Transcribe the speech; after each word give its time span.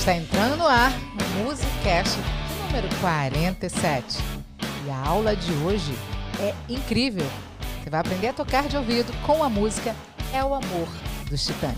Está 0.00 0.14
entrando 0.14 0.56
no 0.56 0.66
ar 0.66 0.90
o 1.12 1.44
Musicast 1.44 2.18
número 2.64 2.88
47. 3.02 4.16
E 4.86 4.90
a 4.90 4.96
aula 4.96 5.36
de 5.36 5.52
hoje 5.62 5.92
é 6.40 6.54
incrível. 6.70 7.26
Você 7.84 7.90
vai 7.90 8.00
aprender 8.00 8.28
a 8.28 8.32
tocar 8.32 8.66
de 8.66 8.78
ouvido 8.78 9.12
com 9.26 9.44
a 9.44 9.50
música 9.50 9.94
É 10.32 10.42
o 10.42 10.54
Amor 10.54 10.88
dos 11.28 11.44
Titãs. 11.44 11.74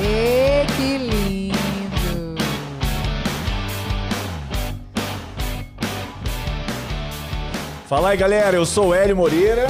E 0.00 0.66
que 0.76 0.98
lindo! 0.98 2.36
Fala 7.88 8.10
aí, 8.10 8.16
galera. 8.16 8.56
Eu 8.56 8.64
sou 8.64 8.90
o 8.90 8.94
Hélio 8.94 9.16
Moreira. 9.16 9.66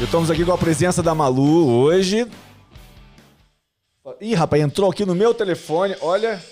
E 0.00 0.04
estamos 0.04 0.28
aqui 0.28 0.44
com 0.44 0.52
a 0.52 0.58
presença 0.58 1.04
da 1.04 1.14
Malu 1.14 1.68
hoje. 1.68 2.26
Ih, 4.20 4.34
rapaz, 4.34 4.62
entrou 4.62 4.90
aqui 4.90 5.04
no 5.04 5.14
meu 5.14 5.34
telefone. 5.34 5.96
Olha. 6.00 6.42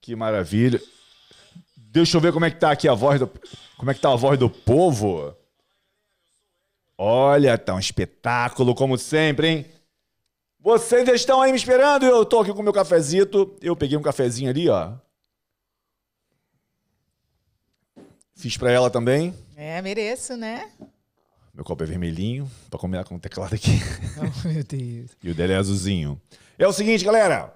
Que 0.00 0.14
maravilha. 0.14 0.80
Deixa 1.76 2.16
eu 2.16 2.20
ver 2.20 2.32
como 2.32 2.44
é 2.44 2.50
que 2.50 2.60
tá 2.60 2.70
aqui 2.70 2.88
a 2.88 2.94
voz 2.94 3.18
do. 3.18 3.30
Como 3.76 3.90
é 3.90 3.94
que 3.94 4.00
tá 4.00 4.12
a 4.12 4.16
voz 4.16 4.38
do 4.38 4.50
povo? 4.50 5.34
Olha, 6.98 7.58
tá 7.58 7.74
um 7.74 7.78
espetáculo, 7.78 8.74
como 8.74 8.96
sempre, 8.96 9.48
hein? 9.48 9.66
Vocês 10.58 11.08
estão 11.08 11.40
aí 11.40 11.52
me 11.52 11.58
esperando? 11.58 12.04
Eu 12.04 12.24
tô 12.24 12.40
aqui 12.40 12.52
com 12.52 12.60
o 12.60 12.62
meu 12.62 12.72
cafezito. 12.72 13.56
Eu 13.60 13.76
peguei 13.76 13.96
um 13.96 14.02
cafezinho 14.02 14.50
ali, 14.50 14.68
ó. 14.68 14.94
Fiz 18.34 18.56
pra 18.56 18.70
ela 18.70 18.90
também. 18.90 19.34
É, 19.56 19.80
mereço, 19.80 20.36
né? 20.36 20.70
Meu 21.56 21.64
copo 21.64 21.82
é 21.82 21.86
vermelhinho, 21.86 22.50
pra 22.68 22.78
combinar 22.78 23.04
com 23.04 23.16
o 23.16 23.18
teclado 23.18 23.54
aqui. 23.54 23.70
Oh, 24.18 24.48
meu 24.48 24.62
Deus. 24.62 25.10
E 25.22 25.30
o 25.30 25.34
dele 25.34 25.54
é 25.54 25.56
azulzinho. 25.56 26.20
É 26.58 26.68
o 26.68 26.72
seguinte, 26.72 27.02
galera. 27.02 27.54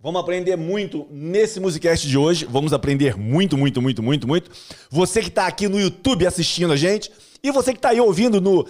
Vamos 0.00 0.20
aprender 0.20 0.56
muito 0.56 1.06
nesse 1.08 1.60
Musicast 1.60 2.08
de 2.08 2.18
hoje. 2.18 2.44
Vamos 2.46 2.72
aprender 2.72 3.16
muito, 3.16 3.56
muito, 3.56 3.80
muito, 3.80 4.02
muito, 4.02 4.26
muito. 4.26 4.50
Você 4.90 5.22
que 5.22 5.30
tá 5.30 5.46
aqui 5.46 5.68
no 5.68 5.78
YouTube 5.78 6.26
assistindo 6.26 6.72
a 6.72 6.76
gente 6.76 7.12
e 7.44 7.52
você 7.52 7.72
que 7.72 7.80
tá 7.80 7.90
aí 7.90 8.00
ouvindo 8.00 8.40
no 8.40 8.66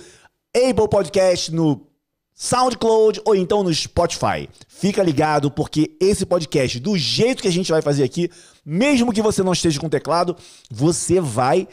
Apple 0.55 0.89
Podcast, 0.91 1.51
no 1.51 1.87
SoundCloud 2.35 3.23
ou 3.25 3.35
então 3.35 3.63
no 3.63 3.75
Spotify. 3.75 4.49
Fica 4.69 5.03
ligado 5.03 5.51
porque 5.51 5.97
esse 5.99 6.27
podcast, 6.27 6.79
do 6.79 6.97
jeito 6.97 7.43
que 7.43 7.49
a 7.49 7.53
gente 7.53 7.73
vai 7.73 7.81
fazer 7.83 8.05
aqui, 8.05 8.31
mesmo 8.65 9.13
que 9.13 9.23
você 9.23 9.43
não 9.43 9.53
esteja 9.53 9.81
com 9.81 9.89
teclado, 9.89 10.37
você 10.71 11.21
vai 11.21 11.67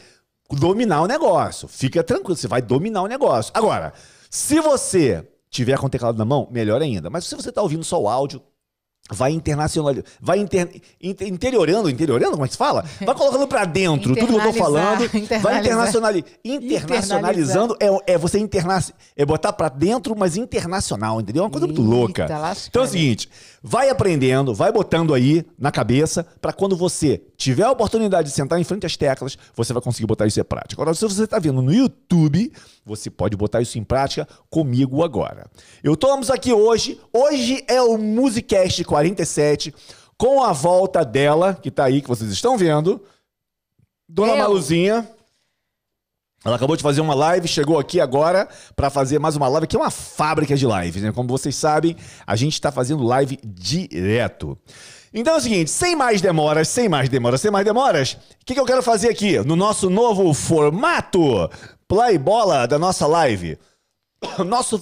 dominar 0.54 1.02
o 1.02 1.06
negócio. 1.06 1.66
Fica 1.66 2.04
tranquilo, 2.04 2.36
você 2.36 2.46
vai 2.46 2.62
dominar 2.62 3.02
o 3.02 3.06
negócio. 3.06 3.52
Agora, 3.54 3.92
se 4.30 4.60
você 4.60 5.26
tiver 5.50 5.78
com 5.78 5.86
o 5.86 5.90
teclado 5.90 6.18
na 6.18 6.24
mão, 6.24 6.48
melhor 6.50 6.82
ainda. 6.82 7.08
Mas 7.08 7.24
se 7.24 7.34
você 7.34 7.48
está 7.48 7.62
ouvindo 7.62 7.84
só 7.84 8.00
o 8.00 8.08
áudio, 8.08 8.42
vai 9.10 9.32
internacionalizando, 9.32 10.08
vai 10.20 10.38
inter, 10.38 10.80
inter, 11.00 11.28
interiorando, 11.28 11.88
interiorando, 11.88 12.32
como 12.32 12.44
é 12.44 12.48
que 12.48 12.54
se 12.54 12.58
fala? 12.58 12.84
Vai 13.04 13.14
colocando 13.14 13.46
para 13.46 13.64
dentro 13.64 14.14
tudo 14.14 14.26
que 14.26 14.34
eu 14.34 14.42
tô 14.42 14.52
falando, 14.52 15.08
vai 15.40 15.58
internacionali, 15.60 16.24
internacionalizando 16.44 17.76
é, 17.80 18.14
é 18.14 18.18
você 18.18 18.38
interna, 18.38 18.82
é 19.16 19.24
botar 19.24 19.52
para 19.52 19.68
dentro, 19.68 20.14
mas 20.16 20.36
internacional, 20.36 21.20
entendeu? 21.20 21.42
É 21.42 21.46
uma 21.46 21.50
coisa 21.50 21.66
muito 21.66 21.82
louca. 21.82 22.26
Então 22.68 22.82
é 22.82 22.84
o 22.84 22.88
seguinte, 22.88 23.28
vai 23.62 23.88
aprendendo, 23.88 24.54
vai 24.54 24.72
botando 24.72 25.14
aí 25.14 25.44
na 25.58 25.70
cabeça 25.70 26.26
para 26.40 26.52
quando 26.52 26.76
você 26.76 27.22
tiver 27.36 27.64
a 27.64 27.70
oportunidade 27.70 28.28
de 28.28 28.34
sentar 28.34 28.60
em 28.60 28.64
frente 28.64 28.86
às 28.86 28.96
teclas, 28.96 29.36
você 29.54 29.72
vai 29.72 29.82
conseguir 29.82 30.06
botar 30.06 30.26
isso 30.26 30.40
em 30.40 30.44
prática. 30.44 30.80
Agora, 30.80 30.94
se 30.94 31.04
você 31.04 31.24
está 31.24 31.38
vendo 31.38 31.62
no 31.62 31.72
YouTube, 31.72 32.52
você 32.84 33.10
pode 33.10 33.36
botar 33.36 33.60
isso 33.60 33.78
em 33.78 33.84
prática 33.84 34.26
comigo 34.48 35.02
agora. 35.02 35.50
Eu 35.82 35.94
estamos 35.94 36.30
aqui 36.30 36.52
hoje, 36.52 37.00
hoje 37.12 37.64
é 37.66 37.82
o 37.82 37.98
Musicast 37.98 38.82
47, 38.96 39.74
com 40.16 40.42
a 40.42 40.52
volta 40.52 41.04
dela, 41.04 41.54
que 41.54 41.68
está 41.68 41.84
aí, 41.84 42.00
que 42.00 42.08
vocês 42.08 42.30
estão 42.30 42.56
vendo, 42.56 43.02
Dona 44.08 44.32
Eu. 44.32 44.38
Maluzinha. 44.38 45.06
Ela 46.44 46.56
acabou 46.56 46.76
de 46.76 46.82
fazer 46.82 47.00
uma 47.00 47.14
live, 47.14 47.48
chegou 47.48 47.78
aqui 47.78 48.00
agora 48.00 48.48
para 48.74 48.88
fazer 48.88 49.18
mais 49.18 49.36
uma 49.36 49.48
live, 49.48 49.66
que 49.66 49.74
é 49.74 49.78
uma 49.78 49.90
fábrica 49.90 50.56
de 50.56 50.64
lives, 50.64 51.02
né? 51.02 51.12
Como 51.12 51.28
vocês 51.28 51.56
sabem, 51.56 51.96
a 52.24 52.36
gente 52.36 52.52
está 52.52 52.70
fazendo 52.70 53.02
live 53.02 53.38
direto. 53.44 54.56
Então 55.12 55.34
é 55.34 55.36
o 55.38 55.40
seguinte, 55.40 55.70
sem 55.70 55.96
mais 55.96 56.20
demoras, 56.20 56.68
sem 56.68 56.88
mais 56.88 57.08
demoras, 57.08 57.40
sem 57.40 57.50
mais 57.50 57.64
demoras, 57.64 58.12
o 58.12 58.44
que, 58.46 58.54
que 58.54 58.60
eu 58.60 58.66
quero 58.66 58.82
fazer 58.82 59.08
aqui 59.08 59.38
no 59.40 59.56
nosso 59.56 59.90
novo 59.90 60.32
formato 60.32 61.50
Playbola 61.88 62.66
da 62.66 62.78
nossa 62.78 63.06
live? 63.06 63.58
Nosso 64.46 64.80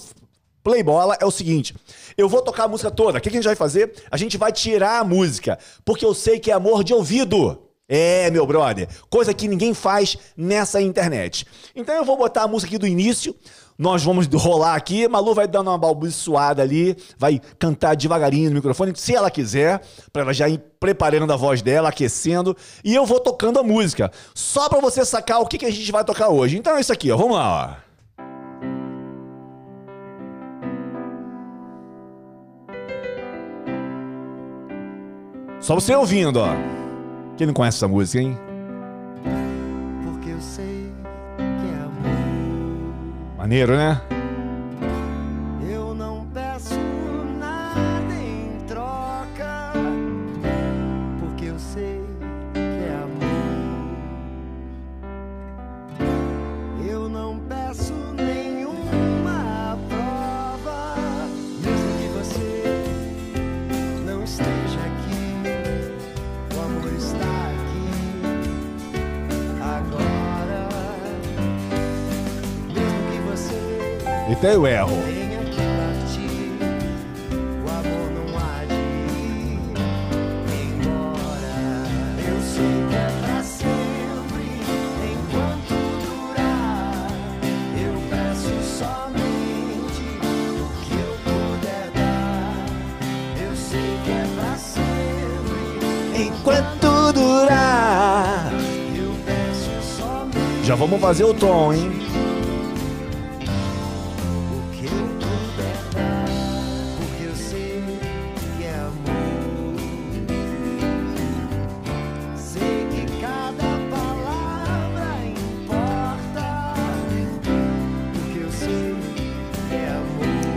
Playbola 0.65 1.15
é 1.21 1.25
o 1.25 1.29
seguinte, 1.29 1.75
eu 2.17 2.27
vou 2.27 2.41
tocar 2.41 2.63
a 2.63 2.67
música 2.67 2.89
toda, 2.89 3.19
o 3.19 3.21
que, 3.21 3.29
que 3.29 3.37
a 3.37 3.39
gente 3.39 3.45
vai 3.45 3.55
fazer? 3.55 3.93
A 4.09 4.17
gente 4.17 4.35
vai 4.35 4.51
tirar 4.51 4.99
a 4.99 5.03
música, 5.03 5.59
porque 5.85 6.03
eu 6.03 6.11
sei 6.15 6.39
que 6.39 6.49
é 6.49 6.55
amor 6.55 6.83
de 6.83 6.91
ouvido. 6.91 7.61
É, 7.87 8.31
meu 8.31 8.47
brother, 8.47 8.87
coisa 9.07 9.31
que 9.31 9.47
ninguém 9.47 9.75
faz 9.75 10.17
nessa 10.35 10.81
internet. 10.81 11.45
Então 11.75 11.93
eu 11.93 12.03
vou 12.03 12.17
botar 12.17 12.41
a 12.41 12.47
música 12.47 12.67
aqui 12.67 12.79
do 12.79 12.87
início, 12.87 13.35
nós 13.77 14.03
vamos 14.03 14.25
rolar 14.25 14.73
aqui, 14.73 15.07
Malu 15.07 15.35
vai 15.35 15.47
dando 15.47 15.69
uma 15.69 15.77
balbuciada 15.77 16.63
ali, 16.63 16.97
vai 17.15 17.39
cantar 17.59 17.95
devagarinho 17.95 18.49
no 18.49 18.55
microfone, 18.55 18.91
se 18.95 19.13
ela 19.13 19.29
quiser, 19.29 19.83
para 20.11 20.23
ela 20.23 20.33
já 20.33 20.49
ir 20.49 20.59
preparando 20.79 21.31
a 21.31 21.35
voz 21.35 21.61
dela, 21.61 21.89
aquecendo, 21.89 22.57
e 22.83 22.95
eu 22.95 23.05
vou 23.05 23.19
tocando 23.19 23.59
a 23.59 23.63
música, 23.63 24.11
só 24.33 24.67
para 24.67 24.81
você 24.81 25.05
sacar 25.05 25.41
o 25.41 25.45
que, 25.45 25.59
que 25.59 25.65
a 25.67 25.71
gente 25.71 25.91
vai 25.91 26.03
tocar 26.03 26.29
hoje. 26.29 26.57
Então 26.57 26.75
é 26.75 26.81
isso 26.81 26.91
aqui, 26.91 27.11
ó, 27.11 27.17
vamos 27.17 27.35
lá, 27.35 27.79
ó. 27.81 27.84
Só 35.65 35.73
você 35.73 35.95
ouvindo, 35.95 36.39
ó. 36.41 36.49
Quem 37.35 37.47
não 37.47 37.53
conhece 37.55 37.77
essa 37.77 37.87
música, 37.87 38.21
hein? 38.21 38.37
Porque 40.03 40.29
eu 40.29 40.39
sei 40.39 40.93
que 41.37 41.43
é 41.43 41.81
amor. 41.81 43.35
Maneiro, 43.35 43.75
né? 43.75 43.99
Até 74.45 74.55
eu 74.55 74.67
erro. 74.67 74.95
enquanto 96.17 97.11
durar. 97.13 98.51
Já 100.63 100.75
vamos 100.75 101.01
fazer 101.01 101.23
o 101.23 101.33
tom, 101.33 101.73
hein? 101.73 102.04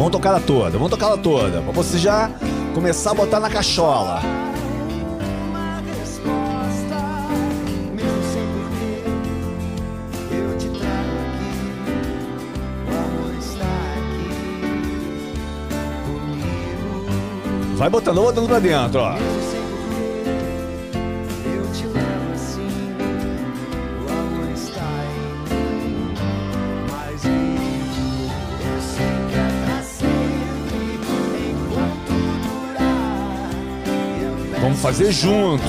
Vamos 0.09 0.23
tocar 0.23 0.31
ela 0.31 0.41
toda, 0.41 0.71
vamos 0.71 0.89
tocar 0.89 1.07
ela 1.09 1.19
toda. 1.19 1.61
Pra 1.61 1.71
você 1.71 1.99
já 1.99 2.31
começar 2.73 3.11
a 3.11 3.15
botar 3.15 3.41
na 3.41 3.51
cachola. 3.51 4.23
Vai 17.77 17.91
botando, 17.91 18.23
botando 18.23 18.47
pra 18.47 18.59
dentro, 18.61 19.01
ó. 19.01 19.38
Fazer 34.89 35.13
junto. 35.13 35.63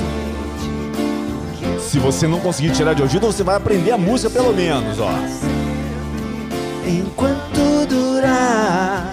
Se 1.82 2.00
você 2.00 2.26
não 2.26 2.40
conseguir 2.40 2.72
tirar 2.72 2.94
de 2.94 3.02
ouvido, 3.02 3.28
você 3.28 3.44
vai 3.44 3.58
aprender 3.58 3.92
a 3.92 3.98
música 3.98 4.30
pelo 4.30 4.54
menos, 4.54 4.98
ó. 4.98 5.12
Enquanto 6.88 7.86
durar, 7.90 9.09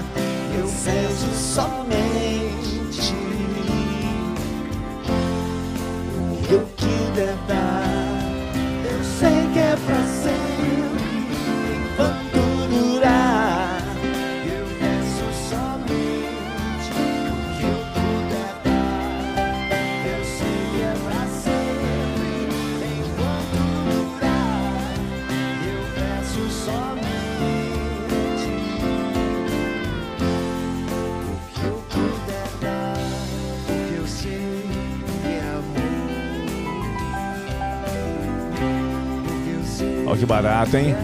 barato, 40.56 40.76
hein? 40.78 40.94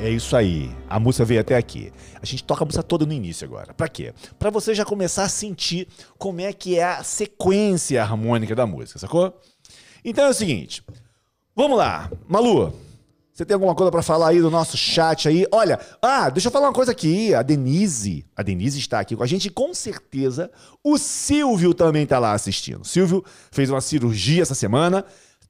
É 0.00 0.10
isso 0.10 0.34
aí. 0.34 0.74
A 0.88 0.98
música 0.98 1.24
veio 1.24 1.40
até 1.40 1.56
aqui. 1.56 1.92
A 2.20 2.26
gente 2.26 2.42
toca 2.42 2.64
a 2.64 2.66
música 2.66 2.82
toda 2.82 3.06
no 3.06 3.12
início 3.12 3.46
agora. 3.46 3.72
Pra 3.74 3.88
quê? 3.88 4.12
Pra 4.38 4.50
você 4.50 4.74
já 4.74 4.84
começar 4.84 5.24
a 5.24 5.28
sentir 5.28 5.86
como 6.16 6.40
é 6.40 6.52
que 6.52 6.78
é 6.78 6.84
a 6.84 7.04
sequência 7.04 8.02
harmônica 8.02 8.56
da 8.56 8.66
música, 8.66 8.98
sacou? 8.98 9.38
Então 10.04 10.24
é 10.24 10.30
o 10.30 10.34
seguinte. 10.34 10.82
Vamos 11.54 11.76
lá. 11.76 12.10
Malu, 12.26 12.72
você 13.38 13.46
tem 13.46 13.54
alguma 13.54 13.72
coisa 13.72 13.92
pra 13.92 14.02
falar 14.02 14.30
aí 14.30 14.40
do 14.40 14.50
nosso 14.50 14.76
chat 14.76 15.28
aí? 15.28 15.46
Olha, 15.52 15.78
ah, 16.02 16.28
deixa 16.28 16.48
eu 16.48 16.50
falar 16.50 16.66
uma 16.66 16.72
coisa 16.72 16.90
aqui. 16.90 17.32
A 17.32 17.40
Denise, 17.40 18.26
a 18.36 18.42
Denise 18.42 18.80
está 18.80 18.98
aqui 18.98 19.14
com 19.14 19.22
a 19.22 19.28
gente 19.28 19.48
com 19.48 19.72
certeza 19.72 20.50
o 20.82 20.98
Silvio 20.98 21.72
também 21.72 22.04
tá 22.04 22.18
lá 22.18 22.32
assistindo. 22.32 22.80
O 22.80 22.84
Silvio 22.84 23.24
fez 23.52 23.70
uma 23.70 23.80
cirurgia 23.80 24.42
essa 24.42 24.56
semana, 24.56 25.04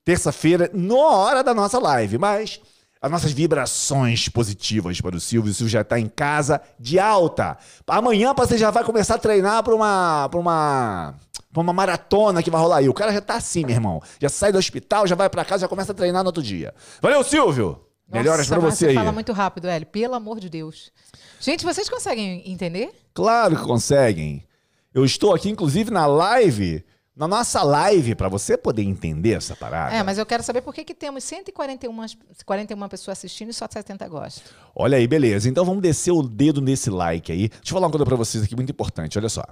terça-feira, 0.05 0.71
na 0.75 0.97
hora 0.97 1.43
da 1.43 1.55
nossa 1.55 1.79
live, 1.79 2.19
mas 2.19 2.61
as 3.01 3.11
nossas 3.11 3.33
vibrações 3.33 4.29
positivas 4.29 5.01
para 5.01 5.17
o 5.17 5.21
Silvio. 5.21 5.51
O 5.51 5.55
Silvio 5.55 5.73
já 5.73 5.81
está 5.81 5.99
em 5.99 6.09
casa 6.09 6.61
de 6.79 6.99
alta. 6.99 7.57
Amanhã 7.87 8.35
você 8.35 8.59
já 8.59 8.71
vai 8.71 8.85
começar 8.85 9.15
a 9.15 9.19
treinar 9.19 9.63
para 9.63 9.75
uma, 9.75 10.29
pra 10.29 10.39
uma, 10.39 11.15
pra 11.59 11.63
uma 11.63 11.73
maratona 11.73 12.43
que 12.43 12.51
vai 12.51 12.61
rolar 12.61 12.79
aí. 12.79 12.89
O 12.89 12.95
cara 12.95 13.13
já 13.13 13.21
tá 13.21 13.35
assim, 13.35 13.65
meu 13.65 13.75
irmão. 13.75 14.01
Já 14.21 14.29
sai 14.29 14.53
do 14.53 14.59
hospital, 14.59 15.07
já 15.07 15.15
vai 15.15 15.29
para 15.29 15.45
casa, 15.45 15.63
já 15.63 15.69
começa 15.69 15.93
a 15.93 15.95
treinar 15.95 16.23
no 16.23 16.29
outro 16.29 16.43
dia. 16.43 16.75
Valeu, 17.01 17.23
Silvio! 17.25 17.81
Melhoras 18.11 18.49
para 18.49 18.61
mas 18.61 18.75
você 18.75 18.87
aí. 18.87 18.95
fala 18.95 19.13
muito 19.13 19.33
rápido, 19.33 19.67
Hélio. 19.67 19.87
Pelo 19.87 20.15
amor 20.15 20.41
de 20.41 20.49
Deus. 20.49 20.91
Gente, 21.41 21.65
vocês 21.65 21.89
conseguem 21.91 22.43
entender? 22.51 22.91
Claro 23.13 23.57
que 23.57 23.63
conseguem. 23.63 24.45
Eu 24.95 25.05
estou 25.05 25.35
aqui, 25.35 25.51
inclusive, 25.51 25.91
na 25.91 26.07
live, 26.07 26.83
na 27.15 27.29
nossa 27.29 27.63
live, 27.63 28.15
para 28.15 28.29
você 28.29 28.57
poder 28.57 28.83
entender 28.83 29.33
essa 29.33 29.55
parada. 29.55 29.95
É, 29.95 30.03
mas 30.03 30.17
eu 30.17 30.25
quero 30.25 30.43
saber 30.43 30.63
por 30.63 30.73
que, 30.73 30.85
que 30.85 30.95
temos 30.95 31.23
141 31.25 31.95
41 32.47 32.89
pessoas 32.89 33.19
assistindo 33.19 33.51
e 33.51 33.53
só 33.53 33.67
70 33.69 34.09
gostam. 34.09 34.45
Olha 34.75 34.97
aí, 34.97 35.07
beleza. 35.07 35.49
Então 35.49 35.65
vamos 35.65 35.83
descer 35.83 36.13
o 36.13 36.23
dedo 36.23 36.63
nesse 36.63 36.89
like 36.89 37.31
aí. 37.31 37.49
Deixa 37.49 37.61
eu 37.67 37.73
falar 37.75 37.87
uma 37.89 37.93
coisa 37.93 38.07
pra 38.07 38.17
vocês 38.17 38.43
aqui 38.43 38.57
muito 38.57 38.71
importante, 38.71 39.19
olha 39.19 39.29
só. 39.29 39.45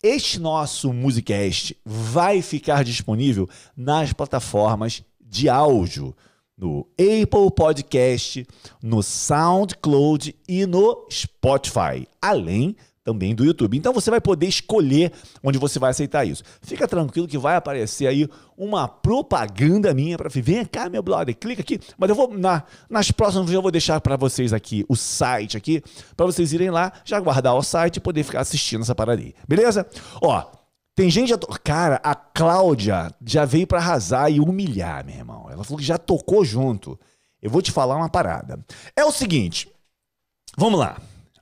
Este 0.00 0.38
nosso 0.38 0.92
Musicast 0.92 1.76
vai 1.84 2.40
ficar 2.40 2.84
disponível 2.84 3.48
nas 3.76 4.12
plataformas 4.12 5.02
de 5.20 5.48
áudio, 5.48 6.14
no 6.56 6.88
Apple 6.92 7.50
Podcast, 7.52 8.46
no 8.80 9.02
SoundCloud 9.02 10.36
e 10.48 10.66
no 10.66 11.04
Spotify, 11.10 12.06
além 12.22 12.76
também 13.08 13.34
do 13.34 13.42
YouTube. 13.42 13.78
Então 13.78 13.90
você 13.90 14.10
vai 14.10 14.20
poder 14.20 14.46
escolher 14.46 15.10
onde 15.42 15.56
você 15.56 15.78
vai 15.78 15.90
aceitar 15.90 16.26
isso. 16.26 16.42
Fica 16.60 16.86
tranquilo 16.86 17.26
que 17.26 17.38
vai 17.38 17.56
aparecer 17.56 18.06
aí 18.06 18.28
uma 18.54 18.86
propaganda 18.86 19.94
minha 19.94 20.18
para 20.18 20.28
vem 20.28 20.62
cá 20.66 20.90
meu 20.90 21.02
brother, 21.02 21.34
clica 21.34 21.62
aqui, 21.62 21.80
mas 21.96 22.10
eu 22.10 22.14
vou 22.14 22.36
na, 22.36 22.64
nas 22.90 23.10
próximas 23.10 23.50
eu 23.50 23.62
vou 23.62 23.70
deixar 23.70 23.98
para 24.02 24.14
vocês 24.14 24.52
aqui 24.52 24.84
o 24.90 24.94
site 24.94 25.56
aqui 25.56 25.82
para 26.14 26.26
vocês 26.26 26.52
irem 26.52 26.68
lá, 26.68 26.92
já 27.02 27.18
guardar 27.18 27.54
o 27.54 27.62
site 27.62 27.96
e 27.96 28.00
poder 28.00 28.22
ficar 28.24 28.40
assistindo 28.40 28.82
essa 28.82 28.94
parada 28.94 29.22
aí. 29.22 29.34
Beleza? 29.48 29.86
Ó, 30.20 30.44
tem 30.94 31.08
gente 31.08 31.30
já. 31.30 31.38
To... 31.38 31.46
Cara, 31.64 31.98
a 32.04 32.14
Cláudia 32.14 33.10
já 33.24 33.46
veio 33.46 33.66
pra 33.66 33.78
arrasar 33.78 34.30
e 34.30 34.38
humilhar, 34.38 35.04
meu 35.06 35.14
irmão. 35.14 35.48
Ela 35.50 35.64
falou 35.64 35.78
que 35.78 35.84
já 35.84 35.96
tocou 35.96 36.44
junto. 36.44 36.98
Eu 37.40 37.50
vou 37.50 37.62
te 37.62 37.72
falar 37.72 37.96
uma 37.96 38.08
parada. 38.08 38.62
É 38.94 39.04
o 39.04 39.12
seguinte. 39.12 39.70
Vamos 40.58 40.78
lá. 40.78 41.00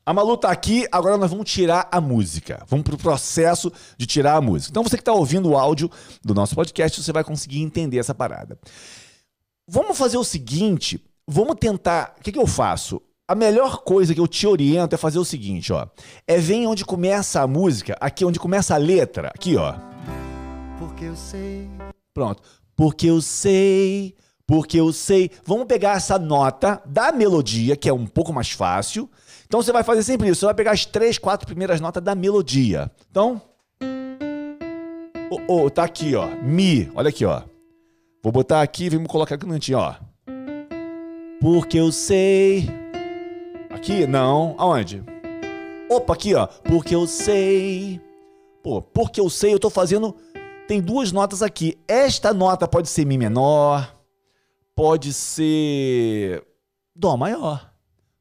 A 0.08 0.14
Malu 0.14 0.36
tá 0.36 0.52
aqui, 0.52 0.86
agora 0.92 1.16
nós 1.16 1.32
vamos 1.32 1.50
tirar 1.50 1.88
a 1.90 2.00
música. 2.00 2.64
Vamos 2.68 2.84
pro 2.84 2.96
processo 2.96 3.72
de 3.98 4.06
tirar 4.06 4.36
a 4.36 4.40
música. 4.40 4.70
Então 4.70 4.84
você 4.84 4.96
que 4.96 5.02
tá 5.02 5.12
ouvindo 5.12 5.48
o 5.48 5.58
áudio 5.58 5.90
do 6.24 6.32
nosso 6.32 6.54
podcast, 6.54 7.02
você 7.02 7.10
vai 7.10 7.24
conseguir 7.24 7.60
entender 7.60 7.98
essa 7.98 8.14
parada. 8.14 8.56
Vamos 9.68 9.98
fazer 9.98 10.16
o 10.16 10.22
seguinte, 10.22 11.04
vamos 11.26 11.56
tentar. 11.58 12.14
O 12.20 12.22
que, 12.22 12.30
que 12.30 12.38
eu 12.38 12.46
faço? 12.46 13.02
A 13.26 13.34
melhor 13.34 13.78
coisa 13.78 14.14
que 14.14 14.20
eu 14.20 14.28
te 14.28 14.46
oriento 14.46 14.94
é 14.94 14.98
fazer 14.98 15.18
o 15.18 15.24
seguinte, 15.24 15.72
ó. 15.72 15.88
É 16.24 16.38
ver 16.38 16.68
onde 16.68 16.84
começa 16.84 17.40
a 17.40 17.46
música, 17.48 17.96
aqui 18.00 18.24
onde 18.24 18.38
começa 18.38 18.76
a 18.76 18.78
letra, 18.78 19.32
aqui, 19.34 19.56
ó. 19.56 19.74
Porque 20.78 21.06
eu 21.06 21.16
sei. 21.16 21.68
Pronto. 22.14 22.44
Porque 22.76 23.08
eu 23.08 23.20
sei, 23.20 24.14
porque 24.46 24.78
eu 24.78 24.92
sei. 24.92 25.32
Vamos 25.44 25.66
pegar 25.66 25.96
essa 25.96 26.16
nota 26.16 26.80
da 26.86 27.10
melodia, 27.10 27.74
que 27.74 27.88
é 27.88 27.92
um 27.92 28.06
pouco 28.06 28.32
mais 28.32 28.52
fácil. 28.52 29.10
Então 29.46 29.62
você 29.62 29.72
vai 29.72 29.82
fazer 29.82 30.02
sempre 30.02 30.28
isso. 30.28 30.40
Você 30.40 30.46
vai 30.46 30.54
pegar 30.54 30.72
as 30.72 30.84
três, 30.84 31.18
quatro 31.18 31.46
primeiras 31.46 31.80
notas 31.80 32.02
da 32.02 32.14
melodia. 32.14 32.90
Então. 33.10 33.40
Oh, 35.30 35.64
oh, 35.64 35.70
tá 35.70 35.84
aqui, 35.84 36.14
ó. 36.14 36.26
Mi. 36.42 36.90
Olha 36.94 37.08
aqui, 37.08 37.24
ó. 37.24 37.42
Vou 38.22 38.32
botar 38.32 38.60
aqui 38.60 38.88
vamos 38.88 39.08
colocar 39.08 39.36
aqui 39.36 39.46
no 39.46 39.52
cantinho, 39.52 39.78
ó. 39.78 39.94
Porque 41.40 41.78
eu 41.78 41.92
sei. 41.92 42.68
Aqui? 43.70 44.06
Não. 44.06 44.54
Aonde? 44.58 45.02
Opa, 45.88 46.14
aqui, 46.14 46.34
ó. 46.34 46.46
Porque 46.46 46.94
eu 46.94 47.06
sei. 47.06 48.00
Pô, 48.62 48.82
porque 48.82 49.20
eu 49.20 49.30
sei, 49.30 49.54
eu 49.54 49.60
tô 49.60 49.70
fazendo. 49.70 50.16
Tem 50.66 50.80
duas 50.80 51.12
notas 51.12 51.40
aqui. 51.40 51.78
Esta 51.86 52.34
nota 52.34 52.66
pode 52.66 52.88
ser 52.88 53.04
Mi 53.04 53.16
menor. 53.16 53.94
Pode 54.74 55.12
ser. 55.12 56.44
Dó 56.94 57.16
maior. 57.16 57.75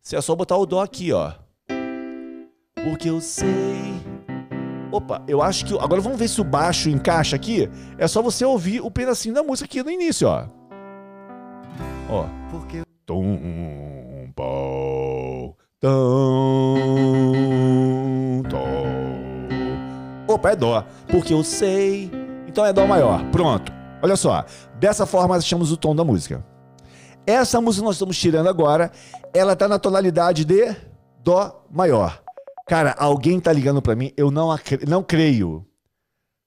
Você 0.05 0.15
é 0.15 0.21
só 0.21 0.35
botar 0.35 0.55
o 0.57 0.67
Dó 0.67 0.81
aqui, 0.83 1.12
ó. 1.12 1.31
Porque 2.75 3.09
eu 3.09 3.19
sei. 3.19 4.00
Opa, 4.91 5.24
eu 5.27 5.41
acho 5.41 5.65
que. 5.65 5.74
Agora 5.79 6.00
vamos 6.00 6.19
ver 6.19 6.27
se 6.27 6.39
o 6.39 6.43
baixo 6.43 6.89
encaixa 6.89 7.35
aqui. 7.35 7.67
É 7.97 8.07
só 8.07 8.21
você 8.21 8.45
ouvir 8.45 8.81
o 8.81 8.91
pedacinho 8.91 9.33
da 9.33 9.41
música 9.41 9.65
aqui 9.65 9.81
no 9.81 9.89
início, 9.89 10.27
ó. 10.27 10.45
Ó. 12.07 12.25
Porque 12.51 12.83
Tum, 13.03 14.31
pau, 14.35 15.57
tum, 15.79 15.89
tom. 18.47 20.31
Opa, 20.31 20.51
é 20.51 20.55
Dó. 20.55 20.85
Porque 21.07 21.33
eu 21.33 21.43
sei. 21.43 22.12
Então 22.47 22.63
é 22.63 22.71
Dó 22.71 22.85
maior. 22.85 23.24
Pronto. 23.31 23.74
Olha 24.03 24.15
só. 24.15 24.45
Dessa 24.79 25.07
forma 25.07 25.35
achamos 25.35 25.71
o 25.71 25.77
tom 25.77 25.95
da 25.95 26.03
música. 26.03 26.45
Essa 27.27 27.60
música 27.60 27.82
que 27.82 27.86
nós 27.86 27.96
estamos 27.96 28.17
tirando 28.17 28.48
agora, 28.48 28.91
ela 29.34 29.55
tá 29.55 29.67
na 29.67 29.79
tonalidade 29.79 30.46
de 30.46 30.75
Dó 31.24 31.65
maior. 31.72 32.22
Cara, 32.67 32.96
alguém 32.98 33.39
tá 33.39 33.51
ligando 33.51 33.82
pra 33.82 33.96
mim, 33.96 34.12
eu 34.15 34.29
não, 34.29 34.55
não 34.88 35.03
creio. 35.03 35.65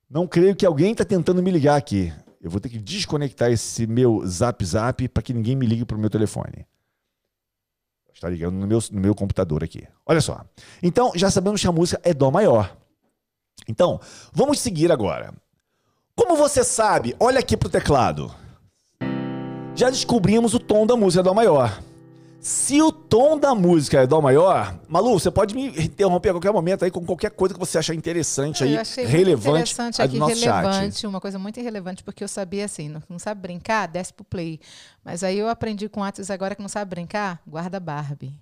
Não 0.09 0.27
creio 0.27 0.55
que 0.55 0.65
alguém 0.65 0.95
tá 0.95 1.05
tentando 1.05 1.43
me 1.43 1.51
ligar 1.51 1.77
aqui. 1.77 2.13
Eu 2.41 2.51
vou 2.51 2.61
ter 2.61 2.69
que 2.69 2.79
desconectar 2.79 3.51
esse 3.51 3.87
meu 3.87 4.25
zap 4.25 4.65
zap 4.65 5.09
para 5.09 5.23
que 5.23 5.35
ninguém 5.35 5.57
me 5.57 5.67
ligue 5.67 5.85
pro 5.85 5.99
meu 5.99 6.09
telefone. 6.09 6.67
Está 8.15 8.29
ligando 8.29 8.55
no 8.55 8.67
meu, 8.67 8.79
no 8.93 9.01
meu 9.01 9.15
computador 9.15 9.63
aqui. 9.63 9.87
Olha 10.07 10.21
só. 10.21 10.45
Então, 10.83 11.13
já 11.15 11.31
sabemos 11.31 11.61
que 11.61 11.67
a 11.67 11.73
música 11.73 12.01
é 12.05 12.15
Dó 12.15 12.31
maior. 12.31 12.77
Então, 13.69 14.01
vamos 14.33 14.61
seguir 14.61 14.91
agora. 14.91 15.35
Como 16.17 16.37
você 16.37 16.65
sabe, 16.65 17.15
olha 17.21 17.39
aqui 17.39 17.57
pro 17.57 17.69
teclado. 17.69 18.35
Já 19.79 19.91
descobrimos 19.91 20.55
o 20.55 20.59
tom 20.59 20.85
da 20.85 20.97
música 20.97 21.23
Dó 21.23 21.33
maior. 21.33 21.81
Se 22.41 22.83
o 22.83 22.91
tom 22.91 23.39
da 23.39 23.55
música 23.55 24.01
é 24.01 24.07
dó 24.07 24.21
maior, 24.21 24.79
Malu, 24.89 25.19
você 25.19 25.29
pode 25.29 25.55
me 25.55 25.69
interromper 25.69 26.31
a 26.31 26.33
qualquer 26.33 26.53
momento 26.53 26.85
aí 26.85 26.91
com 26.91 27.05
qualquer 27.05 27.31
coisa 27.33 27.53
que 27.53 27.59
você 27.59 27.79
achar 27.79 27.95
interessante 27.95 28.63
aí, 28.63 28.75
eu 28.75 28.81
achei 28.81 29.05
relevante 29.05 29.73
interessante 29.73 30.01
aqui, 30.01 30.13
do 30.13 30.19
nosso 30.21 30.35
relevante, 30.41 30.95
chat. 30.95 31.07
uma 31.07 31.21
coisa 31.21 31.37
muito 31.37 31.59
irrelevante, 31.59 32.03
porque 32.05 32.23
eu 32.23 32.29
sabia 32.29 32.65
assim, 32.65 32.89
não, 32.89 33.03
não 33.09 33.19
sabe 33.19 33.41
brincar, 33.41 33.89
desce 33.89 34.13
pro 34.13 34.25
play. 34.25 34.61
Mas 35.05 35.25
aí 35.25 35.37
eu 35.37 35.49
aprendi 35.49 35.89
com 35.89 36.03
Atos 36.03 36.31
agora 36.31 36.55
que 36.55 36.63
não 36.63 36.69
sabe 36.69 36.91
brincar, 36.91 37.43
guarda 37.45 37.81
Barbie. 37.81 38.35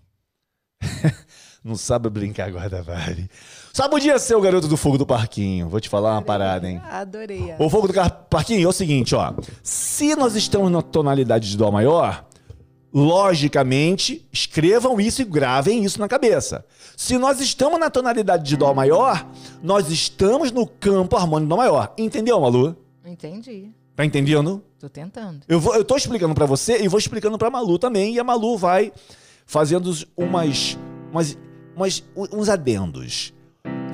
Não 1.64 1.74
sabe 1.74 2.08
brincar 2.08 2.48
guarda-vale. 3.76 3.82
Só 3.82 3.88
podia 3.88 4.18
ser 4.18 4.34
o 4.34 4.40
garoto 4.40 4.66
do 4.68 4.76
fogo 4.76 4.96
do 4.98 5.06
parquinho. 5.06 5.68
Vou 5.68 5.80
te 5.80 5.88
falar 5.88 6.12
uma 6.12 6.22
parada, 6.22 6.68
hein? 6.68 6.80
Adorei. 6.90 7.54
O 7.58 7.68
fogo 7.68 7.88
do 7.88 7.94
parquinho 8.30 8.64
é 8.64 8.68
o 8.68 8.72
seguinte, 8.72 9.14
ó. 9.14 9.34
Se 9.62 10.14
nós 10.16 10.34
estamos 10.34 10.70
na 10.70 10.82
tonalidade 10.82 11.50
de 11.50 11.56
dó 11.56 11.70
maior, 11.70 12.24
logicamente, 12.92 14.26
escrevam 14.32 15.00
isso 15.00 15.20
e 15.22 15.24
gravem 15.24 15.84
isso 15.84 16.00
na 16.00 16.08
cabeça. 16.08 16.64
Se 16.96 17.18
nós 17.18 17.40
estamos 17.40 17.78
na 17.78 17.90
tonalidade 17.90 18.44
de 18.44 18.56
dó 18.56 18.72
maior, 18.72 19.26
nós 19.62 19.90
estamos 19.90 20.50
no 20.50 20.66
campo 20.66 21.16
harmônico 21.16 21.50
dó 21.50 21.56
maior. 21.56 21.92
Entendeu, 21.98 22.40
Malu? 22.40 22.74
Entendi. 23.04 23.70
Tá 23.94 24.04
entendendo? 24.04 24.62
Tô 24.78 24.88
tentando. 24.88 25.40
Eu, 25.48 25.58
vou, 25.60 25.74
eu 25.74 25.84
tô 25.84 25.96
explicando 25.96 26.34
pra 26.34 26.44
você 26.46 26.82
e 26.82 26.88
vou 26.88 26.98
explicando 26.98 27.38
pra 27.38 27.50
Malu 27.50 27.78
também. 27.78 28.14
E 28.14 28.20
a 28.20 28.24
Malu 28.24 28.56
vai 28.58 28.92
fazendo 29.46 29.90
umas, 30.16 30.78
umas, 31.10 31.36
umas- 31.74 32.04
uns 32.32 32.48
adendos. 32.48 33.32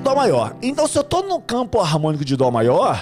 Dó 0.03 0.13
maior. 0.13 0.57
Então, 0.61 0.85
se 0.85 0.97
eu 0.97 1.03
tô 1.03 1.21
no 1.21 1.39
campo 1.39 1.79
harmônico 1.79 2.25
de 2.25 2.35
Dó 2.35 2.51
maior, 2.51 3.01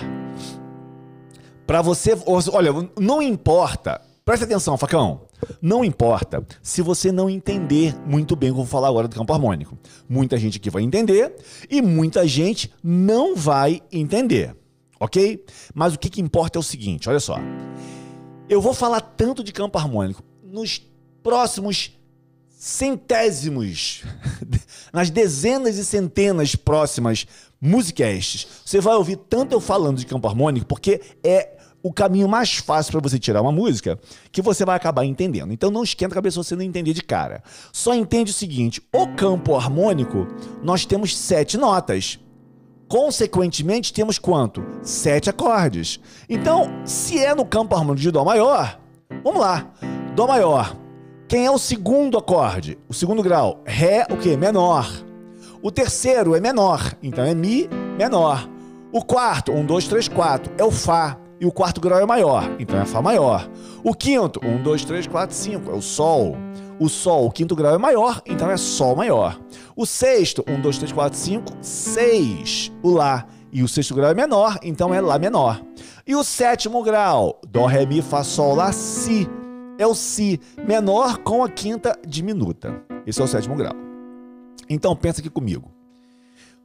pra 1.65 1.81
você. 1.81 2.15
Olha, 2.25 2.72
não 3.00 3.22
importa. 3.22 4.00
Presta 4.24 4.46
atenção, 4.46 4.77
Facão. 4.77 5.22
Não 5.60 5.84
importa 5.84 6.46
se 6.62 6.84
você 6.84 7.12
não 7.12 7.27
entender 7.27 7.96
muito 8.05 8.36
bem 8.36 8.51
o 8.51 8.53
que 8.53 8.60
eu 8.60 8.63
vou 8.63 8.72
falar 8.72 8.88
agora 8.88 9.08
do 9.08 9.15
campo 9.15 9.34
harmônico. 9.34 9.75
Muita 10.08 10.38
gente 10.38 10.58
aqui 10.58 10.70
vai 10.70 10.84
entender 10.84 11.36
e 11.67 11.81
muita 11.81 12.27
gente 12.27 12.72
não 12.84 13.36
vai 13.36 13.81
entender. 13.91 14.55
Ok? 15.00 15.43
Mas 15.74 15.96
o 15.96 16.00
que, 16.00 16.08
que 16.08 16.22
importa 16.22 16.60
é 16.60 16.62
o 16.62 16.63
seguinte: 16.63 17.10
olha 17.10 17.20
só. 17.20 17.38
Eu 18.48 18.62
vou 18.62 18.75
falar 18.75 19.01
tanto 19.01 19.43
de 19.43 19.51
campo 19.51 19.79
harmônico 19.79 20.22
nos 20.43 20.86
próximos 21.24 21.98
centésimos, 22.62 24.03
nas 24.94 25.10
dezenas 25.10 25.77
e 25.77 25.84
centenas 25.84 26.56
próximas 26.56 27.25
musicasts. 27.60 28.48
Você 28.63 28.80
vai 28.80 28.94
ouvir 28.94 29.15
tanto 29.15 29.53
eu 29.53 29.60
falando 29.60 29.98
de 29.98 30.06
campo 30.06 30.27
harmônico, 30.27 30.68
porque 30.68 31.01
é 31.24 31.58
o 31.82 31.91
caminho 31.91 32.30
mais 32.30 32.58
fácil 32.58 32.91
para 32.91 33.01
você 33.01 33.18
tirar 33.18 33.41
uma 33.41 33.51
música 33.51 33.98
que 34.32 34.44
você 34.44 34.63
vai 34.63 34.75
acabar 34.75 35.03
entendendo. 35.03 35.51
Então 35.51 35.72
não 35.72 35.84
esquenta 35.84 36.13
a 36.13 36.15
cabeça 36.15 36.44
você 36.44 36.56
não 36.56 36.62
entender 36.62 36.94
de 36.94 37.01
cara. 37.01 37.41
Só 37.74 37.96
entende 37.96 38.30
o 38.30 38.36
seguinte: 38.36 38.80
o 38.94 39.08
campo 39.08 39.56
harmônico, 39.56 40.27
nós 40.62 40.86
temos 40.86 41.18
sete 41.18 41.58
notas. 41.58 42.20
Consequentemente, 42.88 43.91
temos 43.91 44.20
quanto? 44.20 44.63
Sete 44.84 45.32
acordes. 45.32 46.00
Então, 46.30 46.70
se 46.86 47.18
é 47.18 47.34
no 47.34 47.46
campo 47.46 47.74
harmônico 47.74 48.01
de 48.01 48.12
Dó 48.12 48.24
maior, 48.24 48.80
vamos 49.24 49.41
lá. 49.41 49.74
Dó 50.15 50.27
maior. 50.27 50.81
Quem 51.32 51.46
é 51.46 51.50
o 51.50 51.58
segundo 51.58 52.18
acorde? 52.18 52.78
O 52.90 52.94
segundo 52.94 53.24
grau. 53.24 53.62
Ré, 53.66 54.06
o 54.12 54.18
quê? 54.18 54.36
Menor. 54.36 54.86
O 55.62 55.72
terceiro 55.72 56.36
é 56.36 56.42
menor, 56.42 56.94
então 57.02 57.24
é 57.24 57.34
Mi 57.34 57.70
menor. 57.98 58.50
O 58.92 59.02
quarto, 59.02 59.54
um, 59.54 59.66
dois, 59.66 59.88
três, 59.88 60.10
quatro, 60.10 60.52
é 60.58 60.64
o 60.66 60.70
Fá. 60.70 61.18
E 61.40 61.46
o 61.46 61.52
quarto 61.54 61.80
grau 61.80 62.02
é 62.02 62.06
maior, 62.06 62.54
então 62.60 62.78
é 62.78 62.84
Fá 62.84 63.02
maior. 63.02 63.50
O 63.82 63.94
quinto, 63.94 64.42
um, 64.46 64.62
dois, 64.62 64.84
três, 64.84 65.08
quatro, 65.08 65.34
cinco, 65.34 65.72
é 65.72 65.74
o 65.74 65.82
Sol. 65.82 66.36
O 66.78 66.90
Sol, 66.90 67.28
o 67.28 67.32
quinto 67.32 67.56
grau 67.56 67.76
é 67.76 67.78
maior, 67.78 68.22
então 68.26 68.52
é 68.52 68.58
Sol 68.58 68.98
maior. 68.98 69.40
O 69.74 69.86
sexto, 69.86 70.44
um, 70.50 70.60
dois, 70.60 70.78
três, 70.78 70.92
quatro, 70.92 71.18
cinco, 71.18 71.54
seis, 71.62 72.74
o 72.84 72.92
Lá. 72.92 73.26
E 73.54 73.64
o 73.64 73.70
sexto 73.70 73.96
grau 73.96 74.12
é 74.12 74.14
menor, 74.14 74.60
então 74.62 74.94
é 74.94 75.00
Lá 75.00 75.18
menor. 75.18 75.62
E 76.06 76.14
o 76.14 76.26
sétimo 76.26 76.84
grau, 76.84 77.40
Dó, 77.48 77.68
Ré, 77.68 77.86
Mi, 77.86 78.02
Fá, 78.02 78.22
Sol, 78.22 78.54
Lá, 78.54 78.74
Si. 78.74 79.30
É 79.82 79.88
o 79.88 79.96
Si 79.96 80.40
menor 80.64 81.18
com 81.24 81.44
a 81.44 81.50
quinta 81.50 81.98
diminuta. 82.08 82.84
Esse 83.04 83.20
é 83.20 83.24
o 83.24 83.28
sétimo 83.28 83.56
grau. 83.56 83.74
Então 84.70 84.96
pensa 84.96 85.22
aqui 85.22 85.30
comigo. 85.30 85.72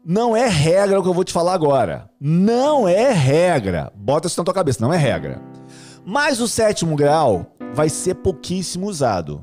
Não 0.04 0.37
é 0.37 0.46
regra 0.46 1.00
o 1.00 1.02
que 1.02 1.08
eu 1.08 1.14
vou 1.14 1.25
te 1.25 1.32
falar 1.32 1.54
agora. 1.54 2.11
Não 2.20 2.87
é 2.87 3.11
regra. 3.12 3.90
Bota 3.96 4.26
isso 4.26 4.38
na 4.38 4.44
tua 4.44 4.52
cabeça, 4.52 4.85
não 4.85 4.92
é 4.92 4.99
regra. 4.99 5.40
Mas 6.04 6.42
o 6.42 6.46
sétimo 6.46 6.94
grau 6.94 7.56
vai 7.73 7.88
ser 7.88 8.16
pouquíssimo 8.16 8.87
usado. 8.87 9.42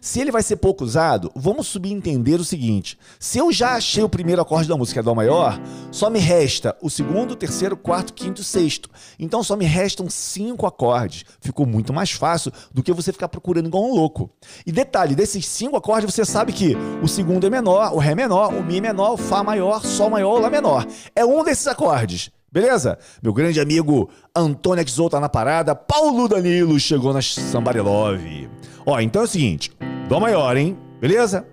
Se 0.00 0.20
ele 0.20 0.30
vai 0.30 0.42
ser 0.42 0.56
pouco 0.56 0.84
usado, 0.84 1.30
vamos 1.34 1.66
subentender 1.66 2.40
o 2.40 2.44
seguinte: 2.44 2.98
se 3.18 3.38
eu 3.38 3.52
já 3.52 3.74
achei 3.74 4.02
o 4.02 4.08
primeiro 4.08 4.42
acorde 4.42 4.68
da 4.68 4.76
música, 4.76 4.94
que 4.94 4.98
é 5.00 5.02
Dó 5.02 5.14
maior, 5.14 5.60
só 5.90 6.10
me 6.10 6.18
resta 6.18 6.76
o 6.82 6.90
segundo, 6.90 7.36
terceiro, 7.36 7.76
quarto, 7.76 8.12
quinto 8.12 8.42
e 8.42 8.44
sexto. 8.44 8.88
Então 9.18 9.42
só 9.42 9.56
me 9.56 9.64
restam 9.64 10.08
cinco 10.08 10.66
acordes. 10.66 11.24
Ficou 11.40 11.66
muito 11.66 11.92
mais 11.92 12.10
fácil 12.10 12.52
do 12.72 12.82
que 12.82 12.92
você 12.92 13.12
ficar 13.12 13.28
procurando 13.28 13.66
igual 13.66 13.84
um 13.84 13.94
louco. 13.94 14.30
E 14.66 14.72
detalhe: 14.72 15.14
desses 15.14 15.46
cinco 15.46 15.76
acordes, 15.76 16.12
você 16.12 16.24
sabe 16.24 16.52
que 16.52 16.76
o 17.02 17.08
segundo 17.08 17.46
é 17.46 17.50
menor, 17.50 17.94
o 17.94 17.98
Ré 17.98 18.14
menor, 18.14 18.52
o 18.54 18.62
Mi 18.62 18.80
menor, 18.80 19.12
o 19.12 19.16
Fá 19.16 19.42
maior, 19.42 19.84
Sol 19.84 20.10
maior, 20.10 20.38
o 20.38 20.40
Lá 20.40 20.50
menor. 20.50 20.86
É 21.14 21.24
um 21.24 21.42
desses 21.42 21.66
acordes. 21.66 22.30
Beleza? 22.54 22.96
Meu 23.20 23.32
grande 23.32 23.60
amigo 23.60 24.08
Antônio 24.32 24.84
Exou 24.84 25.10
tá 25.10 25.18
na 25.18 25.28
parada, 25.28 25.74
Paulo 25.74 26.28
Danilo 26.28 26.78
chegou 26.78 27.12
na 27.12 27.20
Somebody 27.20 27.80
Love. 27.80 28.53
Ó, 28.86 29.00
então 29.00 29.22
é 29.22 29.24
o 29.24 29.28
seguinte, 29.28 29.72
Dó 30.08 30.20
maior, 30.20 30.56
hein? 30.56 30.76
Beleza? 31.00 31.46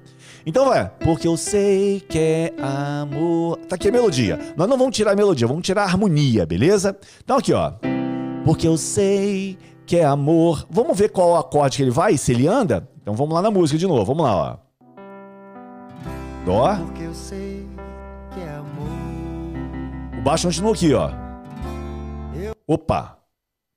Então 0.46 0.66
vai, 0.66 0.90
porque 1.00 1.28
eu 1.28 1.38
sei 1.38 2.02
que 2.02 2.18
é 2.18 2.54
amor. 2.60 3.58
Tá 3.68 3.76
aqui 3.76 3.88
a 3.88 3.92
melodia. 3.92 4.38
Nós 4.58 4.68
não 4.68 4.78
vamos 4.78 4.96
tirar 4.96 5.12
a 5.12 5.16
melodia, 5.16 5.48
vamos 5.48 5.64
tirar 5.64 5.84
a 5.84 5.86
harmonia, 5.86 6.46
beleza? 6.46 6.98
Então 7.24 7.38
aqui, 7.38 7.54
ó. 7.54 7.74
Porque 8.44 8.68
eu 8.68 8.76
sei 8.78 9.58
que 9.86 9.98
é 9.98 10.04
amor. 10.04 10.66
Vamos 10.70 10.98
ver 10.98 11.10
qual 11.10 11.38
acorde 11.38 11.78
que 11.78 11.84
ele 11.84 11.92
vai, 11.92 12.18
se 12.18 12.32
ele 12.32 12.48
anda? 12.48 12.90
Então 13.02 13.14
vamos 13.14 13.34
lá 13.34 13.42
na 13.42 13.52
música 13.52 13.78
de 13.78 13.88
novo, 13.88 14.04
vamos 14.04 14.24
lá, 14.24 14.36
ó. 14.36 14.58
Dó. 16.46 16.76
Porque 16.76 17.04
eu 17.04 17.14
sei 17.14 17.68
que 18.34 18.40
é 18.40 18.50
amor. 18.50 20.20
O 20.20 20.22
baixo 20.24 20.48
continua 20.48 20.74
aqui, 20.74 20.94
ó. 20.94 21.12
Opa. 22.68 23.18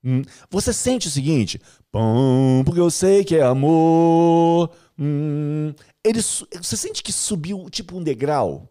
Hum. 0.04 0.22
Você 0.50 0.72
sente 0.72 1.08
o 1.08 1.10
seguinte? 1.10 1.60
Pum, 1.94 2.62
porque 2.64 2.80
eu 2.80 2.90
sei 2.90 3.22
que 3.24 3.36
é 3.36 3.42
amor. 3.44 4.68
Hum. 4.98 5.72
Ele, 6.04 6.20
você 6.20 6.76
sente 6.76 7.04
que 7.04 7.12
subiu 7.12 7.70
tipo 7.70 7.96
um 7.96 8.02
degrau? 8.02 8.68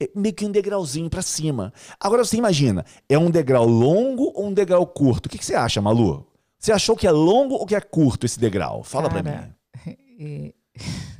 É 0.00 0.08
meio 0.16 0.34
que 0.34 0.46
um 0.46 0.50
degrauzinho 0.50 1.10
pra 1.10 1.20
cima. 1.20 1.70
Agora 2.00 2.24
você 2.24 2.38
imagina, 2.38 2.82
é 3.10 3.18
um 3.18 3.30
degrau 3.30 3.66
longo 3.66 4.32
ou 4.34 4.46
um 4.46 4.54
degrau 4.54 4.86
curto? 4.86 5.26
O 5.26 5.28
que, 5.28 5.36
que 5.36 5.44
você 5.44 5.54
acha, 5.54 5.82
Malu? 5.82 6.26
Você 6.58 6.72
achou 6.72 6.96
que 6.96 7.06
é 7.06 7.10
longo 7.10 7.56
ou 7.56 7.66
que 7.66 7.74
é 7.74 7.80
curto 7.80 8.24
esse 8.24 8.40
degrau? 8.40 8.82
Fala 8.82 9.10
pra 9.10 9.22
Cara, 9.22 9.54
mim. 9.84 9.92
e- 10.18 10.54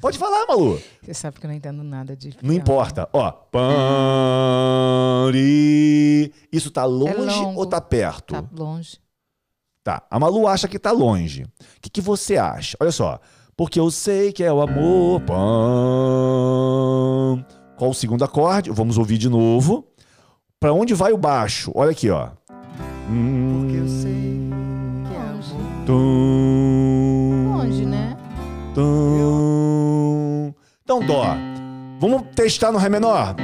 Pode 0.01 0.17
falar, 0.17 0.47
Malu. 0.47 0.81
você 1.03 1.13
sabe 1.13 1.39
que 1.39 1.45
eu 1.45 1.51
não 1.51 1.55
entendo 1.55 1.85
nada 1.85 2.17
de. 2.17 2.35
Não 2.43 2.55
importa. 2.55 3.07
Ó. 3.13 3.31
Pari. 5.23 6.33
Isso 6.51 6.71
tá 6.71 6.87
longe 6.87 7.39
longo. 7.39 7.61
ou 7.61 7.67
tá 7.67 7.79
perto? 7.79 8.33
Tá 8.33 8.43
longe. 8.57 9.02
Tá. 9.85 10.03
A 10.11 10.19
Malu 10.19 10.47
acha 10.47 10.69
que 10.69 10.79
tá 10.79 10.93
longe. 10.93 11.43
O 11.43 11.49
que, 11.81 11.91
que 11.91 12.01
você 12.01 12.37
acha? 12.37 12.77
Olha 12.81 12.93
só. 12.93 13.19
Porque 13.57 13.81
eu 13.81 13.91
sei 13.91 14.33
que 14.33 14.45
é 14.45 14.53
o 14.53 14.61
amor. 14.61 15.21
Pam. 15.23 15.37
Qual 17.77 17.91
o 17.91 17.95
segundo 17.95 18.25
acorde? 18.25 18.71
Vamos 18.71 18.97
ouvir 18.97 19.19
de 19.19 19.29
novo. 19.29 19.85
Pra 20.61 20.73
onde 20.73 20.95
vai 20.95 21.13
o 21.13 21.19
baixo? 21.19 21.73
Olha 21.75 21.91
aqui, 21.91 22.09
ó. 22.11 22.29
Porque 22.47 23.77
eu 23.77 23.89
sei 23.89 24.51
que 25.09 25.15
é 25.15 25.19
Longe. 25.33 25.55
amor. 25.85 27.53
Longe, 27.59 27.85
né? 27.85 28.17
tum. 28.75 30.55
Então, 30.85 31.01
Dó. 31.05 31.25
Vamos 32.01 32.23
testar 32.35 32.71
no 32.73 32.79
Ré 32.79 32.89
menor? 32.89 33.35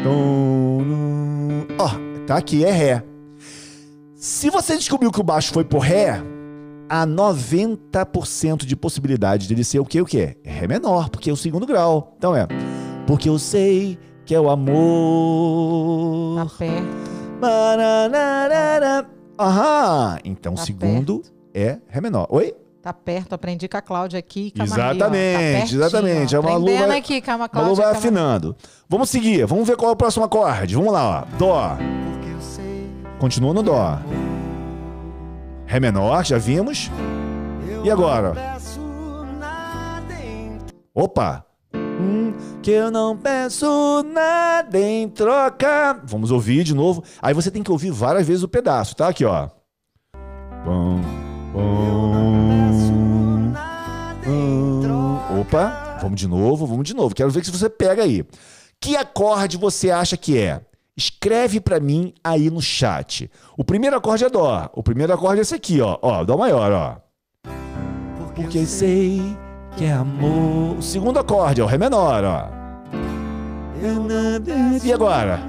Ó, 1.79 1.89
tá 2.27 2.37
aqui, 2.37 2.65
é 2.65 2.71
Ré. 2.71 3.03
Se 4.19 4.51
você 4.51 4.77
descobriu 4.77 5.11
que 5.13 5.21
o 5.21 5.25
baixo 5.25 5.53
foi 5.53 5.65
por 5.65 5.79
Ré, 5.79 6.21
há 6.89 7.07
90% 7.07 8.65
de 8.65 8.75
possibilidade 8.75 9.47
dele 9.49 9.63
ser 9.63 9.79
o 9.79 9.85
que? 9.85 10.01
O 10.01 10.05
que? 10.07 10.37
É 10.45 10.51
Ré 10.51 10.67
menor, 10.67 11.09
porque 11.09 11.31
é 11.31 11.33
o 11.33 11.37
segundo 11.37 11.65
grau. 11.67 12.15
Então 12.19 12.35
é. 12.35 12.47
Porque 13.07 13.29
eu 13.29 13.39
sei 13.39 13.97
que 14.27 14.35
é 14.35 14.41
o 14.41 14.51
amor. 14.51 16.37
Tá 16.37 16.47
perto. 16.59 16.89
Bananarara. 17.41 19.07
Aham. 19.39 20.19
Então 20.25 20.55
o 20.55 20.57
Tá 20.57 20.63
segundo 20.65 21.23
é 21.55 21.79
Ré 21.87 22.01
menor. 22.01 22.27
Oi? 22.31 22.53
Tá 22.83 22.93
perto. 22.93 23.35
Aprendi 23.35 23.69
com 23.69 23.77
a 23.77 23.83
Cláudia 23.83 24.19
aqui. 24.19 24.51
Com 24.57 24.65
a 24.65 24.67
Maria, 24.67 24.85
ó. 24.85 24.91
Exatamente, 24.91 25.33
Tá 25.33 25.39
pertinho, 25.39 25.81
exatamente. 25.81 26.37
A 26.37 26.43
Malu 26.43 26.65
Aprendendo 26.65 26.89
vai- 26.89 26.99
aqui 26.99 27.21
com 27.23 27.31
a 27.31 27.49
Cláudia. 27.49 27.75
vai 27.77 27.85
com 27.85 27.91
a- 27.91 27.99
afinando. 27.99 28.57
Vamos 28.89 29.11
seguir. 29.11 29.47
Vamos 29.47 29.67
ver 29.69 29.77
qual 29.77 29.91
é 29.91 29.93
o 29.93 29.97
próximo 29.97 30.25
acorde. 30.25 30.75
Vamos 30.75 30.93
lá, 30.93 31.21
ó. 31.33 31.37
Dó. 31.39 31.77
Porque 32.13 32.31
eu 32.31 32.41
sei. 32.41 32.58
Continua 33.19 33.53
no 33.53 33.63
Dó. 33.63 33.99
Ré 35.67 35.81
menor, 35.81 36.25
já 36.25 36.39
vimos. 36.39 36.91
E 37.85 37.91
agora? 37.91 38.35
Opa! 40.95 41.45
Hum, 41.75 42.33
que 42.63 42.71
eu 42.71 42.91
não 42.91 43.17
peço 43.17 44.03
nada 44.05 44.79
em 44.79 45.09
troca. 45.09 46.01
Vamos 46.05 46.31
ouvir 46.31 46.65
de 46.65 46.75
novo. 46.75 47.03
Aí 47.21 47.35
você 47.35 47.51
tem 47.51 47.63
que 47.63 47.73
ouvir 47.73 47.91
várias 47.91 48.27
vezes 48.27 48.43
o 48.43 48.49
pedaço, 48.49 48.97
tá? 48.97 49.09
Aqui, 49.09 49.25
ó. 49.25 49.49
Pum, 50.65 51.01
pum, 51.53 53.53
pum. 54.25 55.41
Opa, 55.41 55.99
vamos 56.01 56.21
de 56.21 56.29
novo, 56.29 56.67
vamos 56.67 56.85
de 56.85 56.95
novo. 56.95 57.15
Quero 57.15 57.31
ver 57.31 57.45
se 57.45 57.51
você 57.51 57.69
pega 57.69 58.03
aí. 58.03 58.25
Que 58.81 58.97
acorde 58.97 59.57
você 59.57 59.91
acha 59.91 60.17
que 60.17 60.39
é? 60.39 60.61
Escreve 60.99 61.61
pra 61.61 61.79
mim 61.79 62.13
aí 62.25 62.51
no 62.51 62.61
chat. 62.61 63.31
O 63.57 63.63
primeiro 63.63 63.97
acorde 63.97 64.25
é 64.25 64.29
Dó. 64.29 64.69
O 64.75 64.83
primeiro 64.83 65.15
acorde 65.15 65.39
é 65.39 65.43
esse 65.43 65.55
aqui, 65.55 65.81
ó. 65.81 65.97
Ó, 66.03 66.25
Dó 66.25 66.37
maior, 66.37 66.73
ó. 66.73 66.97
Porque 68.35 68.59
eu 68.59 68.67
sei 68.67 69.23
que 69.77 69.85
é 69.85 69.93
amor. 69.93 70.77
O 70.77 70.83
segundo 70.83 71.21
acorde 71.21 71.61
é 71.61 71.65
o 71.65 71.69
Ré 71.69 71.79
menor, 71.79 72.25
ó. 72.25 72.49
E 74.83 74.93
agora? 74.93 75.41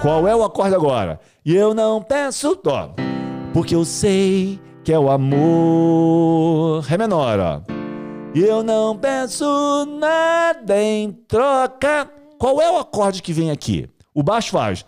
Qual 0.00 0.28
é 0.28 0.36
o 0.36 0.44
acorde 0.44 0.76
agora? 0.76 1.18
E 1.44 1.52
eu 1.56 1.74
não 1.74 2.00
peço 2.00 2.60
dó, 2.62 2.94
porque 3.52 3.74
eu 3.74 3.84
sei 3.84 4.60
que 4.84 4.92
é 4.92 4.98
o 4.98 5.10
amor. 5.10 6.82
Ré 6.84 6.96
menor, 6.96 7.40
ó. 7.40 7.60
E 8.32 8.40
eu 8.40 8.62
não 8.62 8.96
peço 8.96 9.84
nada 9.98 10.80
em 10.80 11.10
troca. 11.10 12.08
Qual 12.38 12.60
é 12.60 12.70
o 12.70 12.78
acorde 12.78 13.22
que 13.22 13.32
vem 13.32 13.50
aqui? 13.50 13.88
O 14.14 14.22
baixo 14.22 14.50
faz. 14.52 14.84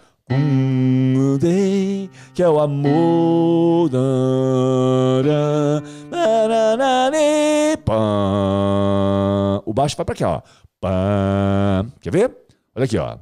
Que 2.34 2.42
é 2.42 2.48
o 2.48 2.60
amor. 2.60 3.90
O 9.64 9.72
baixo 9.72 9.96
vai 9.96 10.04
pra 10.04 10.14
cá, 10.14 10.30
ó. 10.30 10.42
Quer 12.00 12.10
ver? 12.10 12.36
Olha 12.74 12.84
aqui, 12.84 12.98
ó. 12.98 13.18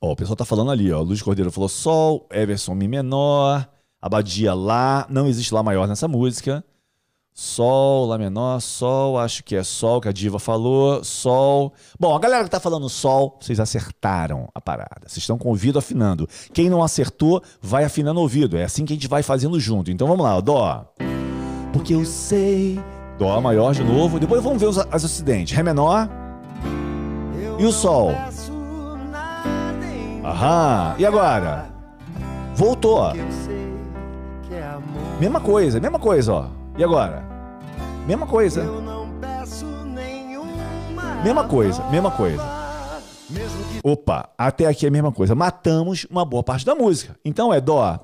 Ó, 0.00 0.12
o 0.12 0.16
pessoal 0.16 0.36
tá 0.36 0.44
falando 0.44 0.70
ali, 0.70 0.92
ó. 0.92 1.00
Luiz 1.02 1.20
Cordeiro 1.22 1.50
falou 1.50 1.68
Sol, 1.68 2.28
Everson 2.30 2.74
Mi 2.74 2.86
menor, 2.86 3.68
Abadia 4.00 4.54
Lá, 4.54 5.06
não 5.08 5.26
existe 5.26 5.52
Lá 5.52 5.62
maior 5.62 5.88
nessa 5.88 6.06
música. 6.06 6.64
Sol, 7.36 8.06
Lá 8.06 8.16
menor, 8.16 8.60
Sol, 8.60 9.18
acho 9.18 9.42
que 9.42 9.56
é 9.56 9.64
Sol, 9.64 10.00
que 10.00 10.08
a 10.08 10.12
Diva 10.12 10.38
falou, 10.38 11.02
Sol. 11.02 11.72
Bom, 11.98 12.14
a 12.14 12.18
galera 12.20 12.44
que 12.44 12.50
tá 12.50 12.60
falando 12.60 12.88
Sol, 12.88 13.36
vocês 13.40 13.58
acertaram 13.58 14.48
a 14.54 14.60
parada. 14.60 15.00
Vocês 15.08 15.18
estão 15.18 15.36
com 15.36 15.48
o 15.48 15.50
ouvido 15.50 15.76
afinando. 15.76 16.28
Quem 16.52 16.70
não 16.70 16.80
acertou, 16.80 17.42
vai 17.60 17.82
afinando 17.82 18.20
o 18.20 18.22
ouvido. 18.22 18.56
É 18.56 18.62
assim 18.62 18.84
que 18.84 18.92
a 18.92 18.96
gente 18.96 19.08
vai 19.08 19.24
fazendo 19.24 19.58
junto. 19.58 19.90
Então 19.90 20.06
vamos 20.06 20.24
lá, 20.24 20.36
ó, 20.36 20.40
Dó. 20.40 20.84
Porque 21.72 21.92
eu 21.92 22.04
sei. 22.04 22.80
Dó 23.18 23.40
maior 23.40 23.74
de 23.74 23.82
novo. 23.82 24.20
Depois 24.20 24.40
vamos 24.40 24.60
ver 24.60 24.68
os, 24.68 24.76
os 24.76 25.04
acidentes. 25.04 25.56
Ré 25.56 25.62
menor. 25.64 26.08
E 27.58 27.64
o 27.66 27.72
Sol. 27.72 28.12
Aham. 30.24 30.94
E 30.98 31.04
agora? 31.04 31.66
Voltou, 32.54 33.10
é. 33.10 33.14
Mesma 35.18 35.40
coisa, 35.40 35.80
mesma 35.80 35.98
coisa, 35.98 36.32
ó. 36.32 36.63
E 36.76 36.82
agora? 36.82 37.22
Mesma 38.06 38.26
coisa. 38.26 38.64
Mesma 41.22 41.44
coisa, 41.44 41.82
mesma 41.84 42.10
coisa. 42.10 42.42
Opa, 43.82 44.28
até 44.36 44.66
aqui 44.66 44.84
é 44.84 44.88
a 44.88 44.92
mesma 44.92 45.12
coisa. 45.12 45.34
Matamos 45.34 46.06
uma 46.10 46.24
boa 46.24 46.42
parte 46.42 46.66
da 46.66 46.74
música. 46.74 47.16
Então 47.24 47.54
é 47.54 47.60
Dó. 47.60 47.98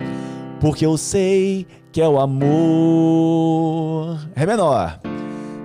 Porque 0.60 0.86
eu 0.86 0.96
sei 0.96 1.66
que 1.92 2.00
é 2.00 2.08
o 2.08 2.18
amor. 2.20 2.48
Ré 4.34 4.46
menor. 4.46 5.00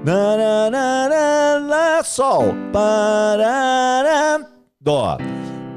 Na, 0.04 0.38
na, 0.38 0.70
na, 0.70 1.10
na, 1.10 1.68
lá, 1.68 2.04
sol. 2.04 2.54
Parará. 2.74 4.40
Dó. 4.82 5.18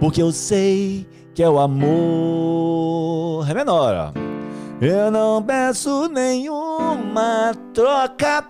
Porque 0.01 0.23
eu 0.23 0.33
sei 0.33 1.07
que 1.35 1.43
é 1.43 1.49
o 1.49 1.59
amor. 1.59 3.45
Ré 3.45 3.55
menor, 3.55 4.13
ó. 4.15 4.38
Eu 4.81 5.11
não 5.11 5.43
peço 5.43 6.09
nenhuma 6.09 7.53
troca. 7.75 8.49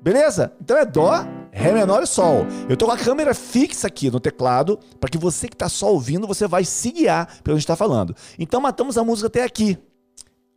Beleza? 0.00 0.52
Então 0.60 0.76
é 0.76 0.84
Dó, 0.84 1.12
Ré 1.50 1.72
menor 1.72 2.02
e 2.04 2.06
Sol. 2.06 2.46
Eu 2.68 2.76
tô 2.76 2.86
com 2.86 2.92
a 2.92 2.96
câmera 2.96 3.34
fixa 3.34 3.88
aqui 3.88 4.08
no 4.08 4.20
teclado 4.20 4.78
para 5.00 5.10
que 5.10 5.18
você 5.18 5.48
que 5.48 5.56
tá 5.56 5.68
só 5.68 5.90
ouvindo, 5.90 6.28
você 6.28 6.46
vai 6.46 6.64
se 6.64 6.92
guiar 6.92 7.26
pelo 7.26 7.42
que 7.42 7.50
a 7.50 7.54
gente 7.56 7.66
tá 7.66 7.74
falando. 7.74 8.14
Então 8.38 8.60
matamos 8.60 8.96
a 8.96 9.02
música 9.02 9.26
até 9.26 9.42
aqui. 9.42 9.76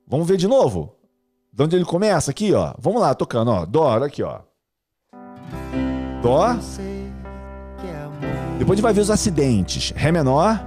Vamos 0.08 0.28
ver 0.28 0.38
de 0.38 0.48
novo? 0.48 0.96
De 1.52 1.64
onde 1.64 1.76
ele 1.76 1.86
começa 1.86 2.30
aqui, 2.30 2.54
ó. 2.54 2.76
Vamos 2.78 3.02
lá, 3.02 3.16
tocando, 3.16 3.50
ó. 3.50 3.66
Dó, 3.66 3.86
olha 3.86 4.06
aqui, 4.06 4.22
ó. 4.22 4.42
Dó. 6.22 6.54
é. 7.84 8.58
Depois 8.60 8.72
a 8.72 8.76
gente 8.76 8.84
vai 8.84 8.94
ver 8.94 9.02
os 9.02 9.10
acidentes. 9.10 9.92
Ré 9.96 10.12
menor 10.12 10.64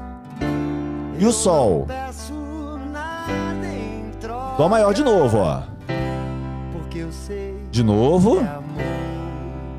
e 1.20 1.24
o 1.24 1.32
Sol. 1.32 1.86
Dó 4.60 4.68
maior 4.68 4.92
de 4.92 5.02
novo, 5.02 5.38
ó. 5.38 5.62
De 7.70 7.82
novo. 7.82 8.40
é. 8.40 8.60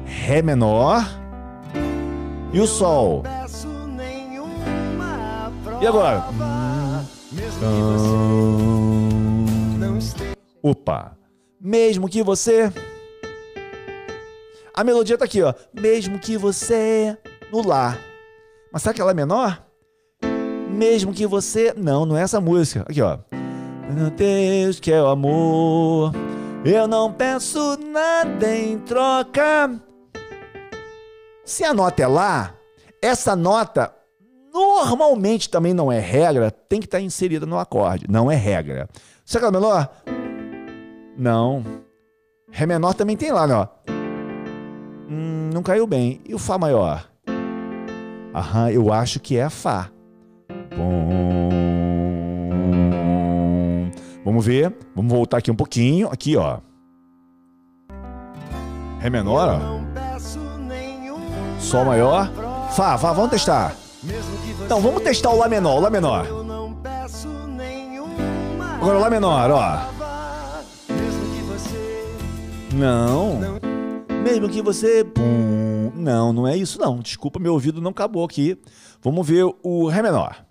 Ré 0.06 0.42
menor 0.42 1.06
e 2.52 2.60
o 2.60 2.66
Sol. 2.66 3.22
E 5.80 5.86
agora? 5.86 6.26
Esteja. 7.32 7.70
Opa. 10.64 11.16
Mesmo 11.60 12.10
que 12.10 12.24
você. 12.24 12.74
A 14.74 14.84
melodia 14.84 15.16
tá 15.16 15.26
aqui, 15.26 15.44
ó. 15.44 15.54
Mesmo 15.72 16.18
que 16.18 16.38
você 16.38 17.16
no 17.54 17.64
lá. 17.64 18.00
Mas 18.74 18.82
será 18.82 18.96
que 18.96 19.02
ela 19.02 19.12
é 19.12 19.14
menor? 19.14 19.64
Mesmo 20.72 21.14
que 21.14 21.28
você. 21.28 21.72
Não, 21.78 22.04
não 22.04 22.18
é 22.18 22.24
essa 22.24 22.42
música. 22.42 22.84
Aqui, 22.90 23.00
ó. 23.00 23.20
Meu 23.94 24.10
Deus, 24.10 24.80
que 24.80 24.92
é 24.92 25.02
o 25.02 25.08
amor. 25.08 26.14
Eu 26.64 26.88
não 26.88 27.12
peço 27.12 27.78
nada 27.78 28.56
em 28.56 28.78
troca. 28.80 29.70
Se 31.44 31.64
a 31.64 31.74
nota 31.74 32.04
é 32.04 32.08
lá, 32.08 32.54
essa 33.02 33.36
nota 33.36 33.94
normalmente 34.54 35.50
também 35.50 35.74
não 35.74 35.92
é 35.92 36.00
regra, 36.00 36.52
tem 36.52 36.80
que 36.80 36.86
estar 36.86 37.02
inserida 37.02 37.46
no 37.46 37.58
acorde. 37.58 38.06
Não 38.10 38.32
é 38.32 38.36
regra. 38.36 38.88
Será 39.26 39.42
que 39.42 39.48
é 39.50 39.52
menor? 39.52 39.90
Não. 41.18 41.64
Ré 42.50 42.66
menor 42.66 42.94
também 42.94 43.18
tem 43.18 43.32
lá, 43.32 43.48
né? 43.48 43.56
ó. 43.56 43.68
Hum, 45.10 45.50
não 45.54 45.64
caiu 45.64 45.86
bem. 45.86 46.22
E 46.26 46.34
o 46.34 46.40
Fá 46.40 46.58
maior? 46.58 47.10
Aham, 48.34 48.70
eu 48.72 48.94
acho 48.94 49.20
que 49.20 49.38
é 49.38 49.50
Fá. 49.50 49.90
Bom. 50.78 51.71
Vamos 54.24 54.46
ver. 54.46 54.76
Vamos 54.96 55.12
voltar 55.12 55.38
aqui 55.38 55.52
um 55.52 55.56
pouquinho. 55.56 56.10
Aqui, 56.10 56.36
ó. 56.38 56.60
Ré 59.00 59.10
menor, 59.10 59.48
ó. 59.50 59.82
Sol 61.60 61.86
maior. 61.86 62.30
Fá, 62.72 62.98
Fá, 62.98 63.14
vamos 63.14 63.32
testar. 63.32 63.76
Então, 64.64 64.80
vamos 64.82 65.04
testar 65.04 65.30
o 65.32 65.38
Lá 65.38 65.48
menor, 65.48 65.78
o 65.78 65.82
Lá 65.82 65.90
menor. 65.90 66.26
Agora 68.80 68.98
o 68.98 69.02
Lá 69.02 69.10
menor, 69.10 69.52
ó. 69.52 69.80
Não. 72.74 73.40
Mesmo 74.24 74.50
que 74.50 74.62
você. 74.62 75.06
Não, 75.96 76.32
não 76.32 76.48
é 76.48 76.56
isso 76.56 76.80
não. 76.80 77.00
Desculpa, 77.00 77.40
meu 77.40 77.54
ouvido 77.54 77.82
não 77.82 77.92
acabou 77.92 78.24
aqui. 78.24 78.58
Vamos 79.02 79.28
ver 79.28 79.46
o 79.64 79.88
Ré 79.88 80.02
menor. 80.02 80.46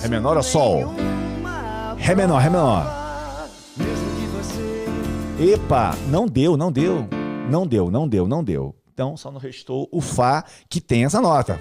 Ré 0.00 0.08
menor 0.08 0.36
ou 0.36 0.42
Sol? 0.42 0.94
Ré 1.96 2.14
menor, 2.14 2.38
Ré 2.38 2.50
menor. 2.50 2.86
Epa, 5.38 5.94
não 6.08 6.26
deu, 6.26 6.56
não 6.56 6.72
deu. 6.72 7.06
Não 7.50 7.66
deu, 7.66 7.90
não 7.90 8.08
deu, 8.08 8.26
não 8.26 8.42
deu. 8.42 8.74
Então 8.92 9.16
só 9.16 9.30
não 9.30 9.38
restou 9.38 9.88
o 9.92 10.00
Fá, 10.00 10.44
que 10.68 10.80
tem 10.80 11.04
essa 11.04 11.20
nota. 11.20 11.60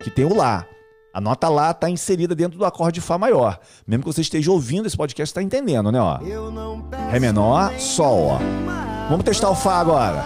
Que 0.00 0.10
tem 0.10 0.24
o 0.24 0.34
Lá. 0.34 0.66
A 1.14 1.20
nota 1.20 1.48
Lá 1.48 1.70
está 1.70 1.88
inserida 1.88 2.34
dentro 2.34 2.58
do 2.58 2.64
acorde 2.64 3.00
Fá 3.00 3.16
maior. 3.16 3.58
Mesmo 3.86 4.02
que 4.04 4.12
você 4.12 4.20
esteja 4.20 4.50
ouvindo 4.50 4.86
esse 4.86 4.96
podcast, 4.96 5.30
está 5.30 5.42
entendendo, 5.42 5.90
né? 5.92 6.00
Ó. 6.00 6.18
Ré 7.10 7.20
menor, 7.20 7.72
Sol, 7.78 8.26
ó. 8.32 8.38
Vamos 9.08 9.24
testar 9.24 9.50
o 9.50 9.54
Fá 9.54 9.78
agora. 9.78 10.24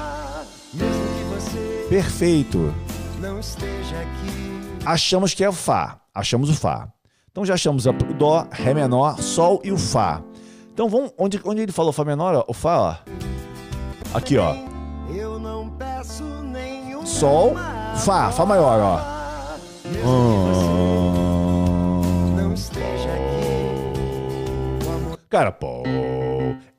Perfeito. 1.89 2.75
achamos 4.85 5.35
que 5.35 5.45
é 5.45 5.49
o 5.49 5.53
Fá. 5.53 6.01
Achamos 6.15 6.49
o 6.49 6.55
Fá. 6.55 6.89
Então 7.31 7.45
já 7.45 7.55
achamos 7.55 7.87
o 7.87 7.93
Dó, 7.93 8.45
Ré 8.51 8.75
menor, 8.75 9.21
Sol 9.21 9.61
e 9.63 9.71
o 9.71 9.79
Fá. 9.79 10.21
Então 10.73 10.89
vamos. 10.89 11.13
Onde, 11.17 11.41
onde 11.45 11.63
ele 11.63 11.71
falou 11.73 11.93
Fá 11.93 12.05
menor? 12.05 12.35
Ó, 12.35 12.45
o 12.49 12.53
Fá, 12.53 12.79
ó. 12.79 12.97
Aqui, 14.13 14.37
ó. 14.37 14.57
Sol, 17.05 17.55
Fá, 17.97 18.33
Fá 18.33 18.45
maior, 18.45 18.81
ó. 18.81 19.21
Cara, 25.29 25.53
pô. 25.53 25.85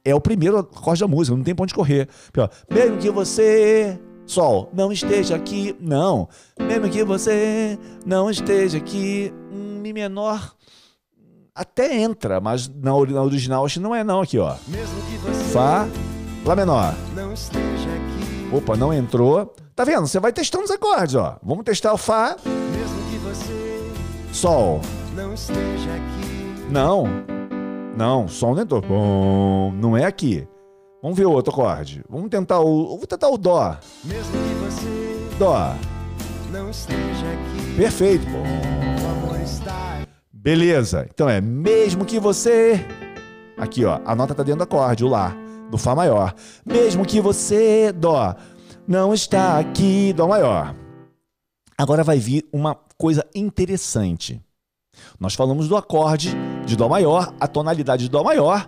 é 0.04 0.14
o 0.14 0.20
primeiro 0.20 0.58
acorde 0.58 1.00
da 1.00 1.08
música, 1.08 1.38
não 1.38 1.44
tem 1.44 1.56
pra 1.56 1.64
onde 1.64 1.74
correr. 1.74 2.10
Ó. 2.38 2.50
Mesmo 2.70 2.98
que 2.98 3.10
você, 3.10 3.98
Sol, 4.26 4.70
não 4.74 4.92
esteja 4.92 5.38
aqui, 5.38 5.74
não. 5.80 6.28
Mesmo 6.60 6.90
que 6.90 7.06
você 7.06 7.80
não 8.06 8.30
esteja 8.30 8.78
aqui, 8.78 9.34
um 9.50 9.71
Mi 9.82 9.92
menor 9.94 10.54
até 11.54 11.98
entra, 12.00 12.40
mas 12.40 12.68
na, 12.68 12.92
na 12.92 13.22
original 13.24 13.66
acho 13.66 13.74
que 13.76 13.80
não 13.82 13.94
é 13.94 14.04
não 14.04 14.22
aqui, 14.22 14.38
ó. 14.40 14.56
Fá, 15.52 15.88
Lá 16.46 16.56
menor. 16.56 16.96
não. 17.16 18.58
Opa, 18.58 18.76
não 18.76 18.94
entrou. 18.94 19.54
Tá 19.76 19.84
vendo? 19.84 20.08
Você 20.08 20.20
vai 20.20 20.32
testando 20.34 20.64
os 20.64 20.72
acordes, 20.72 21.16
ó. 21.16 21.38
Vamos 21.44 21.64
testar 21.64 21.94
o 21.94 21.98
Fá, 21.98 22.36
Sol. 24.34 24.82
não. 26.70 27.04
Não. 27.06 27.06
Não, 27.98 28.28
Sol 28.28 28.56
não 28.56 28.62
entrou. 28.64 28.82
Bom, 28.82 29.72
não 29.74 29.96
é 29.98 30.06
aqui. 30.06 30.48
Vamos 31.02 31.18
ver 31.18 31.26
o 31.26 31.32
outro 31.32 31.52
acorde. 31.52 32.04
Vamos 32.10 32.30
tentar 32.30 32.60
o. 32.62 32.98
Vou 32.98 33.06
tentar 33.08 33.30
o 33.30 33.38
Dó. 33.38 33.76
Dó. 35.38 35.74
Perfeito. 37.78 38.26
Bom. 38.28 38.91
Beleza. 40.42 41.08
Então 41.14 41.30
é 41.30 41.40
mesmo 41.40 42.04
que 42.04 42.20
você. 42.20 42.84
Aqui, 43.56 43.86
ó. 43.86 44.00
A 44.04 44.16
nota 44.16 44.34
tá 44.34 44.42
dentro 44.42 44.58
do 44.58 44.64
acorde, 44.64 45.06
o 45.06 45.08
Lá, 45.08 45.36
do 45.70 45.78
Fá 45.78 45.94
maior. 45.94 46.34
Mesmo 46.66 47.06
que 47.06 47.22
você, 47.22 47.92
Dó, 47.92 48.36
não 48.88 49.14
está 49.14 49.60
aqui, 49.60 50.12
Dó 50.14 50.28
maior. 50.28 50.76
Agora 51.78 52.04
vai 52.04 52.18
vir 52.18 52.44
uma 52.52 52.76
coisa 52.98 53.24
interessante. 53.36 54.42
Nós 55.20 55.36
falamos 55.36 55.68
do 55.68 55.78
acorde 55.78 56.36
de 56.66 56.76
Dó 56.76 56.90
maior, 56.90 57.32
a 57.40 57.48
tonalidade 57.48 58.06
de 58.06 58.10
Dó 58.10 58.24
maior, 58.24 58.68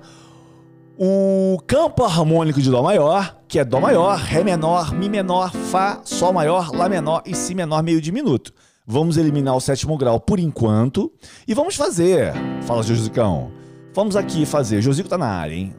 o 0.96 1.58
campo 1.66 2.04
harmônico 2.04 2.62
de 2.62 2.70
Dó 2.70 2.84
maior, 2.84 3.42
que 3.48 3.58
é 3.58 3.66
Dó 3.66 3.80
maior, 3.80 4.20
Ré 4.20 4.44
menor, 4.44 4.94
Mi 4.94 5.10
menor, 5.10 5.52
Fá, 5.52 6.02
Sol 6.04 6.34
maior, 6.34 6.70
Lá 6.72 6.88
menor 6.88 7.24
e 7.26 7.36
Si 7.36 7.56
menor 7.56 7.82
meio 7.82 8.00
diminuto. 8.00 8.54
Vamos 8.86 9.16
eliminar 9.16 9.56
o 9.56 9.62
sétimo 9.62 9.98
grau 9.98 10.20
por 10.20 10.40
enquanto 10.40 11.12
e 11.48 11.54
vamos 11.54 11.76
fazer. 11.76 12.34
Fala, 12.64 12.84
Josicão. 12.84 13.52
Vamos 13.94 14.16
aqui 14.16 14.46
fazer. 14.46 14.82
Josico 14.82 15.08
tá 15.08 15.18
na 15.18 15.28
área, 15.28 15.54
hein? 15.54 15.74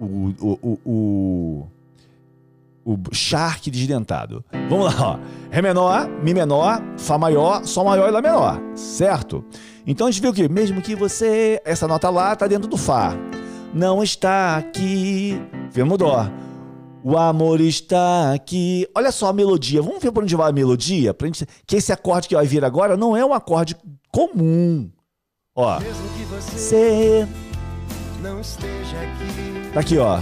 O, 0.00 0.32
o, 0.40 0.58
o, 0.62 1.68
o, 2.84 2.94
o 2.94 3.14
Shark 3.14 3.70
desdentado. 3.70 4.42
Vamos 4.70 4.86
lá, 4.86 5.10
ó. 5.14 5.18
Ré 5.50 5.60
menor, 5.60 6.08
Mi 6.22 6.32
menor, 6.32 6.80
Fá 6.96 7.18
maior, 7.18 7.64
Sol 7.64 7.84
maior 7.84 8.08
e 8.08 8.12
Lá 8.12 8.22
menor. 8.22 8.60
Certo? 8.74 9.44
Então 9.86 10.06
a 10.06 10.10
gente 10.10 10.22
viu 10.22 10.32
que, 10.32 10.48
mesmo 10.48 10.80
que 10.80 10.94
você. 10.94 11.60
Essa 11.64 11.86
nota 11.86 12.08
lá 12.08 12.34
tá 12.34 12.46
dentro 12.46 12.68
do 12.68 12.76
Fá. 12.76 13.14
Não 13.74 14.02
está 14.02 14.56
aqui. 14.56 15.38
Vemos 15.70 15.98
Dó. 15.98 16.26
O 17.10 17.16
amor 17.16 17.58
está 17.58 18.34
aqui. 18.34 18.86
Olha 18.94 19.10
só 19.10 19.28
a 19.28 19.32
melodia. 19.32 19.80
Vamos 19.80 20.02
ver 20.02 20.12
por 20.12 20.22
onde 20.22 20.36
vai 20.36 20.50
a 20.50 20.52
melodia? 20.52 21.14
Pra 21.14 21.26
gente... 21.26 21.46
Que 21.66 21.76
esse 21.76 21.90
acorde 21.90 22.28
que 22.28 22.34
vai 22.34 22.46
vir 22.46 22.62
agora 22.62 22.98
não 22.98 23.16
é 23.16 23.24
um 23.24 23.32
acorde 23.32 23.74
comum. 24.12 24.90
Ó. 25.56 25.80
Mesmo 25.80 26.06
que 26.10 26.24
você 26.24 26.58
C. 26.58 27.28
não 28.20 28.42
esteja 28.42 28.96
aqui. 29.00 29.70
Tá 29.72 29.80
aqui, 29.80 29.96
ó. 29.96 30.18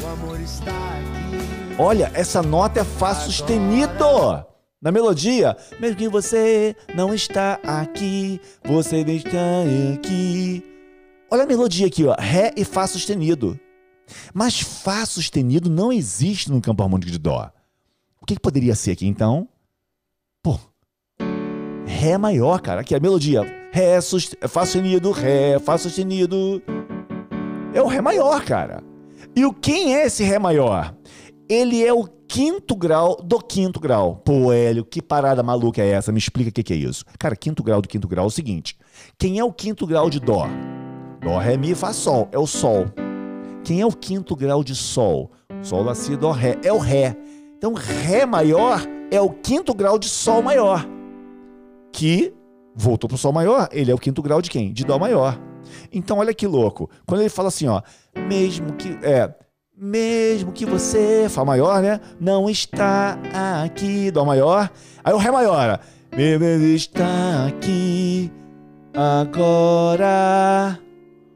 O 0.00 0.06
amor 0.06 0.40
está 0.40 0.70
aqui. 0.70 1.74
Olha, 1.76 2.08
essa 2.14 2.40
nota 2.40 2.82
é 2.82 2.84
Fá 2.84 3.16
sustenido. 3.16 4.46
Na 4.80 4.92
melodia, 4.92 5.56
mesmo 5.80 5.96
que 5.96 6.08
você 6.08 6.76
não 6.94 7.12
está 7.12 7.58
aqui, 7.64 8.40
você 8.62 8.98
está 8.98 9.64
aqui. 9.92 10.62
Olha 11.32 11.42
a 11.42 11.46
melodia 11.46 11.88
aqui, 11.88 12.06
ó. 12.06 12.14
Ré 12.16 12.52
e 12.56 12.64
Fá 12.64 12.86
sustenido. 12.86 13.58
Mas 14.32 14.60
Fá 14.60 15.04
sustenido 15.06 15.70
não 15.70 15.92
existe 15.92 16.50
no 16.50 16.60
campo 16.60 16.82
harmônico 16.82 17.10
de 17.10 17.18
Dó. 17.18 17.50
O 18.20 18.26
que, 18.26 18.34
que 18.34 18.40
poderia 18.40 18.74
ser 18.74 18.92
aqui 18.92 19.06
então? 19.06 19.48
Pô, 20.42 20.58
Ré 21.88 22.18
maior, 22.18 22.60
cara. 22.60 22.82
Aqui 22.82 22.94
a 22.94 23.00
melodia. 23.00 23.42
Ré, 23.72 24.00
sust... 24.00 24.36
Fá 24.46 24.64
sustenido, 24.64 25.10
Ré, 25.10 25.58
Fá 25.58 25.78
sustenido. 25.78 26.62
É 27.72 27.82
o 27.82 27.86
Ré 27.86 28.00
maior, 28.00 28.44
cara. 28.44 28.82
E 29.34 29.44
o 29.44 29.52
quem 29.52 29.96
é 29.96 30.06
esse 30.06 30.22
Ré 30.22 30.38
maior? 30.38 30.94
Ele 31.48 31.84
é 31.84 31.92
o 31.92 32.04
quinto 32.28 32.76
grau 32.76 33.16
do 33.16 33.38
quinto 33.38 33.80
grau. 33.80 34.16
Pô, 34.16 34.52
Hélio, 34.52 34.84
que 34.84 35.00
parada 35.00 35.42
maluca 35.42 35.82
é 35.82 35.88
essa? 35.88 36.12
Me 36.12 36.18
explica 36.18 36.50
o 36.50 36.52
que, 36.52 36.62
que 36.62 36.74
é 36.74 36.76
isso. 36.76 37.04
Cara, 37.18 37.34
quinto 37.34 37.62
grau 37.62 37.80
do 37.80 37.88
quinto 37.88 38.06
grau 38.06 38.26
é 38.26 38.28
o 38.28 38.30
seguinte: 38.30 38.76
quem 39.18 39.38
é 39.38 39.44
o 39.44 39.52
quinto 39.52 39.86
grau 39.86 40.10
de 40.10 40.20
Dó? 40.20 40.46
Dó, 41.22 41.38
Ré, 41.38 41.56
Mi, 41.56 41.74
Fá, 41.74 41.92
Sol. 41.92 42.28
É 42.30 42.38
o 42.38 42.46
Sol. 42.46 42.86
Quem 43.68 43.82
é 43.82 43.86
o 43.86 43.92
quinto 43.92 44.34
grau 44.34 44.64
de 44.64 44.74
Sol? 44.74 45.30
Sol, 45.62 45.94
Si, 45.94 46.16
Dó, 46.16 46.30
Ré. 46.30 46.56
É 46.64 46.72
o 46.72 46.78
Ré. 46.78 47.14
Então, 47.58 47.74
Ré 47.74 48.24
maior 48.24 48.80
é 49.10 49.20
o 49.20 49.28
quinto 49.28 49.74
grau 49.74 49.98
de 49.98 50.08
Sol 50.08 50.40
maior. 50.40 50.88
Que 51.92 52.32
voltou 52.74 53.06
pro 53.06 53.18
Sol 53.18 53.30
maior, 53.30 53.68
ele 53.70 53.90
é 53.90 53.94
o 53.94 53.98
quinto 53.98 54.22
grau 54.22 54.40
de 54.40 54.48
quem? 54.48 54.72
De 54.72 54.86
Dó 54.86 54.98
maior. 54.98 55.38
Então, 55.92 56.16
olha 56.16 56.32
que 56.32 56.46
louco. 56.46 56.88
Quando 57.06 57.20
ele 57.20 57.28
fala 57.28 57.48
assim, 57.48 57.68
ó, 57.68 57.82
mesmo 58.26 58.72
que. 58.72 58.98
É. 59.02 59.34
Mesmo 59.76 60.50
que 60.50 60.64
você, 60.64 61.26
Fá 61.28 61.44
maior, 61.44 61.82
né? 61.82 62.00
Não 62.18 62.48
está 62.48 63.18
aqui, 63.62 64.10
Dó 64.10 64.24
maior. 64.24 64.70
Aí 65.04 65.12
o 65.12 65.18
Ré 65.18 65.30
maior. 65.30 65.78
Mesmo 66.16 66.42
ele 66.42 66.74
está 66.74 67.48
aqui 67.48 68.32
agora. 68.94 70.80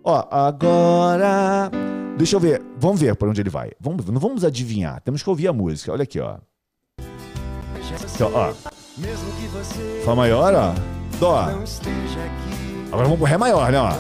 Ó, 0.03 0.25
agora. 0.31 1.92
Deixa 2.23 2.37
eu 2.37 2.41
ver. 2.41 2.63
Vamos 2.79 3.01
ver 3.01 3.17
por 3.17 3.29
onde 3.29 3.41
ele 3.41 3.51
vai. 3.51 3.73
Vamos, 3.81 4.07
não 4.07 4.21
vamos 4.21 4.45
adivinhar. 4.45 5.01
Temos 5.01 5.25
que 5.25 5.29
ouvir 5.29 5.49
a 5.49 5.53
música. 5.53 5.91
Olha 5.91 6.05
aqui, 6.05 6.21
ó. 6.21 6.37
Então, 8.15 8.31
ó. 8.33 8.53
Fá 10.05 10.15
maior, 10.15 10.55
ó. 10.55 10.73
Dó. 11.19 11.37
Agora 12.93 13.09
vamos 13.09 13.19
pro 13.19 13.27
Ré 13.27 13.37
maior, 13.37 13.73
né, 13.73 13.81
ó. 13.81 13.91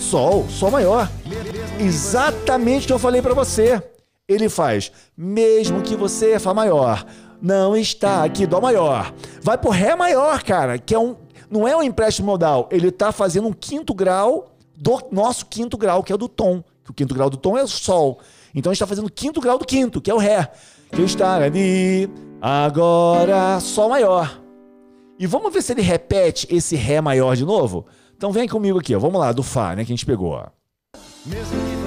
Sol, 0.00 0.48
Sol 0.48 0.72
maior. 0.72 1.08
Exatamente 1.78 2.86
o 2.86 2.86
que 2.88 2.92
eu 2.92 2.98
falei 2.98 3.22
pra 3.22 3.34
você. 3.34 3.80
Ele 4.26 4.48
faz, 4.48 4.90
mesmo 5.16 5.80
que 5.80 5.94
você, 5.94 6.40
Fá 6.40 6.52
maior, 6.52 7.06
não 7.40 7.76
está 7.76 8.24
aqui, 8.24 8.48
Dó 8.48 8.60
maior. 8.60 9.14
Vai 9.40 9.56
pro 9.56 9.70
Ré 9.70 9.94
maior, 9.94 10.42
cara, 10.42 10.76
que 10.76 10.92
é 10.92 10.98
um. 10.98 11.14
Não 11.50 11.66
é 11.66 11.76
um 11.76 11.82
empréstimo 11.82 12.26
modal, 12.26 12.68
ele 12.70 12.90
tá 12.90 13.10
fazendo 13.12 13.48
um 13.48 13.52
quinto 13.52 13.94
grau 13.94 14.52
do 14.76 15.00
nosso 15.10 15.46
quinto 15.46 15.76
grau, 15.76 16.02
que 16.02 16.12
é 16.12 16.14
o 16.14 16.18
do 16.18 16.28
tom. 16.28 16.62
Que 16.84 16.90
o 16.90 16.94
quinto 16.94 17.14
grau 17.14 17.28
do 17.28 17.36
tom 17.36 17.58
é 17.58 17.62
o 17.62 17.68
Sol. 17.68 18.18
Então 18.54 18.70
a 18.70 18.74
gente 18.74 18.80
tá 18.80 18.86
fazendo 18.86 19.06
o 19.06 19.12
quinto 19.12 19.40
grau 19.40 19.58
do 19.58 19.64
quinto, 19.64 20.00
que 20.00 20.10
é 20.10 20.14
o 20.14 20.18
Ré. 20.18 20.50
Que 20.90 21.02
está 21.02 21.36
ali, 21.36 22.08
agora, 22.40 23.60
Sol 23.60 23.90
maior. 23.90 24.40
E 25.18 25.26
vamos 25.26 25.52
ver 25.52 25.62
se 25.62 25.72
ele 25.72 25.82
repete 25.82 26.46
esse 26.50 26.76
Ré 26.76 27.00
maior 27.00 27.36
de 27.36 27.44
novo? 27.44 27.84
Então 28.16 28.32
vem 28.32 28.48
comigo 28.48 28.78
aqui, 28.78 28.94
ó. 28.94 28.98
Vamos 28.98 29.20
lá, 29.20 29.32
do 29.32 29.42
Fá, 29.42 29.74
né, 29.74 29.84
que 29.84 29.92
a 29.92 29.96
gente 29.96 30.06
pegou, 30.06 30.30
ó. 30.30 30.46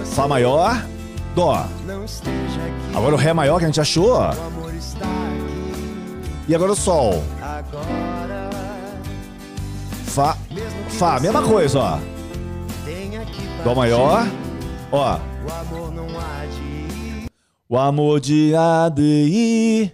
Fá 0.06 0.28
maior, 0.28 0.86
Dó. 1.34 1.66
Agora 2.94 3.16
o 3.16 3.18
Ré 3.18 3.34
maior 3.34 3.58
que 3.58 3.64
a 3.64 3.68
gente 3.68 3.82
achou, 3.82 4.18
está. 4.78 5.08
E 6.48 6.54
agora 6.54 6.74
o 6.74 6.76
Sol. 6.76 7.24
Agora. 7.42 8.31
Fá. 10.12 10.38
Fá, 10.90 11.20
mesma 11.22 11.42
coisa, 11.42 11.80
ó. 11.80 12.00
Dó 13.64 13.74
maior. 13.74 14.28
Ó. 14.92 15.16
O 15.16 15.50
amor 15.50 15.92
não 15.94 16.08
há 16.20 16.46
de. 16.48 17.28
O 17.70 17.78
amor 17.78 18.20
de 18.20 18.54
ADI. 18.54 19.94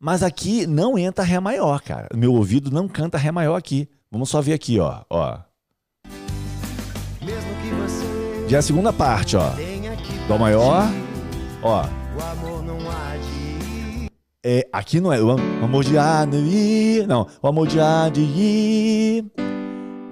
Mas 0.00 0.24
aqui 0.24 0.66
não 0.66 0.98
entra 0.98 1.22
Ré 1.22 1.38
maior, 1.38 1.80
cara. 1.80 2.08
Meu 2.12 2.34
ouvido 2.34 2.72
não 2.72 2.88
canta 2.88 3.16
Ré 3.16 3.30
maior 3.30 3.54
aqui. 3.54 3.88
Vamos 4.10 4.30
só 4.30 4.40
ver 4.40 4.54
aqui, 4.54 4.80
ó. 4.80 5.02
ó. 5.08 5.38
Já 8.48 8.56
é 8.56 8.58
a 8.58 8.62
segunda 8.62 8.92
parte, 8.92 9.36
ó. 9.36 9.52
Dó 10.26 10.36
maior. 10.36 10.88
Ó. 11.62 11.99
É, 14.44 14.66
aqui 14.72 15.00
não 15.00 15.12
é 15.12 15.20
o 15.20 15.30
am- 15.30 15.64
amor 15.64 15.84
de 15.84 15.98
ADI. 15.98 17.04
Não. 17.06 17.26
O 17.42 17.46
amor 17.48 17.66
de 17.66 17.78
ADI. 17.78 19.24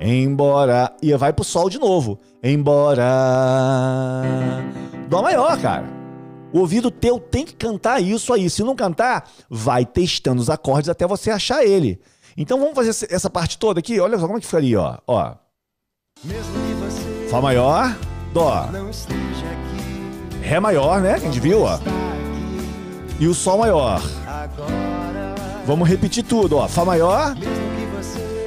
Embora. 0.00 0.92
E 1.02 1.14
vai 1.16 1.32
pro 1.32 1.44
sol 1.44 1.70
de 1.70 1.78
novo. 1.78 2.18
Embora. 2.42 3.04
Dó 5.08 5.22
maior, 5.22 5.58
cara. 5.60 5.86
O 6.52 6.60
ouvido 6.60 6.90
teu 6.90 7.18
tem 7.18 7.44
que 7.44 7.54
cantar 7.54 8.02
isso 8.02 8.32
aí. 8.32 8.48
Se 8.50 8.62
não 8.62 8.74
cantar, 8.76 9.28
vai 9.48 9.84
testando 9.84 10.40
os 10.40 10.50
acordes 10.50 10.88
até 10.90 11.06
você 11.06 11.30
achar 11.30 11.64
ele. 11.64 11.98
Então 12.36 12.58
vamos 12.60 12.74
fazer 12.74 12.90
essa- 13.10 13.30
parte 13.30 13.58
toda 13.58 13.80
aqui. 13.80 13.98
Olha 13.98 14.18
só 14.18 14.26
como 14.26 14.38
é 14.38 14.40
que 14.40 14.46
ficaria, 14.46 14.80
ó. 14.80 14.98
ó. 15.06 15.34
Fá 17.30 17.40
maior, 17.40 17.96
Dó. 18.32 18.66
Ré 20.42 20.60
maior, 20.60 21.00
né? 21.00 21.14
Que 21.18 21.26
a 21.26 21.30
gente 21.30 21.40
viu, 21.40 21.62
ó. 21.62 21.78
E 23.18 23.26
o 23.26 23.34
Sol 23.34 23.58
maior. 23.58 24.00
Vamos 25.66 25.88
repetir 25.88 26.24
tudo, 26.24 26.56
ó. 26.56 26.68
Fá 26.68 26.84
maior 26.84 27.34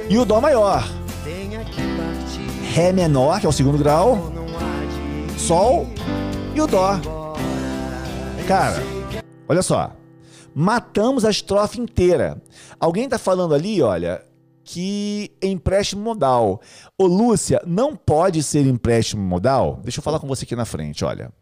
e 0.08 0.18
o 0.18 0.24
Dó 0.24 0.40
maior. 0.40 0.84
Ré 2.72 2.92
menor, 2.92 3.40
que 3.40 3.46
é 3.46 3.48
o 3.48 3.52
segundo 3.52 3.78
grau. 3.78 4.32
Sol 5.38 5.86
e 6.54 6.60
o 6.60 6.66
Dó. 6.66 7.00
Cara, 8.46 8.82
olha 9.48 9.62
só. 9.62 9.92
Matamos 10.54 11.24
a 11.24 11.30
estrofe 11.30 11.80
inteira. 11.80 12.42
Alguém 12.78 13.08
tá 13.08 13.18
falando 13.18 13.54
ali, 13.54 13.80
olha, 13.80 14.22
que 14.64 15.30
é 15.40 15.46
empréstimo 15.46 16.02
modal. 16.02 16.60
Ô, 16.98 17.06
Lúcia, 17.06 17.62
não 17.66 17.96
pode 17.96 18.42
ser 18.42 18.66
empréstimo 18.66 19.22
modal? 19.22 19.80
Deixa 19.82 20.00
eu 20.00 20.02
falar 20.02 20.18
com 20.18 20.26
você 20.26 20.44
aqui 20.44 20.56
na 20.56 20.64
frente, 20.64 21.04
olha. 21.04 21.32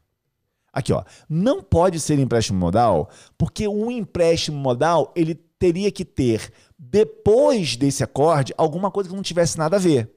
Aqui, 0.72 0.92
ó. 0.92 1.02
Não 1.28 1.62
pode 1.62 1.98
ser 1.98 2.18
empréstimo 2.18 2.59
modal, 2.59 3.09
porque 3.37 3.66
um 3.66 3.90
empréstimo 3.90 4.56
modal, 4.56 5.12
ele 5.16 5.35
teria 5.59 5.90
que 5.90 6.04
ter, 6.04 6.52
depois 6.78 7.76
desse 7.76 8.02
acorde, 8.02 8.54
alguma 8.56 8.90
coisa 8.90 9.11
que 9.11 9.16
não 9.16 9.22
tivesse 9.22 9.59
nada 9.59 9.76
a 9.76 9.80
ver. 9.80 10.11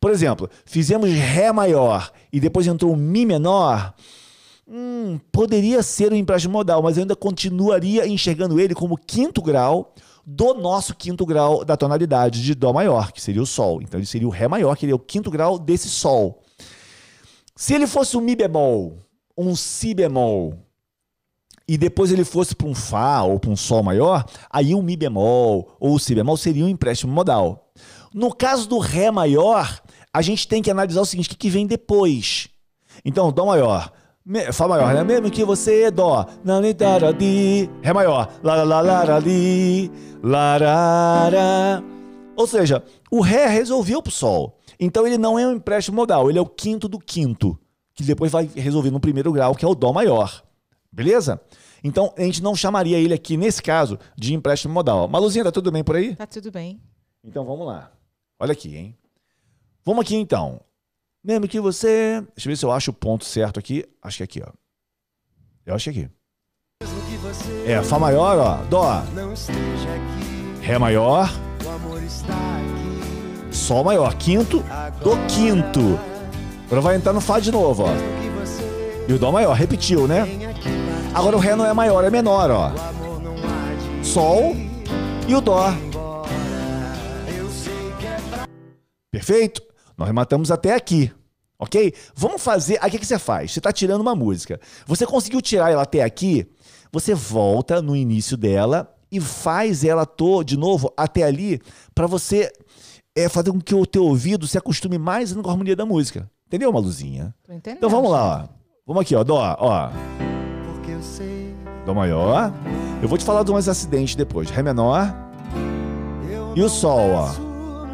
Por 0.00 0.10
exemplo, 0.10 0.48
fizemos 0.64 1.10
Ré 1.10 1.50
maior 1.50 2.12
e 2.32 2.38
depois 2.38 2.66
entrou 2.66 2.94
Mi 2.94 3.24
menor. 3.24 3.94
Hum, 4.68 5.18
poderia 5.32 5.82
ser 5.82 6.12
um 6.12 6.16
empréstimo 6.16 6.52
modal, 6.52 6.82
mas 6.82 6.96
eu 6.96 7.02
ainda 7.02 7.16
continuaria 7.16 8.06
enxergando 8.06 8.60
ele 8.60 8.74
como 8.74 8.96
quinto 8.96 9.42
grau 9.42 9.94
do 10.26 10.54
nosso 10.54 10.94
quinto 10.94 11.26
grau 11.26 11.64
da 11.64 11.76
tonalidade 11.76 12.42
de 12.42 12.54
Dó 12.54 12.72
maior, 12.72 13.12
que 13.12 13.20
seria 13.20 13.42
o 13.42 13.46
Sol. 13.46 13.82
Então 13.82 13.98
ele 13.98 14.06
seria 14.06 14.26
o 14.26 14.30
Ré 14.30 14.48
maior, 14.48 14.76
que 14.76 14.86
ele 14.86 14.92
é 14.92 14.94
o 14.94 14.98
quinto 14.98 15.30
grau 15.30 15.58
desse 15.58 15.88
Sol. 15.88 16.42
Se 17.56 17.74
ele 17.74 17.86
fosse 17.86 18.16
um 18.16 18.20
Mi 18.20 18.34
bemol, 18.34 18.98
um 19.36 19.56
Si 19.56 19.94
bemol, 19.94 20.54
e 21.66 21.78
depois 21.78 22.12
ele 22.12 22.24
fosse 22.24 22.54
para 22.54 22.66
um 22.66 22.74
Fá 22.74 23.22
ou 23.22 23.40
para 23.40 23.50
um 23.50 23.56
Sol 23.56 23.82
maior, 23.82 24.24
aí 24.50 24.74
o 24.74 24.82
Mi 24.82 24.96
bemol 24.96 25.76
ou 25.80 25.94
o 25.94 25.98
Si 25.98 26.14
bemol 26.14 26.36
seria 26.36 26.64
um 26.64 26.68
empréstimo 26.68 27.12
modal. 27.12 27.70
No 28.12 28.32
caso 28.34 28.68
do 28.68 28.78
Ré 28.78 29.10
maior, 29.10 29.80
a 30.12 30.22
gente 30.22 30.46
tem 30.46 30.62
que 30.62 30.70
analisar 30.70 31.00
o 31.00 31.06
seguinte: 31.06 31.32
o 31.32 31.36
que, 31.36 31.50
vem 31.50 31.66
depois? 31.66 32.48
Então, 33.04 33.32
Dó 33.32 33.46
maior. 33.46 33.92
Fá 34.52 34.66
maior, 34.66 34.94
né? 34.94 35.04
Mesmo 35.04 35.30
que 35.30 35.44
você 35.44 35.90
Dó, 35.90 36.24
tará, 36.78 37.12
di, 37.12 37.68
Ré 37.82 37.92
maior, 37.92 38.32
lá, 38.42 38.56
lá, 38.56 38.62
lá, 38.62 38.80
lá, 38.80 39.04
lá, 39.04 39.18
li, 39.18 39.90
lá, 40.22 40.56
lá, 40.56 41.28
lá. 41.28 41.84
Ou 42.36 42.46
seja, 42.46 42.82
o 43.10 43.20
Ré 43.20 43.46
resolveu 43.46 44.02
pro 44.02 44.12
Sol. 44.12 44.58
Então 44.78 45.06
ele 45.06 45.18
não 45.18 45.38
é 45.38 45.46
um 45.46 45.52
empréstimo 45.52 45.96
modal, 45.96 46.30
ele 46.30 46.38
é 46.38 46.42
o 46.42 46.46
quinto 46.46 46.88
do 46.88 46.98
quinto, 46.98 47.58
que 47.94 48.02
depois 48.02 48.32
vai 48.32 48.46
resolver 48.54 48.90
no 48.90 49.00
primeiro 49.00 49.32
grau, 49.32 49.54
que 49.54 49.64
é 49.64 49.68
o 49.68 49.74
Dó 49.74 49.92
maior. 49.92 50.42
Beleza? 50.92 51.40
Então 51.82 52.12
a 52.16 52.22
gente 52.22 52.42
não 52.42 52.56
chamaria 52.56 52.98
ele 52.98 53.12
aqui, 53.14 53.36
nesse 53.36 53.62
caso, 53.62 53.98
de 54.16 54.32
empréstimo 54.34 54.72
modal. 54.72 55.06
Maluzinha, 55.08 55.44
tá 55.44 55.52
tudo 55.52 55.70
bem 55.70 55.84
por 55.84 55.96
aí? 55.96 56.16
Tá 56.16 56.26
tudo 56.26 56.50
bem. 56.50 56.80
Então 57.22 57.44
vamos 57.44 57.66
lá. 57.66 57.90
Olha 58.38 58.52
aqui, 58.52 58.76
hein? 58.76 58.96
Vamos 59.84 60.02
aqui 60.04 60.16
então. 60.16 60.60
Mesmo 61.22 61.46
que 61.48 61.60
você. 61.60 62.20
Deixa 62.34 62.48
eu 62.48 62.50
ver 62.52 62.56
se 62.56 62.64
eu 62.64 62.72
acho 62.72 62.90
o 62.90 62.94
ponto 62.94 63.24
certo 63.24 63.58
aqui. 63.58 63.84
Acho 64.02 64.16
que 64.18 64.22
é 64.22 64.24
aqui, 64.24 64.42
ó. 64.46 64.50
Eu 65.66 65.74
acho 65.74 65.90
que 65.90 65.98
é 66.00 66.02
aqui. 66.04 66.12
Mesmo 66.82 67.00
que 67.06 67.16
você 67.18 67.64
É, 67.72 67.82
Fá 67.82 67.98
maior, 67.98 68.38
ó. 68.38 68.64
Dó. 68.64 69.02
não 69.14 69.32
esteja 69.32 69.58
aqui, 69.58 70.60
Ré 70.66 70.78
maior. 70.78 71.28
o 71.64 71.68
amor 71.68 72.02
está 72.02 72.34
aqui. 72.34 73.54
Sol 73.54 73.84
maior. 73.84 74.14
Quinto 74.16 74.58
do 75.02 75.16
quinto. 75.28 76.13
Agora 76.66 76.80
vai 76.80 76.96
entrar 76.96 77.12
no 77.12 77.20
Fá 77.20 77.38
de 77.38 77.52
novo, 77.52 77.84
ó. 77.84 78.24
E 79.06 79.12
o 79.12 79.18
Dó 79.18 79.30
maior. 79.30 79.52
Repetiu, 79.54 80.08
né? 80.08 80.26
Agora 81.14 81.36
o 81.36 81.38
Ré 81.38 81.54
não 81.54 81.66
é 81.66 81.72
maior, 81.72 82.02
é 82.04 82.10
menor, 82.10 82.50
ó. 82.50 82.72
Sol 84.02 84.56
e 85.28 85.34
o 85.34 85.40
Dó. 85.40 85.72
Perfeito? 89.10 89.62
Nós 89.96 90.08
rematamos 90.08 90.50
até 90.50 90.74
aqui. 90.74 91.12
Ok? 91.58 91.94
Vamos 92.16 92.42
fazer. 92.42 92.78
O 92.82 92.90
que, 92.90 93.04
você 93.04 93.18
faz? 93.18 93.52
Você 93.52 93.60
está 93.60 93.72
tirando 93.72 94.00
uma 94.00 94.14
música. 94.14 94.60
Você 94.86 95.06
conseguiu 95.06 95.40
tirar 95.40 95.70
ela 95.70 95.82
até 95.82 96.02
aqui? 96.02 96.46
Você 96.90 97.14
volta 97.14 97.80
no 97.80 97.94
início 97.94 98.36
dela 98.36 98.92
e 99.10 99.20
faz 99.20 99.84
ela 99.84 100.04
to, 100.04 100.42
de 100.42 100.56
novo 100.56 100.92
até 100.96 101.22
ali 101.22 101.60
para 101.94 102.06
você 102.06 102.50
é, 103.14 103.28
fazer 103.28 103.52
com 103.52 103.60
que 103.60 103.74
o 103.74 103.86
teu 103.86 104.04
ouvido 104.04 104.46
se 104.46 104.58
acostume 104.58 104.98
mais 104.98 105.32
com 105.32 105.48
a 105.48 105.52
harmonia 105.52 105.76
da 105.76 105.86
música. 105.86 106.28
Entendeu, 106.54 106.72
Maluzinha? 106.72 107.34
Tô 107.44 107.52
entendendo. 107.52 107.78
Então 107.78 107.90
vamos 107.90 108.12
lá, 108.12 108.44
ó. 108.44 108.54
Vamos 108.86 109.02
aqui, 109.02 109.16
ó. 109.16 109.24
Dó, 109.24 109.56
ó. 109.58 109.90
porque 110.64 110.92
eu 110.92 111.02
sei. 111.02 111.52
Dó 111.84 111.92
maior. 111.92 112.52
Eu 113.02 113.08
vou 113.08 113.18
te 113.18 113.24
falar 113.24 113.42
de 113.42 113.50
uns 113.50 113.68
acidentes 113.68 114.14
depois. 114.14 114.50
Ré 114.50 114.62
menor. 114.62 115.12
E 116.54 116.62
o 116.62 116.68
Sol, 116.68 117.10
ó. 117.10 117.26
peço 117.26 117.42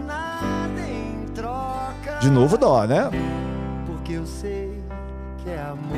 nada 0.06 0.80
em 0.90 1.24
troca, 1.32 2.18
De 2.20 2.28
novo, 2.28 2.58
Dó, 2.58 2.84
né? 2.84 3.08
Porque 3.86 4.12
eu 4.12 4.26
sei 4.26 4.78
que 5.42 5.48
é 5.48 5.62
amor. 5.62 5.96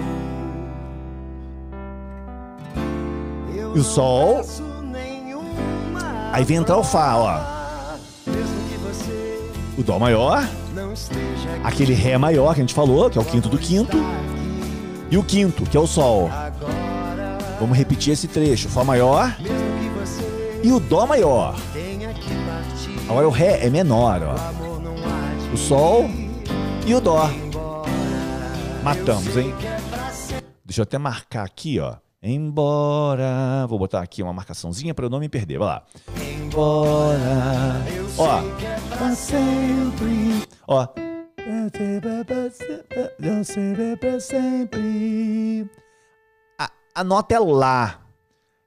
Eu 3.57 3.77
E 3.77 3.81
o 3.81 3.83
Sol? 3.83 4.41
Aí 6.33 6.45
vem 6.45 6.59
entrar 6.59 6.79
o 6.79 6.85
Fá, 6.85 7.17
ó. 7.17 7.41
Mesmo 8.31 8.69
que 8.69 8.77
você 8.77 9.51
O 9.77 9.83
Dó 9.83 9.99
maior. 9.99 10.49
Aquele 11.65 11.95
Ré 11.95 12.19
maior 12.19 12.55
que 12.55 12.61
a 12.61 12.63
gente 12.63 12.75
falou, 12.75 13.09
que 13.11 13.19
é 13.19 13.21
o 13.21 13.25
quinto 13.25 13.49
do 13.49 13.59
quinto. 13.59 13.97
E 15.11 15.17
o 15.17 15.23
quinto, 15.23 15.65
que 15.65 15.77
é 15.77 15.81
o 15.81 15.87
Sol. 15.87 16.31
Vamos 17.61 17.77
repetir 17.77 18.13
esse 18.13 18.27
trecho. 18.27 18.69
Fá 18.69 18.83
maior 18.83 19.37
e 20.63 20.73
o 20.73 20.81
Dó 20.81 21.07
maior. 21.07 21.55
Agora 23.09 23.27
o 23.27 23.31
Ré 23.31 23.67
é 23.67 23.71
menor, 23.71 24.21
ó. 24.23 25.53
O 25.53 25.57
Sol 25.57 26.09
e 26.87 26.95
o 26.95 27.01
Dó. 27.01 27.29
Matamos, 28.83 29.37
hein? 29.37 29.55
Deixa 30.65 30.81
eu 30.81 30.85
até 30.85 30.99
marcar 30.99 31.45
aqui, 31.45 31.79
ó. 31.79 31.97
Embora. 32.23 33.67
Vou 33.69 33.79
botar 33.79 34.01
aqui 34.01 34.23
uma 34.23 34.33
marcaçãozinha 34.33 34.95
para 34.95 35.07
eu 35.07 35.11
não 35.11 35.19
me 35.19 35.29
perder. 35.29 35.59
Vai 35.59 35.69
lá. 35.69 35.83
Embora. 36.17 37.83
Ó. 38.17 38.43
Pra 38.97 39.15
sempre. 39.15 40.43
Ó. 40.67 40.87
Eu 43.19 43.45
serei 43.45 43.97
pra 43.97 44.21
sempre. 44.21 45.69
A, 46.59 46.71
a 46.95 47.05
nota 47.05 47.35
é 47.35 47.39
Lá. 47.39 48.01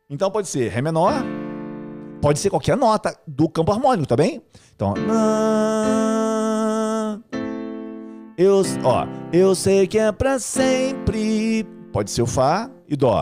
Então 0.10 0.29
pode 0.29 0.47
ser 0.47 0.69
Ré 0.69 0.81
menor. 0.81 1.13
Pode 2.21 2.39
ser 2.39 2.49
qualquer 2.49 2.75
nota 2.75 3.17
do 3.25 3.47
campo 3.47 3.71
harmônico, 3.71 4.08
tá 4.08 4.15
bem? 4.15 4.41
Então. 4.75 4.93
Eu, 8.38 8.62
ó, 8.84 9.08
eu 9.31 9.55
sei 9.55 9.88
que 9.88 9.97
é 9.97 10.12
pra 10.12 10.39
sempre. 10.39 11.65
Pode 11.93 12.12
ser 12.12 12.21
o 12.21 12.27
Fá 12.27 12.69
e 12.88 12.95
Dó. 12.95 13.21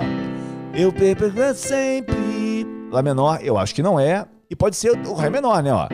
Eu 0.74 0.92
perco 0.92 1.30
pra 1.32 1.54
sempre. 1.54 2.66
Lá 2.92 3.04
menor, 3.04 3.40
eu 3.44 3.58
acho 3.58 3.76
que 3.76 3.84
não 3.84 4.00
é. 4.00 4.26
E 4.50 4.56
pode 4.56 4.76
ser 4.76 4.92
o 5.08 5.14
Ré 5.14 5.30
menor, 5.30 5.62
né? 5.62 5.72
Ó. 5.72 5.88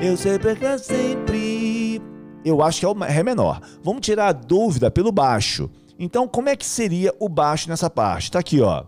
Eu 0.00 0.16
sei 0.16 0.38
pra 0.38 0.76
sempre. 0.78 1.83
Eu 2.44 2.62
acho 2.62 2.80
que 2.80 2.86
é 2.86 2.88
o 2.88 2.92
Ré 2.92 3.22
menor. 3.22 3.60
Vamos 3.82 4.02
tirar 4.02 4.28
a 4.28 4.32
dúvida 4.32 4.90
pelo 4.90 5.10
baixo. 5.10 5.70
Então, 5.98 6.26
como 6.26 6.48
é 6.48 6.56
que 6.56 6.66
seria 6.66 7.14
o 7.18 7.28
baixo 7.28 7.68
nessa 7.68 7.88
parte? 7.88 8.30
Tá 8.30 8.40
aqui, 8.40 8.60
ó. 8.60 8.84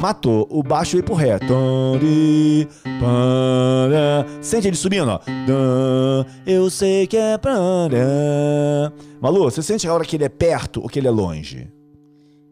Matou. 0.00 0.46
O 0.50 0.62
baixo 0.62 0.92
veio 0.92 1.02
pro 1.02 1.14
ré. 1.14 1.38
Sente 4.40 4.68
ele 4.68 4.76
subindo, 4.76 5.10
ó. 5.10 5.20
Eu 6.46 6.70
sei 6.70 7.06
que 7.06 7.16
é 7.16 7.38
para. 7.38 7.56
Malu, 9.20 9.44
você 9.44 9.62
sente 9.62 9.88
a 9.88 9.94
hora 9.94 10.04
que 10.04 10.16
ele 10.16 10.24
é 10.24 10.28
perto 10.28 10.82
ou 10.82 10.88
que 10.88 10.98
ele 10.98 11.08
é 11.08 11.10
longe? 11.10 11.68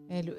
Ele, 0.09 0.35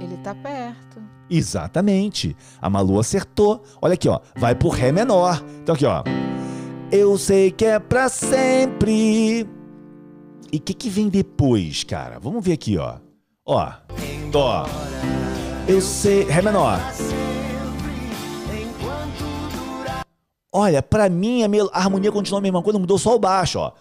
ele 0.00 0.16
tá 0.22 0.34
perto. 0.34 1.02
Exatamente. 1.28 2.36
A 2.60 2.68
Malu 2.68 2.98
acertou. 2.98 3.62
Olha 3.80 3.94
aqui, 3.94 4.08
ó. 4.08 4.20
Vai 4.36 4.54
pro 4.54 4.68
Ré 4.68 4.92
menor. 4.92 5.42
Então 5.62 5.74
aqui, 5.74 5.86
ó. 5.86 6.02
Eu 6.90 7.16
sei 7.18 7.50
que 7.50 7.64
é 7.64 7.78
pra 7.78 8.08
sempre. 8.08 9.46
E 10.52 10.56
o 10.56 10.60
que, 10.60 10.74
que 10.74 10.88
vem 10.88 11.08
depois, 11.08 11.82
cara? 11.84 12.18
Vamos 12.20 12.44
ver 12.44 12.52
aqui, 12.52 12.78
ó. 12.78 12.96
Ó. 13.46 13.72
Dó. 14.30 14.66
Eu 15.66 15.80
sei. 15.80 16.24
Ré 16.24 16.42
menor. 16.42 16.78
Olha, 20.52 20.80
pra 20.80 21.08
mim 21.08 21.42
a, 21.42 21.48
a 21.72 21.78
harmonia 21.80 22.12
continua 22.12 22.38
a 22.38 22.42
mesma 22.42 22.62
coisa, 22.62 22.78
mudou 22.78 22.96
só 22.96 23.16
o 23.16 23.18
baixo, 23.18 23.58
ó. 23.58 23.72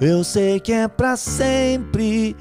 Eu 0.00 0.22
sei 0.22 0.60
que 0.60 0.72
é 0.72 0.86
pra 0.86 1.16
sempre 1.16 2.36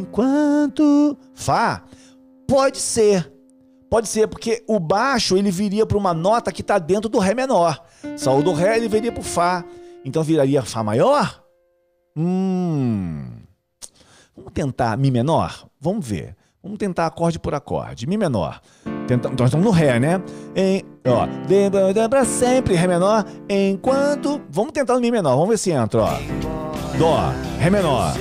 enquanto 0.00 1.16
Fá. 1.34 1.82
Pode 2.46 2.78
ser. 2.78 3.32
Pode 3.90 4.08
ser 4.08 4.26
porque 4.28 4.62
o 4.66 4.80
baixo 4.80 5.36
ele 5.36 5.50
viria 5.50 5.84
para 5.84 5.98
uma 5.98 6.14
nota 6.14 6.50
que 6.50 6.62
tá 6.62 6.78
dentro 6.78 7.10
do 7.10 7.18
ré 7.18 7.34
menor. 7.34 7.82
Saiu 8.16 8.42
do 8.42 8.52
ré 8.52 8.76
ele 8.76 8.88
viria 8.88 9.12
pro 9.12 9.22
fá. 9.22 9.64
Então 10.04 10.22
viraria 10.22 10.62
fá 10.62 10.82
maior? 10.82 11.42
Hum. 12.16 13.24
Vamos 14.36 14.52
tentar 14.52 14.96
Mi 14.96 15.10
menor? 15.10 15.68
Vamos 15.80 16.06
ver. 16.06 16.36
Vamos 16.62 16.78
tentar 16.78 17.06
acorde 17.06 17.38
por 17.38 17.54
acorde. 17.54 18.06
Mi 18.06 18.16
menor. 18.16 18.60
Tenta, 19.06 19.28
nós 19.30 19.48
estamos 19.48 19.66
no 19.66 19.72
Ré, 19.72 19.98
né? 19.98 20.22
Em, 20.54 20.84
ó, 21.04 22.08
pra 22.08 22.24
sempre, 22.24 22.74
Ré 22.74 22.86
menor, 22.86 23.24
enquanto. 23.48 24.40
Vamos 24.48 24.72
tentar 24.72 24.94
no 24.94 25.00
Mi 25.00 25.10
menor, 25.10 25.34
vamos 25.34 25.48
ver 25.48 25.58
se 25.58 25.72
entra, 25.72 26.02
ó. 26.02 26.61
Dó, 26.98 27.32
Ré 27.58 27.70
menor. 27.70 28.14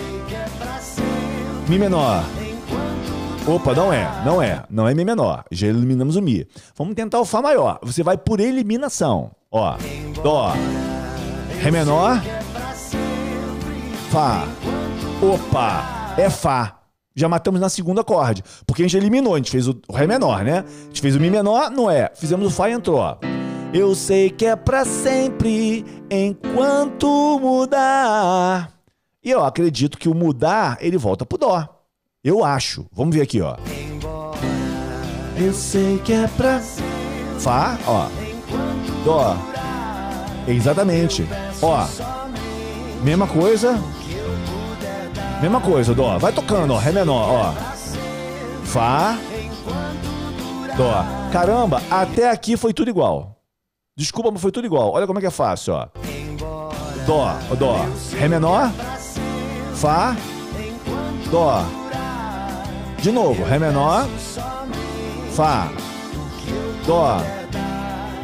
Mi 1.67 1.77
menor. 1.77 2.23
Opa, 3.47 3.73
não 3.73 3.91
é, 3.91 4.07
não 4.25 4.41
é, 4.41 4.63
não 4.69 4.87
é 4.87 4.93
Mi 4.93 5.03
menor. 5.03 5.43
Já 5.51 5.67
eliminamos 5.67 6.15
o 6.15 6.21
Mi. 6.21 6.47
Vamos 6.75 6.95
tentar 6.95 7.19
o 7.19 7.25
Fá 7.25 7.41
maior. 7.41 7.79
Você 7.81 8.03
vai 8.03 8.17
por 8.17 8.39
eliminação. 8.39 9.31
Ó, 9.51 9.75
Dó, 10.23 10.53
Ré 11.59 11.71
menor, 11.71 12.21
Fá. 14.09 14.47
Opa, 15.21 16.15
é 16.17 16.29
Fá. 16.29 16.77
Já 17.13 17.27
matamos 17.27 17.59
na 17.59 17.67
segunda 17.67 18.01
acorde. 18.01 18.41
Porque 18.65 18.83
a 18.83 18.85
gente 18.87 18.97
eliminou, 18.97 19.33
a 19.33 19.37
gente 19.37 19.51
fez 19.51 19.67
o 19.67 19.75
Ré 19.93 20.07
menor, 20.07 20.43
né? 20.43 20.59
A 20.59 20.85
gente 20.85 21.01
fez 21.01 21.15
o 21.15 21.19
Mi 21.19 21.29
menor, 21.29 21.69
não 21.69 21.89
é. 21.91 22.09
Fizemos 22.15 22.47
o 22.47 22.51
Fá 22.51 22.69
e 22.69 22.73
entrou. 22.73 23.17
Eu 23.73 23.95
sei 23.95 24.29
que 24.29 24.45
é 24.45 24.55
pra 24.55 24.83
sempre 24.83 25.85
enquanto 26.09 27.39
mudar. 27.39 28.69
E 29.23 29.29
eu 29.31 29.43
acredito 29.45 29.97
que 29.97 30.09
o 30.09 30.13
mudar, 30.13 30.77
ele 30.81 30.97
volta 30.97 31.25
pro 31.25 31.37
Dó. 31.37 31.65
Eu 32.21 32.43
acho. 32.43 32.85
Vamos 32.91 33.15
ver 33.15 33.21
aqui, 33.21 33.39
ó. 33.41 33.55
Eu 35.37 35.53
sei 35.53 35.99
que 35.99 36.11
é 36.11 36.27
pra. 36.27 36.59
Fá, 37.39 37.77
ó. 37.87 38.07
Dó. 39.05 39.37
Exatamente. 40.47 41.25
Ó. 41.61 41.87
Mesma 43.01 43.25
coisa. 43.25 43.81
Mesma 45.41 45.61
coisa, 45.61 45.95
Dó. 45.95 46.19
Vai 46.19 46.33
tocando, 46.33 46.73
ó. 46.73 46.77
Ré 46.77 46.91
menor, 46.91 47.29
ó. 47.29 47.53
Fá. 48.65 49.17
Dó. 50.75 51.05
Caramba, 51.31 51.81
até 51.89 52.29
aqui 52.29 52.57
foi 52.57 52.73
tudo 52.73 52.89
igual. 52.89 53.40
Desculpa, 53.97 54.31
mas 54.31 54.41
foi 54.41 54.51
tudo 54.51 54.65
igual. 54.65 54.91
Olha 54.93 55.05
como 55.05 55.19
é 55.19 55.21
que 55.21 55.27
é 55.27 55.31
fácil, 55.31 55.73
ó. 55.73 55.87
Dó, 57.05 57.33
Dó. 57.57 57.85
Ré 58.17 58.27
menor. 58.27 58.71
Fá. 59.75 60.15
Dó. 61.29 61.63
De 63.01 63.11
novo, 63.11 63.43
Ré 63.43 63.59
menor. 63.59 64.07
Fá. 65.35 65.69
Dó. 66.85 67.17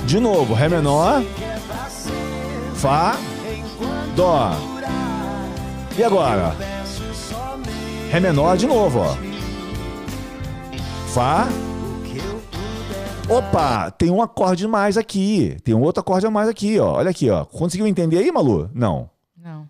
De 0.06 0.20
novo, 0.20 0.54
Ré 0.54 0.70
menor. 0.70 1.24
Fá. 2.76 3.18
Dó. 4.16 4.52
E 5.98 6.04
agora? 6.04 6.56
Ré 8.10 8.20
menor 8.22 8.56
de 8.56 8.68
novo, 8.68 9.00
ó. 9.02 9.16
Fá. 11.14 11.48
Opa, 13.30 13.92
tem 13.92 14.10
um 14.10 14.22
acorde 14.22 14.66
mais 14.68 14.98
aqui. 14.98 15.58
Tem 15.64 15.76
um 15.76 15.82
outro 15.82 16.00
acorde 16.00 16.26
a 16.26 16.32
mais 16.32 16.48
aqui, 16.48 16.80
ó. 16.80 16.94
Olha 16.94 17.10
aqui, 17.10 17.30
ó. 17.30 17.44
Conseguiu 17.44 17.86
entender 17.86 18.20
aí, 18.20 18.32
Malu? 18.32 18.70
Não. 18.74 19.10
Não. 19.38 19.68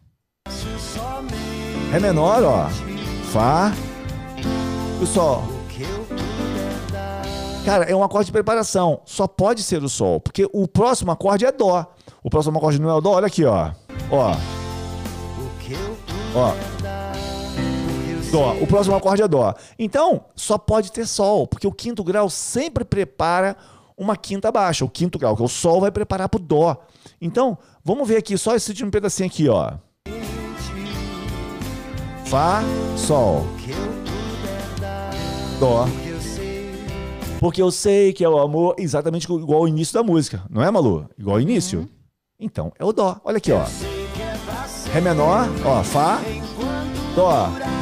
Ré 1.91 1.99
menor, 1.99 2.43
ó. 2.43 2.69
Fá. 3.31 3.73
E 4.99 5.03
o 5.03 5.07
Sol. 5.07 5.43
Cara, 7.65 7.85
é 7.85 7.95
um 7.95 8.03
acorde 8.03 8.27
de 8.27 8.31
preparação. 8.31 9.01
Só 9.05 9.27
pode 9.27 9.63
ser 9.63 9.83
o 9.83 9.89
Sol, 9.89 10.19
porque 10.21 10.47
o 10.53 10.67
próximo 10.67 11.11
acorde 11.11 11.45
é 11.45 11.51
Dó. 11.51 11.85
O 12.23 12.29
próximo 12.29 12.57
acorde 12.59 12.79
não 12.79 12.89
é 12.89 12.93
o 12.93 13.01
Dó, 13.01 13.13
olha 13.13 13.27
aqui, 13.27 13.43
ó. 13.43 13.71
Ó. 14.11 14.35
Ó. 16.35 16.76
Dó. 18.31 18.53
O 18.61 18.67
próximo 18.67 18.95
acorde 18.95 19.21
é 19.21 19.27
Dó. 19.27 19.53
Então, 19.77 20.25
só 20.35 20.57
pode 20.57 20.91
ter 20.91 21.05
Sol, 21.05 21.47
porque 21.47 21.67
o 21.67 21.71
quinto 21.71 22.03
grau 22.03 22.29
sempre 22.29 22.83
prepara 22.83 23.55
uma 23.97 24.15
quinta 24.15 24.51
baixa. 24.51 24.85
O 24.85 24.89
quinto 24.89 25.17
grau, 25.17 25.35
que 25.35 25.41
é 25.41 25.45
o 25.45 25.49
Sol, 25.49 25.81
vai 25.81 25.91
preparar 25.91 26.29
pro 26.29 26.39
Dó. 26.39 26.77
Então, 27.21 27.57
vamos 27.83 28.07
ver 28.07 28.17
aqui 28.17 28.37
só 28.37 28.55
esse 28.55 28.69
último 28.69 28.91
pedacinho 28.91 29.27
aqui, 29.27 29.49
ó. 29.49 29.73
Fá, 32.25 32.61
Sol. 32.95 33.47
Dó. 35.59 35.87
Porque 37.39 37.61
eu 37.61 37.71
sei 37.71 38.13
que 38.13 38.23
é 38.23 38.29
o 38.29 38.39
amor 38.39 38.75
exatamente 38.77 39.31
igual 39.31 39.61
ao 39.61 39.67
início 39.67 39.93
da 39.93 40.03
música. 40.03 40.43
Não 40.49 40.63
é, 40.63 40.69
Malu? 40.69 41.09
Igual 41.17 41.37
ao 41.37 41.41
início? 41.41 41.87
Então, 42.39 42.71
é 42.77 42.85
o 42.85 42.91
Dó. 42.91 43.19
Olha 43.23 43.37
aqui, 43.37 43.51
ó. 43.51 43.63
Ré 44.91 45.01
menor, 45.01 45.47
ó. 45.65 45.83
Fá. 45.83 46.19
Dó. 47.15 47.76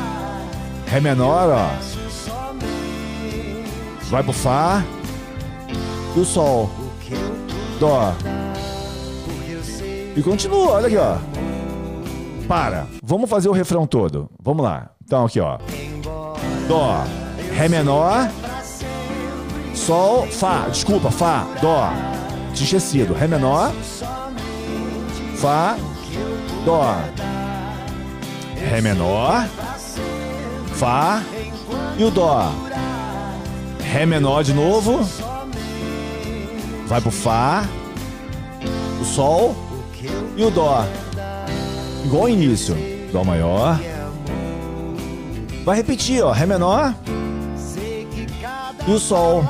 Ré 0.88 1.00
menor, 1.00 1.50
ó. 1.50 1.69
Vai 4.10 4.24
pro 4.24 4.34
Fá. 4.34 4.84
E 6.15 6.19
o 6.19 6.26
Sol. 6.26 6.69
Dó. 7.80 8.13
E 10.15 10.21
continua, 10.24 10.71
olha 10.71 10.88
aqui, 10.88 10.98
ó. 10.98 11.17
Para. 12.48 12.88
Vamos 13.04 13.30
fazer 13.30 13.50
o 13.50 13.52
refrão 13.52 13.86
todo. 13.86 14.30
Vamos 14.41 14.63
lá. 14.63 14.91
Então, 15.04 15.26
aqui, 15.26 15.39
ó. 15.39 15.58
Dó. 16.67 17.04
Ré 17.54 17.67
menor. 17.67 18.30
Sol. 19.74 20.28
Fá. 20.28 20.67
Desculpa, 20.69 21.12
Fá. 21.12 21.45
Dó. 21.62 21.89
Tinha 22.54 22.65
esquecido. 22.65 23.13
Ré 23.13 23.28
menor. 23.28 23.74
Fá. 25.36 25.76
Dó. 26.63 26.95
Ré 28.56 28.82
menor. 28.82 29.45
Fá. 30.75 31.23
E 31.97 32.03
o 32.03 32.11
Dó. 32.11 32.51
Ré 33.79 34.05
menor 34.05 34.43
de 34.43 34.53
novo. 34.53 35.07
Vai 36.88 36.99
pro 36.99 37.11
Fá. 37.11 37.65
O 39.01 39.05
Sol. 39.05 39.55
E 40.35 40.43
o 40.43 40.51
Dó. 40.51 40.85
Igual 42.03 42.23
ao 42.23 42.29
início. 42.29 42.75
Dó 43.11 43.23
maior. 43.23 43.79
Vai 45.63 45.77
repetir, 45.77 46.21
ó. 46.21 46.31
Ré 46.31 46.45
menor. 46.45 46.93
E 48.85 48.91
o 48.91 48.99
Sol. 48.99 49.45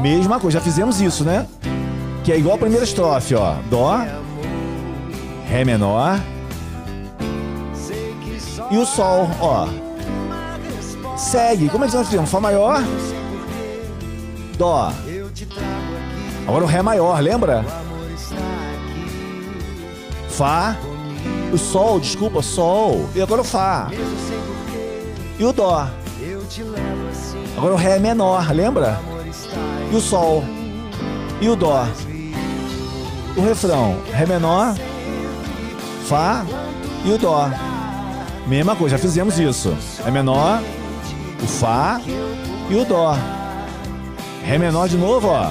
Mesma 0.00 0.38
coisa. 0.38 0.58
Já 0.58 0.64
fizemos 0.64 1.00
isso, 1.00 1.24
né? 1.24 1.46
Que 2.22 2.32
é 2.32 2.38
igual 2.38 2.54
a 2.54 2.58
primeira 2.58 2.84
estrofe, 2.84 3.34
ó. 3.34 3.56
Dó. 3.68 3.98
Ré 5.48 5.64
menor. 5.64 6.20
E 8.70 8.78
o 8.78 8.86
Sol, 8.86 9.28
ó. 9.40 9.68
Segue. 11.16 11.68
Como 11.68 11.84
é 11.84 11.88
que 11.88 11.94
nós 11.94 12.06
fizemos? 12.06 12.30
Fá 12.30 12.40
maior. 12.40 12.82
Dó. 14.56 14.92
Agora 16.46 16.64
o 16.64 16.66
Ré 16.66 16.82
maior, 16.82 17.20
lembra? 17.20 17.64
Fá. 20.28 20.76
O 21.52 21.58
Sol, 21.58 22.00
desculpa, 22.00 22.42
Sol. 22.42 23.08
E 23.14 23.22
agora 23.22 23.42
o 23.42 23.44
Fá. 23.44 23.90
E 25.38 25.44
o 25.44 25.52
Dó. 25.52 25.88
Agora 27.56 27.74
o 27.74 27.76
Ré 27.76 27.96
é 27.96 27.98
menor, 27.98 28.50
lembra? 28.52 29.00
E 29.92 29.96
o 29.96 30.00
Sol. 30.00 30.44
E 31.40 31.48
o 31.48 31.56
Dó. 31.56 31.86
O 33.36 33.40
refrão. 33.40 33.96
Ré 34.12 34.26
menor. 34.26 34.74
Fá. 36.06 36.44
E 37.04 37.12
o 37.12 37.18
Dó. 37.18 37.50
Mesma 38.46 38.76
coisa, 38.76 38.96
já 38.96 39.02
fizemos 39.02 39.38
isso. 39.38 39.74
Ré 40.04 40.10
menor. 40.10 40.62
O 41.42 41.46
Fá. 41.46 42.00
E 42.70 42.74
o 42.74 42.84
Dó. 42.84 43.16
Ré 44.42 44.58
menor 44.58 44.88
de 44.88 44.98
novo, 44.98 45.28
ó. 45.28 45.50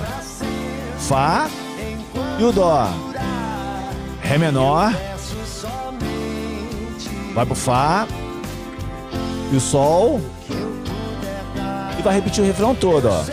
Fá. 1.00 1.50
E 2.40 2.44
o 2.44 2.52
Dó. 2.52 2.88
Ré 4.22 4.38
menor. 4.38 4.94
Vai 7.34 7.46
pro 7.46 7.56
Fá. 7.56 8.08
E 9.52 9.56
o 9.56 9.60
Sol. 9.60 10.22
E 11.98 12.02
vai 12.04 12.14
repetir 12.14 12.44
o 12.44 12.48
refrão 12.48 12.76
todo, 12.76 13.10
ó. 13.10 13.24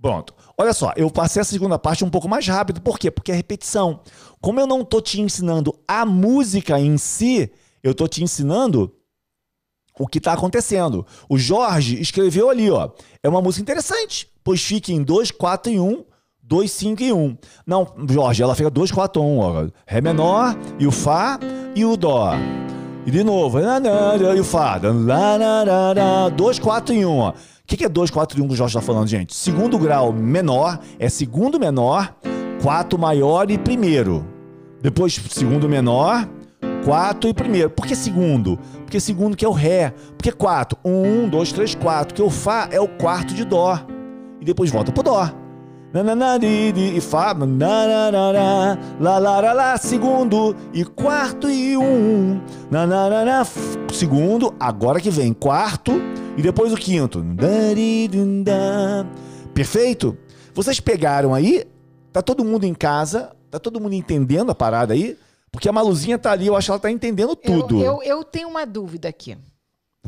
Pronto. 0.00 0.34
Olha 0.58 0.72
só, 0.72 0.92
eu 0.96 1.10
passei 1.10 1.42
a 1.42 1.44
segunda 1.44 1.78
parte 1.78 2.02
um 2.02 2.08
pouco 2.08 2.26
mais 2.26 2.48
rápido. 2.48 2.80
Por 2.80 2.98
quê? 2.98 3.10
Porque 3.10 3.30
é 3.30 3.34
repetição. 3.34 4.00
Como 4.40 4.58
eu 4.58 4.66
não 4.66 4.82
tô 4.82 5.02
te 5.02 5.20
ensinando 5.20 5.78
a 5.86 6.06
música 6.06 6.80
em 6.80 6.96
si, 6.96 7.52
eu 7.86 7.94
tô 7.94 8.08
te 8.08 8.22
ensinando 8.22 8.92
o 9.98 10.06
que 10.06 10.20
tá 10.20 10.32
acontecendo. 10.32 11.06
O 11.28 11.38
Jorge 11.38 12.00
escreveu 12.00 12.50
ali, 12.50 12.68
ó. 12.68 12.90
É 13.22 13.28
uma 13.28 13.40
música 13.40 13.62
interessante, 13.62 14.28
pois 14.42 14.60
fica 14.60 14.90
em 14.92 15.02
2, 15.02 15.30
4 15.30 15.72
e 15.72 15.78
1, 15.78 16.04
2, 16.42 16.70
5 16.70 17.02
e 17.02 17.12
1. 17.12 17.38
Não, 17.64 17.86
Jorge, 18.10 18.42
ela 18.42 18.56
fica 18.56 18.68
2, 18.68 18.90
4, 18.90 19.22
1, 19.22 19.38
ó. 19.38 19.68
Ré 19.86 20.00
menor 20.00 20.56
e 20.78 20.86
o 20.86 20.90
Fá 20.90 21.38
e 21.76 21.84
o 21.84 21.96
Dó. 21.96 22.32
E 23.06 23.10
de 23.10 23.22
novo, 23.22 23.60
e 23.60 24.40
o 24.40 24.44
Fá. 24.44 24.80
2, 26.36 26.58
4 26.58 26.94
e 26.94 27.06
1, 27.06 27.18
ó. 27.18 27.30
O 27.30 27.34
que, 27.66 27.76
que 27.76 27.84
é 27.84 27.88
2, 27.88 28.10
4 28.10 28.38
e 28.38 28.42
1 28.42 28.48
que 28.48 28.54
o 28.54 28.56
Jorge 28.56 28.74
tá 28.74 28.80
falando, 28.80 29.06
gente? 29.06 29.34
Segundo 29.34 29.78
grau 29.78 30.12
menor 30.12 30.80
é 30.98 31.08
segundo 31.08 31.58
menor, 31.58 32.16
quarto 32.60 32.98
maior 32.98 33.48
e 33.48 33.56
primeiro. 33.56 34.26
Depois 34.82 35.14
segundo 35.30 35.68
menor, 35.68 36.28
quarto 36.86 37.26
e 37.26 37.34
primeiro. 37.34 37.68
Por 37.68 37.84
que 37.84 37.96
segundo? 37.96 38.56
Porque 38.84 39.00
segundo 39.00 39.36
que 39.36 39.44
é 39.44 39.48
o 39.48 39.52
Ré. 39.52 39.90
Por 40.16 40.22
que 40.22 40.30
quatro? 40.30 40.78
Um, 40.84 41.28
dois, 41.28 41.50
três, 41.50 41.74
quatro. 41.74 42.14
Que 42.14 42.22
o 42.22 42.30
Fá 42.30 42.68
é 42.70 42.80
o 42.80 42.86
quarto 42.86 43.34
de 43.34 43.44
Dó. 43.44 43.76
E 44.40 44.44
depois 44.44 44.70
volta 44.70 44.92
pro 44.92 45.02
Dó. 45.02 45.28
E 46.94 47.00
Fá, 47.00 47.32
lá, 49.00 49.18
lá, 49.18 49.40
lá, 49.40 49.52
lá, 49.52 49.76
segundo 49.78 50.54
e 50.72 50.84
quarto 50.84 51.50
e 51.50 51.76
um. 51.76 52.40
Segundo, 53.92 54.54
agora 54.60 55.00
que 55.00 55.10
vem 55.10 55.32
quarto 55.32 55.92
e 56.36 56.42
depois 56.42 56.72
o 56.72 56.76
quinto. 56.76 57.24
Perfeito? 59.52 60.16
Vocês 60.54 60.78
pegaram 60.78 61.34
aí? 61.34 61.64
Tá 62.12 62.22
todo 62.22 62.44
mundo 62.44 62.62
em 62.62 62.74
casa? 62.74 63.32
Tá 63.50 63.58
todo 63.58 63.80
mundo 63.80 63.94
entendendo 63.94 64.50
a 64.52 64.54
parada 64.54 64.94
aí? 64.94 65.16
Porque 65.56 65.70
a 65.70 65.72
Maluzinha 65.72 66.18
tá 66.18 66.32
ali, 66.32 66.46
eu 66.48 66.54
acho 66.54 66.66
que 66.66 66.70
ela 66.70 66.78
tá 66.78 66.90
entendendo 66.90 67.34
tudo. 67.34 67.82
Eu, 67.82 68.02
eu, 68.02 68.18
eu 68.18 68.24
tenho 68.24 68.46
uma 68.46 68.66
dúvida 68.66 69.08
aqui. 69.08 69.38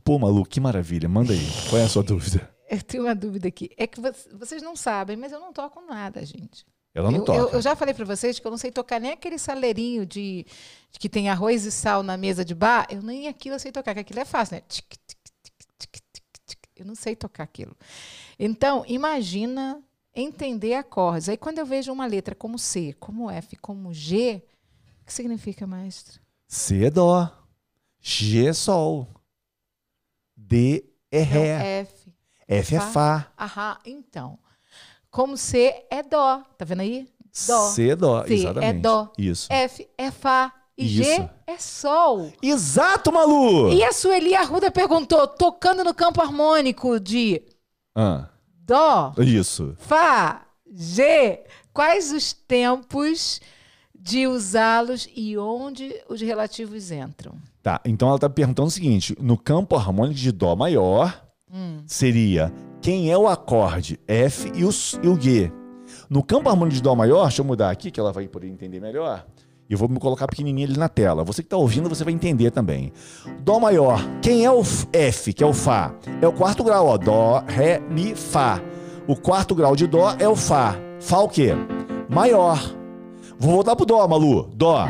Pô, 0.05 0.19
Malu, 0.19 0.45
que 0.45 0.61
maravilha. 0.61 1.09
Manda 1.09 1.33
aí. 1.33 1.41
Qual 1.71 1.81
é 1.81 1.85
a 1.85 1.89
sua 1.89 2.03
dúvida? 2.03 2.47
Eu 2.69 2.83
tenho 2.83 3.05
uma 3.05 3.15
dúvida 3.15 3.49
aqui. 3.49 3.71
É 3.79 3.87
que 3.87 3.99
vo- 3.99 4.13
vocês 4.39 4.61
não 4.63 4.77
sabem, 4.77 5.17
mas 5.17 5.33
eu 5.33 5.41
não 5.41 5.51
toco 5.51 5.81
nada, 5.81 6.23
gente. 6.23 6.67
Ela 6.95 7.11
não 7.11 7.21
eu, 7.21 7.25
toca. 7.25 7.39
eu- 7.39 7.49
eu 7.49 7.63
já 7.63 7.75
falei 7.75 7.95
pra 7.95 8.05
vocês 8.05 8.39
que 8.39 8.47
eu 8.47 8.51
não 8.51 8.59
sei 8.59 8.71
tocar 8.71 9.01
nem 9.01 9.11
aquele 9.13 9.39
saleirinho 9.39 10.05
de, 10.05 10.45
de 10.93 10.99
que 10.99 11.09
tem 11.09 11.31
arroz 11.31 11.65
e 11.65 11.73
sal 11.73 12.03
na 12.03 12.19
mesa 12.19 12.45
de 12.45 12.55
bar. 12.55 12.87
Eu 12.91 13.01
nem 13.01 13.27
aquilo 13.27 13.55
eu 13.55 13.59
sei 13.59 13.73
tocar, 13.73 13.95
que 13.95 14.01
aquilo 14.01 14.21
é 14.21 14.27
fácil, 14.27 14.57
né? 14.57 14.63
Tic, 14.69 14.85
tic, 15.07 15.19
tic. 16.47 16.59
Eu 16.77 16.85
não 16.85 16.95
sei 16.95 17.17
tocar 17.17 17.45
aquilo. 17.45 17.75
Então, 18.39 18.85
imagina 18.87 19.81
entender 20.15 20.75
acordes. 20.75 21.31
Aí, 21.31 21.39
quando 21.39 21.59
eu 21.59 21.65
vejo 21.65 21.91
uma 21.91 22.05
letra 22.07 22.35
como 22.35 22.59
C, 22.59 22.95
como 23.01 23.31
F, 23.31 23.57
como 23.57 23.95
G, 23.95 24.43
que 25.09 25.13
significa, 25.15 25.67
mestre? 25.67 26.21
C 26.47 26.85
é 26.85 26.91
Dó. 26.91 27.29
G 28.01 28.47
é 28.47 28.53
Sol. 28.53 29.09
D 30.37 30.85
é 31.11 31.25
Não, 31.25 31.33
Ré. 31.33 31.81
F. 31.81 32.13
F 32.47 32.75
é 32.77 32.81
Fá. 32.81 32.91
Fá. 32.91 33.33
Aham, 33.39 33.79
então. 33.87 34.39
Como 35.11 35.37
C 35.37 35.85
é 35.91 36.03
Dó. 36.03 36.43
Tá 36.57 36.65
vendo 36.65 36.81
aí? 36.81 37.09
Dó. 37.47 37.69
C 37.71 37.91
é 37.91 37.97
Dó. 37.97 38.25
C 38.25 38.33
é 38.33 38.37
Exatamente. 38.37 38.81
Dó. 38.83 39.13
Isso. 39.19 39.53
F 39.53 39.89
é 39.97 40.11
Fá. 40.11 40.55
E 40.77 40.85
Isso. 41.01 41.03
G 41.11 41.31
é 41.47 41.59
Sol. 41.59 42.33
Exato, 42.41 43.11
Malu! 43.11 43.73
E 43.73 43.83
a 43.83 43.91
Sueli 43.93 44.35
Arruda 44.37 44.71
perguntou, 44.71 45.27
tocando 45.27 45.83
no 45.83 45.93
campo 45.93 46.23
harmônico 46.23 47.01
de 47.01 47.43
Ah, 47.97 48.29
Dó, 48.61 49.13
isso. 49.19 49.75
Fá, 49.79 50.47
G, 50.71 51.43
quais 51.73 52.13
os 52.13 52.33
tempos 52.33 53.41
de 54.09 54.27
usá-los 54.27 55.09
e 55.15 55.37
onde 55.37 55.95
os 56.09 56.21
relativos 56.21 56.91
entram? 56.91 57.33
Tá, 57.63 57.81
então 57.85 58.09
ela 58.09 58.19
tá 58.19 58.29
perguntando 58.29 58.69
o 58.69 58.71
seguinte: 58.71 59.15
no 59.21 59.37
campo 59.37 59.77
harmônico 59.77 60.19
de 60.19 60.33
Dó 60.33 60.55
maior, 60.57 61.25
Hum. 61.53 61.83
seria 61.87 62.53
quem 62.83 63.11
é 63.11 63.17
o 63.19 63.27
acorde 63.27 63.99
F 64.07 64.51
e 64.55 64.65
o, 64.65 64.71
e 65.03 65.09
o 65.09 65.21
G. 65.21 65.51
No 66.11 66.23
campo 66.23 66.49
harmônico 66.49 66.77
de 66.77 66.83
Dó 66.83 66.95
maior, 66.95 67.23
deixa 67.25 67.41
eu 67.43 67.45
mudar 67.47 67.71
aqui 67.71 67.91
que 67.91 67.99
ela 67.99 68.13
vai 68.13 68.29
poder 68.29 68.49
entender 68.49 68.81
melhor. 68.81 69.27
E 69.69 69.73
eu 69.75 69.79
vou 69.79 69.89
me 69.89 69.99
colocar 69.99 70.27
pequenininho 70.27 70.67
ali 70.69 70.79
na 70.79 70.89
tela. 70.89 71.23
Você 71.25 71.43
que 71.43 71.47
está 71.47 71.57
ouvindo, 71.59 71.89
você 71.91 72.03
vai 72.03 72.15
entender 72.15 72.51
também. 72.51 72.91
Dó 73.43 73.59
maior, 73.61 74.01
quem 74.23 74.45
é 74.45 74.51
o 74.51 74.61
f- 74.63 74.87
F, 74.93 75.33
que 75.35 75.45
é 75.45 75.47
o 75.47 75.53
Fá? 75.53 75.95
É 76.23 76.27
o 76.27 76.33
quarto 76.33 76.65
grau, 76.65 76.87
ó. 76.87 76.97
Dó, 76.97 77.43
Ré, 77.47 77.79
Mi, 77.81 78.15
Fá. 78.15 78.63
O 79.07 79.15
quarto 79.15 79.55
grau 79.55 79.77
de 79.77 79.87
Dó 79.87 80.15
é 80.19 80.27
o 80.27 80.35
Fá. 80.37 80.75
Fá 81.01 81.19
o 81.19 81.29
quê? 81.29 81.51
Maior. 82.09 82.59
Vou 83.39 83.53
voltar 83.53 83.77
pro 83.77 83.87
Dó, 83.87 84.07
Malu. 84.09 84.51
Dó. 84.55 84.89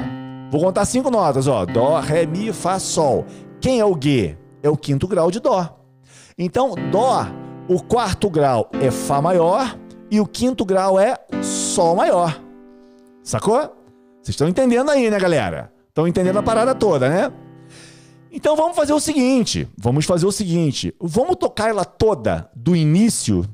Vou 0.50 0.60
contar 0.60 0.84
cinco 0.86 1.10
notas, 1.10 1.46
ó. 1.46 1.66
Dó, 1.66 2.00
Ré, 2.00 2.24
Mi, 2.24 2.52
Fá, 2.52 2.78
Sol. 2.78 3.26
Quem 3.60 3.80
é 3.80 3.84
o 3.84 3.96
G? 4.00 4.36
É 4.62 4.70
o 4.70 4.76
quinto 4.76 5.06
grau 5.06 5.30
de 5.30 5.38
Dó. 5.38 5.78
Então, 6.38 6.74
Dó, 6.90 7.26
o 7.68 7.82
quarto 7.82 8.30
grau 8.30 8.70
é 8.80 8.90
Fá 8.90 9.20
maior 9.20 9.78
e 10.10 10.18
o 10.20 10.26
quinto 10.26 10.64
grau 10.64 10.98
é 10.98 11.18
Sol 11.42 11.94
maior. 11.94 12.40
Sacou? 13.22 13.58
Vocês 14.22 14.30
estão 14.30 14.48
entendendo 14.48 14.90
aí, 14.90 15.10
né, 15.10 15.18
galera? 15.18 15.70
Estão 15.88 16.08
entendendo 16.08 16.38
a 16.38 16.42
parada 16.42 16.74
toda, 16.74 17.08
né? 17.08 17.30
Então 18.32 18.56
vamos 18.56 18.76
fazer 18.76 18.92
o 18.92 19.00
seguinte, 19.00 19.68
vamos 19.76 20.04
fazer 20.04 20.26
o 20.26 20.32
seguinte, 20.32 20.94
vamos 21.00 21.36
tocar 21.36 21.70
ela 21.70 21.84
toda 21.84 22.50
do 22.54 22.76
início 22.76 23.44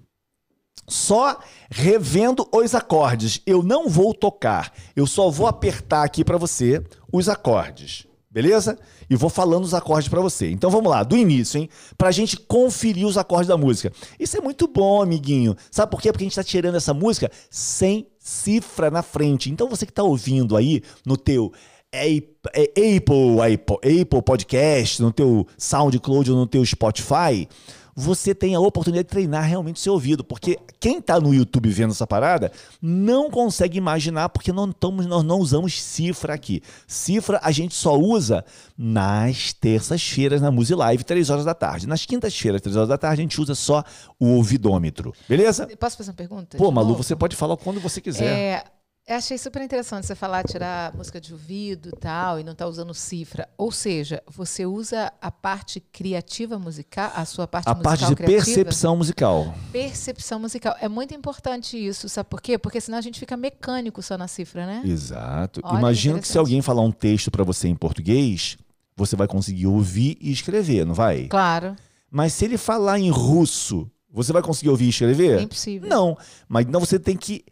só 0.87 1.39
revendo 1.71 2.49
os 2.53 2.75
acordes. 2.75 3.41
Eu 3.47 3.63
não 3.63 3.89
vou 3.89 4.15
tocar, 4.15 4.73
eu 4.95 5.07
só 5.07 5.31
vou 5.31 5.47
apertar 5.47 6.05
aqui 6.05 6.25
para 6.25 6.39
você 6.39 6.83
os 7.13 7.29
acordes, 7.29 8.07
beleza? 8.31 8.79
E 9.09 9.17
vou 9.17 9.31
falando 9.31 9.65
os 9.65 9.75
acordes 9.75 10.09
para 10.09 10.21
você. 10.21 10.51
Então 10.51 10.71
vamos 10.71 10.91
lá, 10.91 11.03
do 11.03 11.17
início, 11.17 11.59
hein? 11.59 11.69
Pra 11.97 12.11
gente 12.11 12.37
conferir 12.37 13.07
os 13.07 13.19
acordes 13.19 13.49
da 13.49 13.57
música. 13.57 13.93
Isso 14.19 14.37
é 14.37 14.41
muito 14.41 14.67
bom, 14.67 15.03
amiguinho. 15.03 15.57
Sabe 15.71 15.91
por 15.91 16.01
quê? 16.01 16.11
Porque 16.11 16.25
a 16.25 16.27
gente 16.27 16.37
tá 16.37 16.45
tirando 16.45 16.77
essa 16.77 16.95
música 16.95 17.31
sem 17.51 18.07
cifra 18.19 18.91
na 18.91 19.03
frente. 19.03 19.51
Então 19.51 19.69
você 19.69 19.85
que 19.85 19.93
tá 19.93 20.03
ouvindo 20.03 20.57
aí 20.57 20.83
no 21.05 21.17
teu 21.17 21.53
Apple, 21.95 22.33
Apple, 22.49 23.55
Apple, 23.55 24.01
Apple 24.03 24.23
Podcast, 24.23 25.01
no 25.01 25.13
teu 25.13 25.47
SoundCloud 25.57 26.33
ou 26.33 26.37
no 26.37 26.47
teu 26.47 26.65
Spotify, 26.67 27.49
você 27.95 28.35
tem 28.35 28.55
a 28.55 28.61
oportunidade 28.61 29.07
de 29.07 29.11
treinar 29.11 29.45
realmente 29.45 29.77
o 29.77 29.81
seu 29.81 29.93
ouvido, 29.93 30.25
porque 30.25 30.59
quem 30.81 30.99
está 30.99 31.21
no 31.21 31.35
YouTube 31.35 31.69
vendo 31.71 31.93
essa 31.93 32.07
parada 32.07 32.51
não 32.81 33.31
consegue 33.31 33.79
imaginar, 33.79 34.29
porque 34.29 34.53
não 34.53 34.73
nós 34.83 35.25
não 35.25 35.39
usamos 35.39 35.81
cifra 35.83 36.35
aqui. 36.35 36.63
Cifra 36.87 37.41
a 37.43 37.51
gente 37.51 37.75
só 37.75 37.97
usa 37.99 38.45
nas 38.77 39.53
terças-feiras 39.53 40.41
na 40.41 40.51
Music 40.51 40.79
Live, 40.79 41.05
3 41.05 41.31
horas 41.31 41.45
da 41.45 41.55
tarde. 41.55 41.87
Nas 41.87 42.05
quintas-feiras, 42.05 42.61
3 42.61 42.77
horas 42.77 42.89
da 42.89 42.99
tarde, 42.99 43.21
a 43.21 43.25
gente 43.25 43.41
usa 43.41 43.55
só 43.55 43.85
o 44.19 44.27
ouvidômetro. 44.37 45.13
Beleza? 45.29 45.69
Posso 45.79 45.97
fazer 45.97 46.11
uma 46.11 46.17
pergunta? 46.17 46.57
Pô, 46.57 46.71
Malu, 46.71 46.95
você 46.95 47.15
pode 47.15 47.37
falar 47.37 47.57
quando 47.57 47.81
você 47.81 48.01
quiser. 48.01 48.25
É, 48.25 48.65
eu 49.07 49.17
achei 49.17 49.37
super 49.37 49.61
interessante 49.63 50.07
você 50.07 50.15
falar 50.15 50.43
tirar 50.45 50.95
música 50.95 51.21
de 51.21 51.33
ouvido 51.33 51.91
e 51.91 51.99
tal, 51.99 52.41
e 52.41 52.45
não 52.45 52.55
tá 52.55 52.67
usando 52.67 52.95
cifra. 52.95 53.47
Ou 53.59 53.71
seja, 53.71 54.23
você 54.27 54.65
usa 54.65 55.13
a 55.21 55.31
parte 55.31 55.79
criativa 55.79 56.59
musical, 56.59 57.13
a 57.15 57.25
sua 57.27 57.47
parte 57.47 57.69
a 57.69 57.75
musical 57.75 57.85
parte 57.99 58.07
de 58.09 58.17
criativa? 58.17 58.45
percepção 58.45 58.97
musical. 58.97 59.55
Percepção 59.71 60.39
musical. 60.41 60.75
É 60.81 60.89
muito 60.89 61.15
importante 61.15 61.77
isso, 61.77 62.09
sabe 62.09 62.31
por 62.31 62.41
quê? 62.41 62.57
Porque 62.57 62.81
senão 62.81 62.97
a 62.97 63.03
gente 63.03 63.21
fica 63.21 63.37
mecânico 63.37 64.01
só 64.03 64.17
na 64.17 64.27
cifra, 64.27 64.65
né? 64.65 64.83
Exato. 64.85 65.61
Olha, 65.63 65.79
Imagina 65.79 66.19
que 66.19 66.27
se 66.27 66.39
alguém 66.39 66.63
falar 66.63 66.81
um 66.83 66.93
texto 66.93 67.31
para 67.31 67.45
você 67.45 67.69
em 67.69 67.77
português, 67.77 68.57
você 68.97 69.17
vai 69.17 69.27
conseguir 69.29 69.67
ouvir 69.67 70.17
e 70.19 70.33
escrever, 70.33 70.87
não 70.87 70.95
vai? 70.95 71.27
Claro, 71.29 71.77
Mas 72.11 72.33
se 72.33 72.45
ele 72.47 72.57
falar 72.57 72.99
em 72.99 73.11
russo, 73.11 73.91
você 74.11 74.33
vai 74.33 74.41
conseguir 74.41 74.71
ouvir 74.71 74.87
e 74.87 74.89
escrever? 74.91 75.41
é 75.41 75.43
impossível. 75.43 75.89
Não. 75.91 76.17
Mas 76.49 76.65
então 76.65 76.81
você 76.81 76.99
tem 76.99 77.17
que 77.17 77.45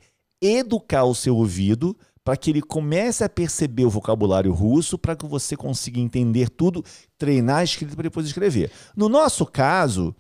educar 0.43 1.05
o 1.05 1.15
seu 1.15 1.37
ouvido 1.37 1.97
para 2.25 2.37
que 2.37 2.51
ele 2.51 2.63
comece 2.63 3.25
a 3.25 3.29
perceber 3.29 3.85
o 3.85 3.91
vocabulário 3.91 4.53
russo, 4.53 4.97
para 4.97 5.17
que 5.17 5.27
você 5.27 5.57
consiga 5.57 5.99
entender 5.99 6.49
tudo, 6.51 6.85
treinar 7.19 7.59
a 7.59 7.65
escrita 7.65 7.95
para 7.95 8.05
depois 8.05 8.27
escrever. 8.27 8.71
No 8.97 9.09
nosso 9.09 9.45
caso, 9.45 10.15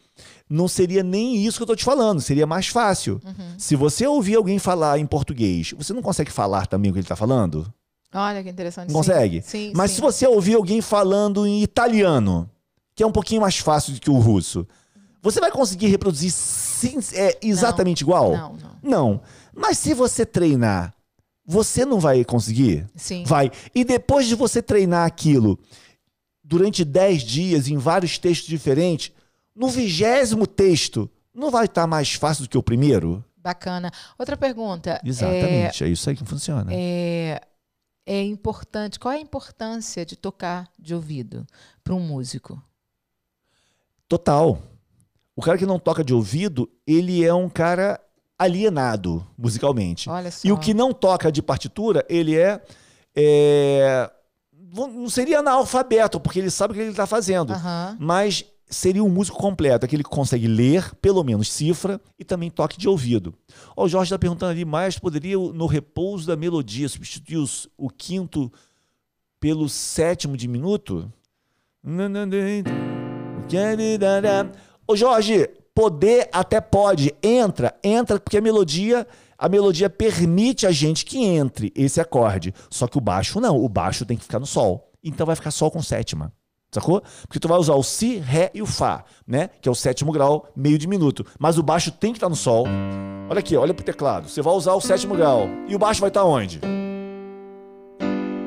não 0.50 0.66
seria 0.66 1.02
nem 1.04 1.36
isso 1.36 1.58
que 1.58 1.62
eu 1.62 1.66
estou 1.66 1.76
te 1.76 1.84
falando, 1.84 2.20
seria 2.20 2.46
mais 2.46 2.66
fácil. 2.66 3.20
Uhum. 3.24 3.54
Se 3.56 3.76
você 3.76 4.04
ouvir 4.06 4.34
alguém 4.34 4.58
falar 4.58 4.98
em 4.98 5.06
português, 5.06 5.72
você 5.78 5.92
não 5.92 6.02
consegue 6.02 6.30
falar 6.32 6.66
também 6.66 6.90
o 6.90 6.94
que 6.94 6.98
ele 6.98 7.04
está 7.04 7.14
falando? 7.14 7.72
Olha 8.12 8.42
que 8.42 8.50
interessante. 8.50 8.88
Não 8.88 8.96
consegue? 8.96 9.40
Sim, 9.42 9.72
Mas 9.74 9.90
sim. 9.92 9.94
se 9.96 10.00
você 10.02 10.26
ouvir 10.26 10.54
alguém 10.54 10.80
falando 10.80 11.46
em 11.46 11.62
italiano, 11.62 12.50
que 12.96 13.02
é 13.02 13.06
um 13.06 13.12
pouquinho 13.12 13.40
mais 13.40 13.58
fácil 13.58 13.94
do 13.94 14.00
que 14.00 14.10
o 14.10 14.18
russo, 14.18 14.66
você 15.22 15.38
vai 15.40 15.52
conseguir 15.52 15.86
reproduzir 15.86 16.32
sim- 16.32 16.98
é, 17.14 17.38
exatamente 17.40 18.00
igual? 18.00 18.32
Não, 18.36 18.52
não. 18.56 18.72
Não. 18.82 19.20
Mas 19.55 19.78
se 19.78 19.94
você 19.94 20.24
treinar, 20.24 20.94
você 21.44 21.84
não 21.84 22.00
vai 22.00 22.24
conseguir? 22.24 22.86
Sim. 22.94 23.24
Vai. 23.24 23.50
E 23.74 23.84
depois 23.84 24.26
de 24.26 24.34
você 24.34 24.62
treinar 24.62 25.07
aquilo 25.07 25.59
durante 26.42 26.84
10 26.84 27.22
dias 27.22 27.68
em 27.68 27.76
vários 27.76 28.18
textos 28.18 28.48
diferentes, 28.48 29.12
no 29.55 29.68
vigésimo 29.68 30.46
texto, 30.46 31.11
não 31.34 31.50
vai 31.50 31.66
estar 31.66 31.86
mais 31.86 32.12
fácil 32.14 32.44
do 32.44 32.48
que 32.48 32.59
o 32.59 32.62
primeiro? 32.62 33.24
Bacana. 33.36 33.90
Outra 34.18 34.36
pergunta. 34.36 35.00
Exatamente. 35.05 35.84
É, 35.84 35.88
isso 35.88 36.09
aí 36.09 36.16
que 36.16 36.24
funciona. 36.24 36.70
É, 36.72 37.40
é 38.07 38.22
importante. 38.22 38.98
Qual 38.98 39.12
é 39.12 39.16
a 39.16 39.20
importância 39.20 40.07
de 40.07 40.16
tocar 40.16 40.68
de 40.78 40.94
ouvido 40.94 41.46
para 41.82 41.94
um 41.94 42.00
músico? 42.00 42.62
Total. 44.09 44.62
O 45.34 45.42
cara 45.42 45.59
que 45.59 45.66
não 45.66 45.78
toca 45.78 46.05
de 46.05 46.12
ouvido, 46.12 46.70
ele 46.86 47.24
é 47.24 47.32
um 47.32 47.48
cara 47.48 47.98
alienado 48.43 49.26
musicalmente. 49.38 50.09
E 50.47 50.53
o 50.53 50.59
que 50.59 50.74
não 50.74 50.93
toca 50.93 51.30
de 51.30 51.40
partitura, 51.43 52.05
ele 52.09 52.36
é. 52.36 52.61
é, 53.14 54.11
não 54.74 55.09
seria 55.09 55.38
analfabeto, 55.40 56.18
porque 56.20 56.38
ele 56.38 56.51
sabe 56.51 56.72
o 56.72 56.74
que 56.74 56.80
ele 56.80 56.90
está 56.90 57.07
fazendo. 57.07 57.53
Mas 58.01 58.45
seria 58.68 59.05
um 59.05 59.09
músico 59.09 59.36
completo, 59.38 59.84
aquele 59.84 60.03
que 60.03 60.09
consegue 60.09 60.49
ler, 60.49 60.95
pelo 60.97 61.22
menos 61.22 61.53
cifra, 61.53 62.01
e 62.18 62.24
também 62.24 62.51
toque 62.51 62.78
de 62.78 62.88
ouvido. 62.88 63.34
O 63.76 63.86
Jorge 63.86 64.07
está 64.09 64.18
perguntando 64.18 64.53
ali, 64.53 64.64
mas 64.64 64.99
poderia, 64.99 65.36
no 65.36 65.66
repouso 65.66 66.26
da 66.26 66.36
melodia, 66.36 66.88
substituir 66.88 67.36
os- 67.36 67.68
o 67.76 67.90
quinto 67.90 68.51
pelo 69.38 69.68
sétimo 69.68 70.36
diminuto. 70.38 71.12
Ô 74.88 74.97
Jorge, 74.97 75.49
poder 75.74 76.28
até 76.32 76.60
pode. 76.60 77.14
Entra, 77.22 77.74
entra, 77.82 78.18
porque 78.18 78.38
a 78.38 78.40
melodia, 78.40 79.06
a 79.38 79.48
melodia 79.48 79.90
permite 79.90 80.66
a 80.66 80.70
gente 80.70 81.04
que 81.04 81.22
entre 81.22 81.72
esse 81.74 82.00
acorde. 82.00 82.54
Só 82.70 82.86
que 82.86 82.98
o 82.98 83.00
baixo 83.00 83.40
não, 83.40 83.56
o 83.56 83.68
baixo 83.68 84.04
tem 84.04 84.16
que 84.16 84.24
ficar 84.24 84.38
no 84.38 84.46
sol. 84.46 84.90
Então 85.02 85.26
vai 85.26 85.36
ficar 85.36 85.50
sol 85.50 85.70
com 85.70 85.82
sétima. 85.82 86.32
Sacou? 86.74 87.02
Porque 87.26 87.38
tu 87.38 87.48
vai 87.48 87.58
usar 87.58 87.74
o 87.74 87.82
si, 87.82 88.16
ré 88.16 88.50
e 88.54 88.62
o 88.62 88.66
fá, 88.66 89.04
né? 89.26 89.50
Que 89.60 89.68
é 89.68 89.72
o 89.72 89.74
sétimo 89.74 90.10
grau, 90.10 90.48
meio 90.56 90.78
diminuto. 90.78 91.24
Mas 91.38 91.58
o 91.58 91.62
baixo 91.62 91.90
tem 91.90 92.12
que 92.12 92.16
estar 92.16 92.30
no 92.30 92.36
sol. 92.36 92.64
Olha 93.28 93.40
aqui, 93.40 93.54
olha 93.56 93.74
pro 93.74 93.84
teclado. 93.84 94.28
Você 94.28 94.40
vai 94.40 94.54
usar 94.54 94.72
o 94.72 94.80
sétimo 94.80 95.14
grau. 95.14 95.48
E 95.68 95.74
o 95.74 95.78
baixo 95.78 96.00
vai 96.00 96.08
estar 96.08 96.24
onde? 96.24 96.60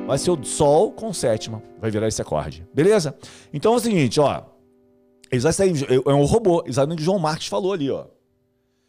Vai 0.07 0.17
ser 0.17 0.31
o 0.31 0.43
sol 0.43 0.91
com 0.91 1.13
sétima. 1.13 1.61
Vai 1.79 1.91
virar 1.91 2.07
esse 2.07 2.21
acorde. 2.21 2.65
Beleza? 2.73 3.15
Então 3.53 3.73
é 3.73 3.75
o 3.77 3.79
seguinte, 3.79 4.19
ó. 4.19 4.41
Eles 5.35 5.55
sair, 5.55 5.73
é 5.89 6.13
um 6.13 6.25
robô, 6.25 6.63
exatamente 6.65 7.01
o 7.01 7.05
João 7.05 7.19
Marques 7.19 7.47
falou 7.47 7.73
ali, 7.73 7.89
ó. 7.91 8.05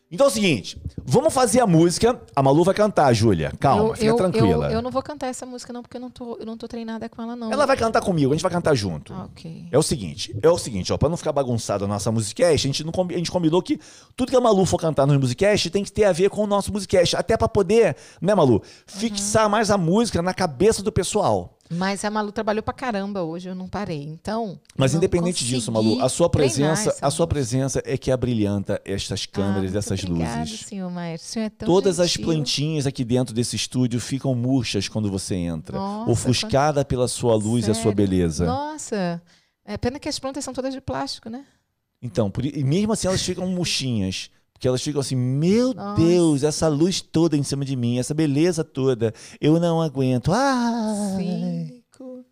Então 0.08 0.28
é 0.28 0.30
o 0.30 0.32
seguinte, 0.32 0.80
vamos 1.04 1.34
fazer 1.34 1.58
a 1.58 1.66
música. 1.66 2.20
A 2.34 2.40
Malu 2.40 2.62
vai 2.62 2.74
cantar, 2.74 3.12
Júlia. 3.12 3.52
Calma, 3.58 3.88
eu, 3.88 3.94
fica 3.94 4.06
eu, 4.06 4.16
tranquila. 4.16 4.66
Eu, 4.66 4.74
eu 4.74 4.82
não 4.82 4.90
vou 4.90 5.02
cantar 5.02 5.26
essa 5.26 5.44
música, 5.44 5.72
não, 5.72 5.82
porque 5.82 5.96
eu 5.96 6.00
não 6.00 6.10
tô, 6.10 6.36
eu 6.36 6.46
não 6.46 6.56
tô 6.56 6.68
treinada 6.68 7.08
com 7.08 7.22
ela, 7.22 7.34
não. 7.34 7.52
Ela 7.52 7.66
vai 7.66 7.76
cantar 7.76 8.00
comigo, 8.00 8.32
a 8.32 8.36
gente 8.36 8.42
vai 8.42 8.52
cantar 8.52 8.72
junto. 8.76 9.12
Ah, 9.12 9.24
ok. 9.24 9.66
É 9.70 9.76
o 9.76 9.82
seguinte, 9.82 10.36
é 10.40 10.48
o 10.48 10.56
seguinte, 10.56 10.92
ó, 10.92 10.96
pra 10.96 11.08
não 11.08 11.16
ficar 11.16 11.32
bagunçada 11.32 11.86
a 11.86 11.88
nossa 11.88 12.12
musicast, 12.12 12.52
a 12.52 12.56
gente, 12.56 12.84
não, 12.84 12.92
a 13.10 13.12
gente 13.14 13.32
combinou 13.32 13.60
que 13.60 13.80
tudo 14.14 14.30
que 14.30 14.36
a 14.36 14.40
Malu 14.40 14.64
for 14.64 14.78
cantar 14.78 15.08
no 15.08 15.18
musicast 15.18 15.70
tem 15.70 15.82
que 15.82 15.90
ter 15.90 16.04
a 16.04 16.12
ver 16.12 16.30
com 16.30 16.44
o 16.44 16.46
nosso 16.46 16.72
musicast, 16.72 17.16
até 17.16 17.36
pra 17.36 17.48
poder, 17.48 17.96
né, 18.20 18.32
Malu, 18.32 18.62
fixar 18.86 19.50
mais 19.50 19.72
a 19.72 19.76
música 19.78 20.22
na 20.22 20.32
cabeça 20.32 20.84
do 20.84 20.92
pessoal. 20.92 21.55
Mas 21.68 22.04
a 22.04 22.10
Malu 22.10 22.30
trabalhou 22.30 22.62
pra 22.62 22.72
caramba 22.72 23.22
hoje, 23.22 23.48
eu 23.48 23.54
não 23.54 23.68
parei. 23.68 24.02
Então. 24.04 24.58
Mas 24.76 24.94
independente 24.94 25.44
disso, 25.44 25.72
Malu, 25.72 26.00
a 26.00 26.08
sua 26.08 26.30
presença, 26.30 26.96
a 27.02 27.10
sua 27.10 27.26
presença 27.26 27.82
é 27.84 27.96
que 27.98 28.10
abrilhanta 28.10 28.80
estas 28.84 29.26
câmeras, 29.26 29.74
Ah, 29.74 29.78
essas 29.78 30.04
obrigada, 30.04 30.40
luzes. 30.42 30.60
senhor 30.60 30.90
Maestro. 30.90 31.28
O 31.28 31.32
senhor 31.32 31.46
é 31.46 31.50
tão 31.50 31.66
Todas 31.66 31.98
as 31.98 32.10
gentil. 32.10 32.24
plantinhas 32.26 32.86
aqui 32.86 33.04
dentro 33.04 33.34
desse 33.34 33.56
estúdio 33.56 34.00
ficam 34.00 34.34
murchas 34.34 34.88
quando 34.88 35.10
você 35.10 35.34
entra, 35.34 35.76
Nossa, 35.76 36.10
ofuscada 36.10 36.84
pela 36.84 37.08
sua 37.08 37.34
luz 37.34 37.66
e 37.66 37.70
a 37.70 37.74
sua 37.74 37.82
Sério? 37.92 37.96
beleza. 37.96 38.46
Nossa, 38.46 39.20
é 39.64 39.76
pena 39.76 39.98
que 39.98 40.08
as 40.08 40.18
plantas 40.18 40.44
são 40.44 40.54
todas 40.54 40.72
de 40.72 40.80
plástico, 40.80 41.28
né? 41.28 41.44
Então, 42.00 42.30
por 42.30 42.44
e 42.44 42.62
mesmo 42.62 42.92
assim 42.92 43.08
elas 43.08 43.22
ficam 43.22 43.46
murchinhas. 43.48 44.30
Porque 44.56 44.66
elas 44.66 44.82
ficam 44.82 45.02
assim, 45.02 45.14
meu 45.14 45.74
Nossa. 45.74 46.00
Deus, 46.00 46.42
essa 46.42 46.66
luz 46.66 47.02
toda 47.02 47.36
em 47.36 47.42
cima 47.42 47.62
de 47.62 47.76
mim, 47.76 47.98
essa 47.98 48.14
beleza 48.14 48.64
toda, 48.64 49.12
eu 49.38 49.60
não 49.60 49.82
aguento. 49.82 50.32
Ah! 50.32 51.18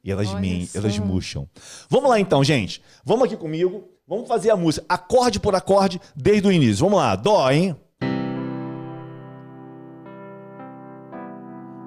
E 0.03 0.11
elas, 0.11 0.29
só. 0.29 0.39
elas 0.75 0.99
murcham. 0.99 1.47
Vamos 1.89 2.09
lá 2.09 2.19
então, 2.19 2.43
gente. 2.43 2.83
Vamos 3.05 3.27
aqui 3.27 3.37
comigo. 3.37 3.85
Vamos 4.09 4.27
fazer 4.27 4.51
a 4.51 4.57
música 4.57 4.85
acorde 4.89 5.39
por 5.39 5.55
acorde 5.55 6.01
desde 6.17 6.49
o 6.49 6.53
início. 6.53 6.85
Vamos 6.85 6.99
lá. 6.99 7.15
Dó, 7.15 7.51
hein? 7.51 7.77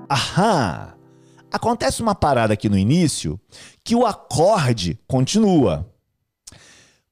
Aham. 0.10 0.94
Acontece 1.52 2.02
uma 2.02 2.14
parada 2.14 2.54
aqui 2.54 2.70
no 2.70 2.78
início 2.78 3.40
que 3.84 3.96
o 3.96 4.06
acorde 4.06 5.00
continua. 5.08 5.92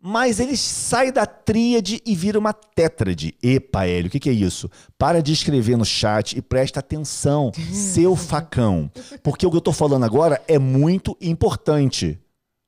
Mas 0.07 0.39
ele 0.39 0.55
sai 0.55 1.11
da 1.11 1.25
tríade 1.25 1.99
e 2.05 2.15
vira 2.15 2.37
uma 2.37 2.53
tétrade. 2.53 3.35
Epa, 3.41 3.87
Hélio, 3.87 4.05
o 4.05 4.11
que, 4.11 4.19
que 4.19 4.29
é 4.29 4.33
isso? 4.33 4.69
Para 4.99 5.19
de 5.19 5.33
escrever 5.33 5.75
no 5.75 5.83
chat 5.83 6.37
e 6.37 6.43
presta 6.43 6.79
atenção, 6.79 7.51
seu 7.73 8.15
facão. 8.15 8.87
Porque 9.23 9.47
o 9.47 9.49
que 9.49 9.57
eu 9.57 9.61
tô 9.61 9.71
falando 9.71 10.03
agora 10.03 10.39
é 10.47 10.59
muito 10.59 11.17
importante. 11.19 12.19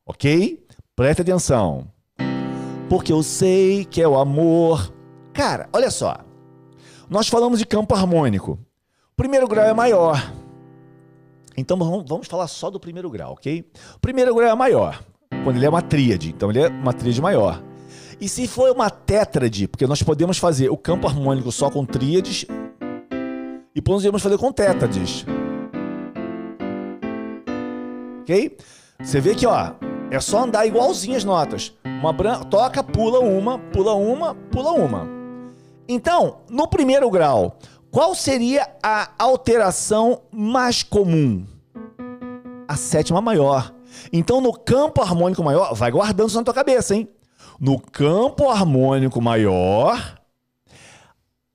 Ok? 0.04 0.66
Presta 0.96 1.22
atenção. 1.22 1.88
Porque 2.90 3.14
eu 3.14 3.22
sei 3.22 3.86
que 3.86 4.02
é 4.02 4.08
o 4.08 4.18
amor. 4.18 4.92
Cara, 5.32 5.70
olha 5.72 5.92
só. 5.92 6.18
Nós 7.08 7.28
falamos 7.28 7.60
de 7.60 7.68
campo 7.68 7.94
harmônico. 7.94 8.54
O 9.12 9.16
primeiro 9.16 9.48
grau 9.48 9.64
é 9.64 9.76
maior. 9.76 10.34
Então 11.56 11.78
vamos 11.78 12.04
vamos 12.10 12.26
falar 12.26 12.48
só 12.48 12.72
do 12.72 12.80
primeiro 12.80 13.12
grau, 13.12 13.34
ok? 13.34 13.64
O 13.96 14.00
primeiro 14.00 14.34
grau 14.34 14.50
é 14.50 14.56
maior, 14.56 15.04
quando 15.44 15.58
ele 15.58 15.66
é 15.66 15.70
uma 15.70 15.82
tríade. 15.82 16.30
Então 16.30 16.50
ele 16.50 16.60
é 16.60 16.68
uma 16.68 16.94
tríade 16.94 17.22
maior. 17.22 17.62
E 18.20 18.28
se 18.28 18.48
for 18.48 18.72
uma 18.72 18.90
tétrade, 18.90 19.68
porque 19.68 19.86
nós 19.86 20.02
podemos 20.02 20.38
fazer 20.38 20.70
o 20.70 20.78
campo 20.78 21.08
harmônico 21.08 21.52
só 21.52 21.70
com 21.70 21.86
tríades 21.86 22.46
e 23.76 23.82
podemos 23.82 24.24
fazer 24.24 24.38
com 24.38 24.52
tétrades. 24.52 25.26
Ok? 28.22 28.58
Você 29.00 29.22
vê 29.22 29.36
que, 29.36 29.46
ó, 29.46 29.74
é 30.10 30.20
só 30.20 30.44
andar 30.44 30.66
igualzinho 30.66 31.16
as 31.16 31.24
notas. 31.24 31.74
Uma 31.86 32.12
bran... 32.12 32.42
Toca, 32.42 32.84
pula 32.84 33.20
uma, 33.20 33.60
pula 33.60 33.94
uma, 33.94 34.34
pula 34.34 34.72
uma. 34.72 35.08
Então, 35.88 36.40
no 36.50 36.68
primeiro 36.68 37.10
grau, 37.10 37.60
qual 37.92 38.16
seria 38.16 38.68
a 38.82 39.12
alteração 39.18 40.22
mais 40.32 40.82
comum? 40.82 41.46
A 42.68 42.76
sétima 42.76 43.22
maior. 43.22 43.77
Então, 44.12 44.42
no 44.42 44.54
campo 44.54 45.02
harmônico 45.02 45.44
maior, 45.44 45.74
vai 45.74 45.92
guardando 45.92 46.30
isso 46.30 46.38
na 46.38 46.44
tua 46.44 46.54
cabeça, 46.54 46.96
hein? 46.96 47.08
No 47.60 47.80
campo 47.80 48.50
harmônico 48.50 49.22
maior, 49.22 50.18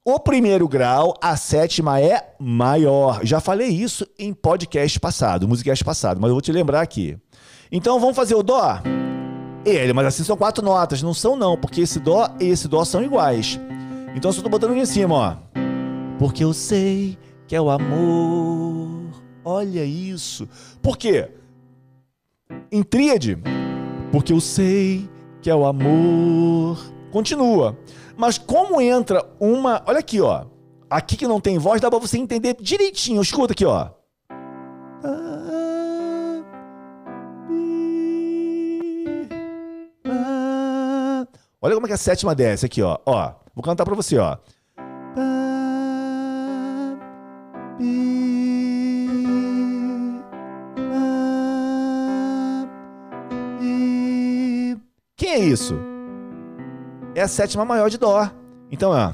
o 0.04 0.18
primeiro 0.18 0.66
grau, 0.66 1.14
a 1.22 1.36
sétima 1.36 2.00
é 2.00 2.34
maior. 2.40 3.20
Já 3.22 3.40
falei 3.40 3.68
isso 3.68 4.04
em 4.18 4.34
podcast 4.34 4.98
passado, 4.98 5.46
musicast 5.46 5.84
passado, 5.84 6.20
mas 6.20 6.28
eu 6.28 6.34
vou 6.34 6.42
te 6.42 6.50
lembrar 6.50 6.80
aqui. 6.80 7.16
Então 7.70 8.00
vamos 8.00 8.16
fazer 8.16 8.34
o 8.34 8.42
dó? 8.42 8.80
Ele, 9.64 9.92
mas 9.92 10.06
assim 10.06 10.24
são 10.24 10.36
quatro 10.36 10.64
notas. 10.64 11.02
Não 11.02 11.14
são, 11.14 11.36
não, 11.36 11.56
porque 11.56 11.82
esse 11.82 12.00
dó 12.00 12.28
e 12.40 12.46
esse 12.46 12.66
dó 12.66 12.84
são 12.84 13.00
iguais. 13.00 13.60
Então 14.16 14.28
eu 14.28 14.32
só 14.32 14.42
tô 14.42 14.48
botando 14.48 14.72
aqui 14.72 14.80
em 14.80 14.86
cima, 14.86 15.14
ó. 15.14 15.36
Porque 16.18 16.42
eu 16.42 16.52
sei 16.52 17.16
que 17.46 17.54
é 17.54 17.60
o 17.60 17.70
amor. 17.70 19.08
Olha 19.44 19.84
isso. 19.84 20.48
Por 20.82 20.96
quê? 20.96 21.30
Em 22.72 22.82
tríade. 22.82 23.36
Porque 24.10 24.32
eu 24.32 24.40
sei 24.40 25.06
que 25.42 25.50
é 25.50 25.54
o 25.54 25.66
amor. 25.66 26.78
Continua. 27.10 27.78
Mas 28.16 28.38
como 28.38 28.80
entra 28.80 29.22
uma. 29.38 29.82
Olha 29.86 29.98
aqui, 29.98 30.22
ó. 30.22 30.46
Aqui 30.88 31.16
que 31.16 31.26
não 31.26 31.38
tem 31.38 31.58
voz, 31.58 31.82
dá 31.82 31.90
pra 31.90 31.98
você 31.98 32.16
entender 32.16 32.56
direitinho. 32.58 33.20
Escuta 33.20 33.52
aqui, 33.52 33.66
ó. 33.66 33.90
Olha 41.60 41.74
como 41.74 41.86
é 41.86 41.88
que 41.88 41.94
a 41.94 41.98
sétima 41.98 42.34
desce 42.34 42.66
aqui, 42.66 42.82
ó. 42.82 42.98
Ó, 43.06 43.32
vou 43.54 43.62
cantar 43.62 43.84
pra 43.84 43.94
você, 43.94 44.16
ó. 44.18 44.38
É 55.32 55.38
isso? 55.38 55.74
É 57.14 57.22
a 57.22 57.28
sétima 57.28 57.64
maior 57.64 57.88
de 57.90 57.98
Dó. 57.98 58.28
Então, 58.70 58.90
ó. 58.90 59.12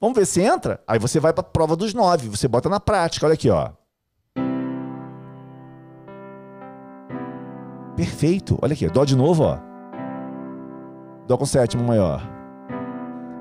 Vamos 0.00 0.16
ver 0.16 0.26
se 0.26 0.40
entra? 0.40 0.80
Aí 0.86 0.98
você 0.98 1.18
vai 1.18 1.32
pra 1.32 1.42
prova 1.42 1.74
dos 1.74 1.92
nove. 1.92 2.28
Você 2.28 2.46
bota 2.46 2.68
na 2.68 2.78
prática. 2.78 3.26
Olha 3.26 3.34
aqui, 3.34 3.50
ó. 3.50 3.70
Perfeito. 7.96 8.58
Olha 8.62 8.72
aqui. 8.74 8.88
Dó 8.88 9.04
de 9.04 9.16
novo, 9.16 9.42
ó. 9.44 9.58
Dó 11.26 11.36
com 11.36 11.44
sétima 11.44 11.82
maior. 11.82 12.22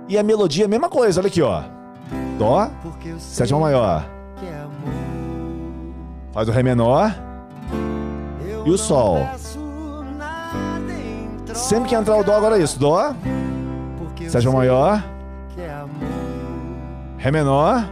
E 0.09 0.17
a 0.17 0.23
melodia, 0.23 0.65
a 0.65 0.67
mesma 0.67 0.89
coisa. 0.89 1.19
Olha 1.21 1.27
aqui, 1.27 1.41
ó. 1.41 1.61
Dó, 2.37 2.69
sétima 3.19 3.59
maior. 3.59 4.03
é. 4.41 4.67
Faz 6.31 6.47
o 6.49 6.51
Ré 6.51 6.63
menor. 6.63 7.26
E 8.67 8.69
o 8.69 8.77
sol? 8.77 9.25
Sempre 11.53 11.87
que 11.87 11.95
entrar 11.95 12.17
o 12.17 12.23
Dó, 12.23 12.35
agora 12.35 12.59
é 12.59 12.61
isso. 12.61 12.77
Dó, 12.77 13.15
sétima 14.27 14.51
maior. 14.51 15.01
Ré 17.17 17.31
menor. 17.31 17.87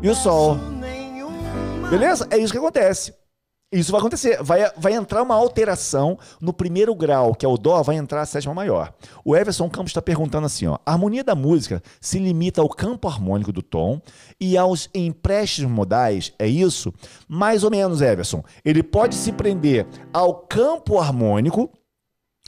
E 0.00 0.08
o 0.08 0.14
sol? 0.14 0.58
Beleza? 1.90 2.28
É 2.30 2.38
isso 2.38 2.52
que 2.52 2.58
acontece. 2.58 3.12
Isso 3.72 3.90
vai 3.90 4.00
acontecer. 4.00 4.40
Vai, 4.42 4.70
vai 4.76 4.92
entrar 4.94 5.22
uma 5.22 5.34
alteração 5.34 6.18
no 6.40 6.52
primeiro 6.52 6.94
grau, 6.94 7.34
que 7.34 7.44
é 7.44 7.48
o 7.48 7.56
Dó, 7.56 7.82
vai 7.82 7.96
entrar 7.96 8.22
a 8.22 8.26
sétima 8.26 8.54
maior. 8.54 8.94
O 9.24 9.36
Everson 9.36 9.68
Campos 9.68 9.90
está 9.90 10.00
perguntando 10.00 10.46
assim: 10.46 10.66
ó, 10.66 10.78
a 10.86 10.92
harmonia 10.92 11.24
da 11.24 11.34
música 11.34 11.82
se 12.00 12.18
limita 12.18 12.60
ao 12.60 12.68
campo 12.68 13.08
harmônico 13.08 13.52
do 13.52 13.62
tom 13.62 14.00
e 14.40 14.56
aos 14.56 14.88
empréstimos 14.94 15.72
modais, 15.72 16.32
é 16.38 16.46
isso? 16.46 16.94
Mais 17.28 17.64
ou 17.64 17.70
menos, 17.70 18.00
Everson. 18.00 18.44
Ele 18.64 18.82
pode 18.82 19.16
se 19.16 19.32
prender 19.32 19.86
ao 20.12 20.34
campo 20.34 20.98
harmônico, 20.98 21.70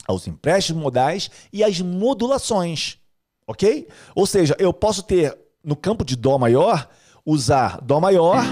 aos 0.06 0.26
empréstimos 0.28 0.80
modais 0.80 1.30
e 1.52 1.64
às 1.64 1.80
modulações. 1.80 2.98
Ok? 3.44 3.88
Ou 4.14 4.24
seja, 4.24 4.54
eu 4.58 4.72
posso 4.72 5.02
ter 5.02 5.36
no 5.64 5.74
campo 5.74 6.04
de 6.04 6.14
Dó 6.14 6.38
maior 6.38 6.88
usar 7.26 7.80
Dó 7.80 7.98
maior 7.98 8.42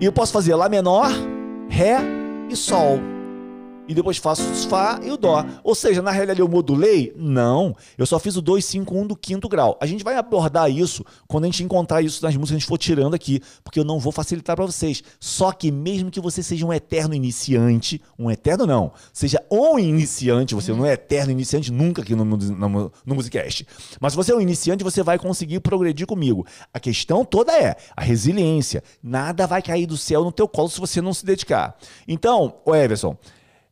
e 0.00 0.04
eu 0.04 0.12
posso 0.12 0.32
fazer 0.32 0.54
Lá 0.54 0.68
menor, 0.68 1.10
Ré 1.70 1.96
e 2.50 2.56
Sol. 2.56 3.19
E 3.90 3.94
depois 3.94 4.18
faço 4.18 4.48
o 4.48 4.54
Fá 4.68 5.00
e 5.02 5.10
o 5.10 5.16
Dó. 5.16 5.44
Ou 5.64 5.74
seja, 5.74 6.00
na 6.00 6.12
realidade 6.12 6.38
eu 6.38 6.46
modulei? 6.46 7.12
Não. 7.16 7.74
Eu 7.98 8.06
só 8.06 8.20
fiz 8.20 8.36
o 8.36 8.40
2, 8.40 8.64
5, 8.64 8.96
1 8.96 9.06
do 9.08 9.16
quinto 9.16 9.48
grau. 9.48 9.76
A 9.80 9.86
gente 9.86 10.04
vai 10.04 10.14
abordar 10.14 10.70
isso 10.70 11.04
quando 11.26 11.42
a 11.42 11.46
gente 11.48 11.64
encontrar 11.64 12.00
isso 12.00 12.22
nas 12.22 12.36
músicas 12.36 12.50
que 12.50 12.54
a 12.54 12.58
gente 12.60 12.68
for 12.68 12.78
tirando 12.78 13.14
aqui, 13.14 13.42
porque 13.64 13.80
eu 13.80 13.84
não 13.84 13.98
vou 13.98 14.12
facilitar 14.12 14.54
para 14.54 14.64
vocês. 14.64 15.02
Só 15.18 15.50
que 15.50 15.72
mesmo 15.72 16.08
que 16.08 16.20
você 16.20 16.40
seja 16.40 16.64
um 16.64 16.72
eterno 16.72 17.14
iniciante, 17.14 18.00
um 18.16 18.30
eterno 18.30 18.64
não, 18.64 18.92
seja 19.12 19.42
um 19.50 19.76
iniciante, 19.76 20.54
você 20.54 20.72
não 20.72 20.86
é 20.86 20.92
eterno 20.92 21.32
iniciante 21.32 21.72
nunca 21.72 22.00
aqui 22.00 22.14
no, 22.14 22.24
no, 22.24 22.92
no, 23.04 23.14
Musicast. 23.16 23.66
Mas 24.00 24.12
se 24.12 24.16
você 24.16 24.30
é 24.30 24.36
um 24.36 24.40
iniciante, 24.40 24.84
você 24.84 25.02
vai 25.02 25.18
conseguir 25.18 25.58
progredir 25.58 26.06
comigo. 26.06 26.46
A 26.72 26.78
questão 26.78 27.24
toda 27.24 27.52
é 27.58 27.74
a 27.96 28.04
resiliência. 28.04 28.84
Nada 29.02 29.48
vai 29.48 29.60
cair 29.60 29.86
do 29.86 29.96
céu 29.96 30.22
no 30.22 30.30
teu 30.30 30.46
colo 30.46 30.68
se 30.68 30.78
você 30.78 31.00
não 31.00 31.12
se 31.12 31.26
dedicar. 31.26 31.76
Então, 32.06 32.54
o 32.64 32.72
Everson, 32.72 33.16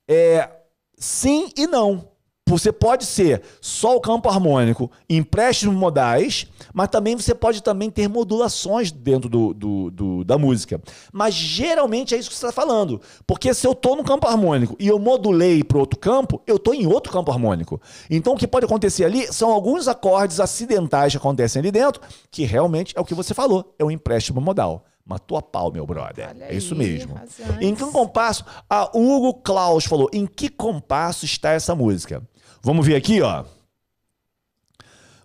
é, 0.09 0.49
sim 0.97 1.51
e 1.57 1.67
não. 1.67 2.09
Você 2.49 2.73
pode 2.73 3.05
ser 3.05 3.43
só 3.61 3.95
o 3.95 4.01
campo 4.01 4.27
harmônico, 4.27 4.91
empréstimos 5.07 5.77
modais, 5.77 6.47
mas 6.73 6.89
também 6.89 7.15
você 7.15 7.35
pode 7.35 7.63
também 7.63 7.91
ter 7.91 8.09
modulações 8.09 8.91
dentro 8.91 9.29
do, 9.29 9.53
do- 9.53 9.91
do- 9.91 10.25
da 10.25 10.39
música. 10.39 10.81
Mas 11.13 11.35
geralmente 11.35 12.15
é 12.15 12.19
isso 12.19 12.31
que 12.31 12.35
você 12.35 12.47
está 12.47 12.53
falando. 12.63 13.03
Porque 13.27 13.53
se 13.53 13.67
eu 13.67 13.73
estou 13.73 13.95
no 13.97 14.03
campo 14.03 14.27
harmônico 14.27 14.75
e 14.81 14.89
eu 14.89 14.99
modulei 14.99 15.63
para 15.63 15.77
outro 15.77 15.99
campo, 15.99 16.41
eu 16.47 16.57
estou 16.57 16.73
em 16.73 16.87
outro 16.87 17.13
campo 17.13 17.31
harmônico. 17.31 17.79
Então 18.09 18.33
o 18.33 18.37
que 18.39 18.49
pode 18.49 18.65
acontecer 18.65 19.05
ali 19.05 19.31
são 19.31 19.51
alguns 19.53 19.87
acordes 19.87 20.41
acidentais 20.41 21.13
que 21.13 21.19
acontecem 21.19 21.61
ali 21.61 21.71
dentro, 21.71 22.01
que 22.31 22.45
realmente 22.47 22.95
é 22.97 23.01
o 23.01 23.05
que 23.05 23.15
você 23.15 23.35
falou, 23.35 23.75
é 23.79 23.85
um 23.85 23.91
empréstimo 23.91 24.41
modal. 24.41 24.87
Matou 25.09 25.39
a 25.39 25.43
pau, 25.43 25.73
meu 25.73 25.87
brother. 25.87 26.29
Olha 26.29 26.45
é 26.45 26.55
isso 26.55 26.75
aí, 26.75 26.79
mesmo. 26.81 27.15
razões. 27.15 27.63
Em 27.63 27.75
que 27.75 27.83
compasso? 27.91 28.45
A 28.69 28.91
Hugo 28.95 29.41
Klaus 29.41 29.87
falou: 29.87 30.11
em 30.13 30.27
que 30.27 30.51
compasso 30.51 31.25
está 31.25 31.53
essa 31.53 31.75
música? 31.75 32.23
Vamos 32.63 32.87
ver 32.87 32.95
aqui, 32.95 33.23
ó. 33.23 33.45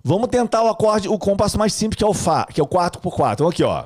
Vamos 0.01 0.29
tentar 0.29 0.63
o 0.63 0.69
acorde, 0.69 1.09
o 1.09 1.17
compasso 1.17 1.59
mais 1.59 1.73
simples, 1.73 1.97
que 1.97 2.03
é 2.03 2.07
o 2.07 2.13
Fá, 2.13 2.45
que 2.45 2.61
é 2.61 2.63
o 2.63 2.67
4x4. 2.67 3.39
Vamos 3.39 3.53
aqui, 3.53 3.63
ó. 3.63 3.85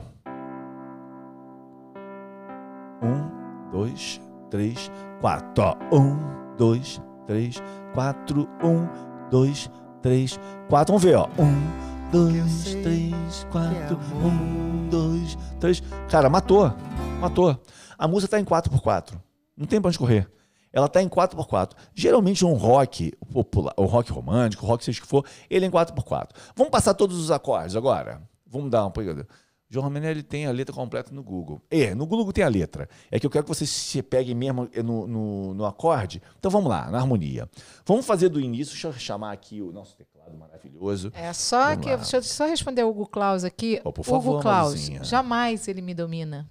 Um, 3.02 3.72
dois, 3.72 4.22
três, 4.52 4.92
quatro. 5.20 5.64
Ó. 5.64 5.96
Um, 5.96 6.20
dois, 6.58 7.02
três, 7.26 7.62
quatro. 7.96 8.48
Um, 8.64 8.88
dois, 9.32 9.68
três, 10.04 10.40
quatro. 10.70 10.94
Vamos 10.94 11.04
ver, 11.04 11.16
ó. 11.16 11.28
Um, 11.40 11.97
dois, 12.12 12.76
três, 12.82 13.44
quatro. 13.52 14.00
Um, 14.24 14.90
dois, 14.90 15.38
três. 15.60 15.84
Cara, 16.10 16.30
matou. 16.30 16.74
Matou. 17.20 17.60
A 17.98 18.08
música 18.08 18.32
tá 18.32 18.40
em 18.40 18.46
4x4. 18.46 19.14
Não 19.56 19.66
tem 19.66 19.82
pra 19.82 19.90
onde 19.90 19.98
correr. 19.98 20.30
Ela 20.72 20.88
tá 20.88 21.02
em 21.02 21.10
4x4. 21.10 21.72
Geralmente 21.94 22.46
um 22.46 22.54
rock 22.54 23.12
popular, 23.32 23.74
o 23.78 23.86
rock 23.86 24.12
romântico, 24.12 24.66
o 24.66 24.68
rock 24.68 24.84
seja 24.84 25.00
o 25.00 25.02
que 25.02 25.08
for, 25.08 25.26
ele 25.50 25.66
é 25.66 25.68
em 25.68 25.72
4x4. 25.72 26.30
Vamos 26.56 26.72
passar 26.72 26.94
todos 26.94 27.18
os 27.18 27.32
acordes 27.32 27.76
agora? 27.76 28.22
Vamos 28.46 28.70
dar 28.70 28.84
uma 28.84 28.92
pegada. 28.92 29.28
João 29.70 29.94
ele 29.98 30.24
tem 30.24 30.46
a 30.46 30.52
letra 30.52 30.74
completa 30.74 31.14
no 31.14 31.22
Google. 31.22 31.62
É, 31.70 31.94
no 31.94 32.06
Google 32.06 32.32
tem 32.32 32.44
a 32.44 32.48
letra. 32.48 32.88
É 33.12 33.20
que 33.20 33.26
eu 33.26 33.30
quero 33.30 33.44
que 33.44 33.50
vocês 33.50 33.70
se 33.70 34.02
peguem 34.02 34.34
mesmo 34.34 34.70
no, 34.82 35.06
no, 35.06 35.54
no 35.54 35.66
acorde. 35.66 36.22
Então 36.40 36.50
vamos 36.50 36.70
lá, 36.70 36.90
na 36.90 37.00
harmonia. 37.00 37.50
Vamos 37.86 38.06
fazer 38.06 38.30
do 38.30 38.40
início. 38.40 38.72
Deixa 38.72 38.88
eu 38.88 38.94
chamar 38.94 39.34
aqui 39.34 39.62
o 39.62 39.74
nosso 39.74 39.98
teclado 39.98 40.17
maravilhoso. 40.36 41.12
É 41.14 41.32
só 41.34 41.70
Vamos 41.70 41.84
que. 41.86 41.90
lá. 41.92 41.96
Deixa 41.98 42.18
eu 42.18 42.24
só 42.24 42.46
responder 42.46 42.84
o 42.84 42.90
Hugo 42.90 43.08
Klaus 43.08 43.44
aqui. 43.44 43.80
Oh, 43.84 43.94
por 43.94 44.04
favor, 44.04 44.34
Hugo 44.34 44.42
Klaus, 44.42 44.74
Maruzinha. 44.74 45.04
jamais 45.04 45.68
ele 45.68 45.82
me 45.82 45.94
domina. 45.94 46.48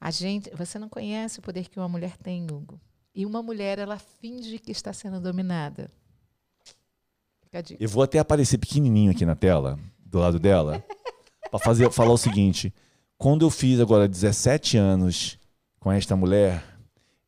A 0.00 0.10
gente, 0.10 0.50
você 0.54 0.78
não 0.78 0.88
conhece 0.88 1.38
o 1.38 1.42
poder 1.42 1.68
que 1.68 1.78
uma 1.78 1.88
mulher 1.88 2.16
tem, 2.16 2.44
Hugo. 2.44 2.80
E 3.14 3.26
uma 3.26 3.42
mulher, 3.42 3.78
ela 3.78 3.98
finge 3.98 4.58
que 4.58 4.70
está 4.70 4.92
sendo 4.92 5.20
dominada. 5.20 5.90
Fica 7.42 7.58
a 7.58 7.62
dica. 7.62 7.82
Eu 7.82 7.88
vou 7.88 8.02
até 8.02 8.18
aparecer 8.18 8.58
pequenininho 8.58 9.10
aqui 9.10 9.24
na 9.26 9.34
tela, 9.34 9.78
do 10.04 10.18
lado 10.18 10.38
dela, 10.38 10.84
para 11.50 11.58
fazer 11.58 11.90
falar 11.90 12.12
o 12.12 12.18
seguinte: 12.18 12.72
quando 13.16 13.44
eu 13.44 13.50
fiz 13.50 13.80
agora 13.80 14.06
17 14.06 14.76
anos 14.76 15.38
com 15.80 15.90
esta 15.90 16.14
mulher, 16.14 16.62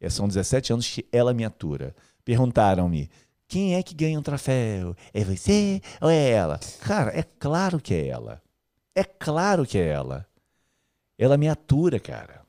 eh, 0.01 0.09
são 0.11 0.29
17 0.29 0.73
anos 0.73 0.87
que 0.89 1.07
ela 1.11 1.35
me 1.35 1.45
atura. 1.45 1.95
Perguntaram-me: 2.25 3.11
quem 3.51 3.75
é 3.75 3.83
que 3.83 3.97
ganha 3.97 4.17
um 4.17 4.23
troféu? 4.23 4.95
É 5.13 5.25
você 5.25 5.83
ou 6.01 6.09
é 6.09 6.31
ela? 6.31 6.61
Cara, 6.83 7.11
é 7.19 7.25
claro 7.25 7.81
que 7.81 7.93
é 7.93 8.07
ela. 8.07 8.41
É 8.95 9.03
claro 9.03 9.67
que 9.67 9.77
é 9.77 9.89
ela. 9.89 10.25
Ela 11.19 11.37
me 11.37 11.49
atura, 11.49 11.99
cara. 11.99 12.40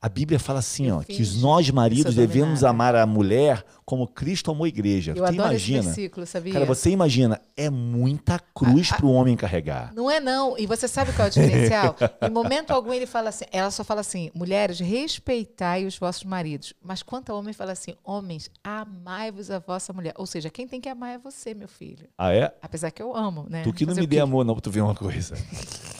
A 0.00 0.08
Bíblia 0.08 0.38
fala 0.38 0.58
assim, 0.58 0.90
ó, 0.90 1.00
que 1.02 1.22
nós 1.38 1.70
maridos 1.70 2.14
devemos 2.14 2.62
amar 2.62 2.94
a 2.94 3.06
mulher 3.06 3.64
como 3.84 4.06
Cristo 4.06 4.50
amou 4.50 4.64
a 4.64 4.68
igreja. 4.68 5.12
Eu 5.12 5.16
Tu 5.16 5.24
adoro 5.24 5.50
imagina? 5.50 5.78
esse 5.78 5.86
versículo, 5.86 6.26
sabia? 6.26 6.52
Cara, 6.52 6.64
você 6.64 6.90
imagina, 6.90 7.40
é 7.56 7.70
muita 7.70 8.38
cruz 8.54 8.90
para 8.90 9.06
o 9.06 9.12
homem 9.12 9.36
carregar. 9.36 9.92
Não 9.94 10.10
é 10.10 10.20
não. 10.20 10.58
E 10.58 10.66
você 10.66 10.86
sabe 10.86 11.12
qual 11.12 11.26
é 11.26 11.30
o 11.30 11.32
diferencial? 11.32 11.96
em 12.22 12.30
momento 12.30 12.72
algum 12.72 12.92
ele 12.92 13.06
fala 13.06 13.30
assim, 13.30 13.44
ela 13.50 13.70
só 13.70 13.82
fala 13.84 14.00
assim, 14.00 14.30
mulheres, 14.34 14.80
respeitai 14.80 15.86
os 15.86 15.96
vossos 15.96 16.24
maridos. 16.24 16.74
Mas 16.82 17.02
quanto 17.02 17.30
ao 17.30 17.38
homem 17.38 17.54
fala 17.54 17.72
assim, 17.72 17.94
homens, 18.04 18.50
amai-vos 18.62 19.50
a 19.50 19.58
vossa 19.58 19.92
mulher. 19.92 20.14
Ou 20.18 20.26
seja, 20.26 20.50
quem 20.50 20.66
tem 20.68 20.80
que 20.80 20.88
amar 20.88 21.14
é 21.14 21.18
você, 21.18 21.54
meu 21.54 21.68
filho. 21.68 22.06
Ah, 22.18 22.32
é? 22.34 22.52
Apesar 22.60 22.90
que 22.90 23.02
eu 23.02 23.16
amo, 23.16 23.46
né? 23.48 23.62
Tu 23.62 23.72
que 23.72 23.86
não 23.86 23.90
Fazer 23.92 24.00
me 24.00 24.06
o 24.06 24.10
dê 24.10 24.18
amor, 24.18 24.44
não, 24.44 24.54
pra 24.54 24.60
tu 24.60 24.70
ver 24.70 24.82
uma 24.82 24.94
coisa. 24.94 25.36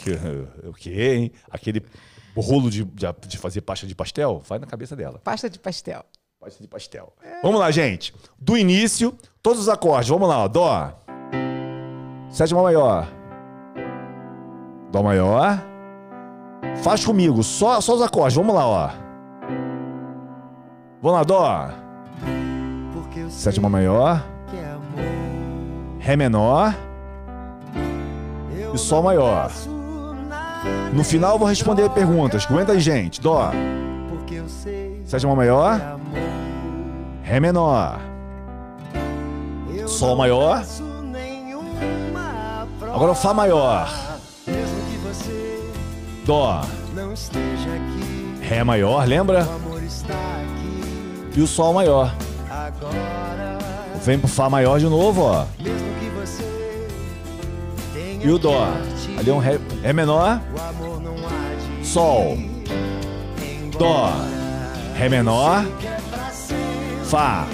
o 0.65 0.73
quê, 0.75 1.15
hein? 1.15 1.33
Aquele 1.51 1.83
rolo 2.41 2.71
de, 2.71 2.85
de, 2.85 3.07
de 3.27 3.39
fazer 3.39 3.61
pasta 3.63 3.87
de 3.87 3.95
pastel, 3.95 4.43
vai 4.47 4.59
na 4.59 4.67
cabeça 4.67 4.95
dela. 4.95 5.21
Pasta 5.23 5.49
de 5.49 5.59
pastel. 5.59 6.05
Pasta 6.39 6.63
de 6.63 6.69
pastel. 6.69 7.13
Vamos 7.43 7.59
lá, 7.59 7.71
gente. 7.71 8.15
Do 8.39 8.57
início, 8.57 9.15
todos 9.43 9.63
os 9.63 9.69
acordes. 9.69 10.09
Vamos 10.09 10.29
lá, 10.29 10.45
ó. 10.45 10.49
Dó. 10.49 10.93
Sétima 12.31 12.63
maior. 12.63 13.09
Dó 14.93 15.03
maior. 15.03 15.63
Faz 16.83 17.05
comigo, 17.05 17.43
só, 17.43 17.81
só 17.81 17.95
os 17.95 18.03
acordes. 18.03 18.37
Vamos 18.37 18.55
lá, 18.55 18.67
ó. 18.67 18.91
Vamos 21.01 21.19
lá, 21.19 21.25
Dó. 21.25 21.71
Sétima 23.31 23.69
maior. 23.69 24.25
que 24.51 24.57
é 24.57 24.69
amor. 24.71 25.99
Ré 25.99 26.17
menor. 26.17 26.75
Eu 28.59 28.75
E 28.75 28.79
Sol 28.79 29.03
maior. 29.03 29.51
No 30.93 31.05
final 31.05 31.33
eu 31.33 31.39
vou 31.39 31.49
responder 31.49 31.89
perguntas. 31.91 32.47
Aguenta 32.49 32.73
aí, 32.73 32.81
gente. 32.81 33.21
Dó. 33.21 33.51
Sétima 35.05 35.35
maior. 35.37 35.79
é. 35.79 35.97
Ré 37.23 37.41
menor. 37.41 38.01
Sol 39.87 40.17
maior. 40.17 40.65
Agora 42.95 43.13
o 43.13 43.15
Fá 43.15 43.35
maior. 43.35 43.93
Dó. 46.25 46.63
Ré 48.41 48.65
maior, 48.65 49.07
lembra? 49.07 49.47
E 51.35 51.41
o 51.41 51.47
Sol 51.47 51.75
maior. 51.75 52.15
Vem 54.03 54.19
pro 54.19 54.29
Fá 54.29 54.49
maior 54.49 54.79
de 54.79 54.87
novo, 54.87 55.23
ó. 55.23 55.47
E 58.23 58.31
o 58.31 58.39
Dó. 58.39 58.69
Ali 59.19 59.31
é 59.31 59.33
um 59.33 59.39
Ré, 59.39 59.59
ré 59.83 59.93
menor. 59.93 60.41
Sol. 61.83 62.39
Dó. 63.79 64.13
Ré 64.95 65.09
menor. 65.09 65.65
Fá. 67.05 67.47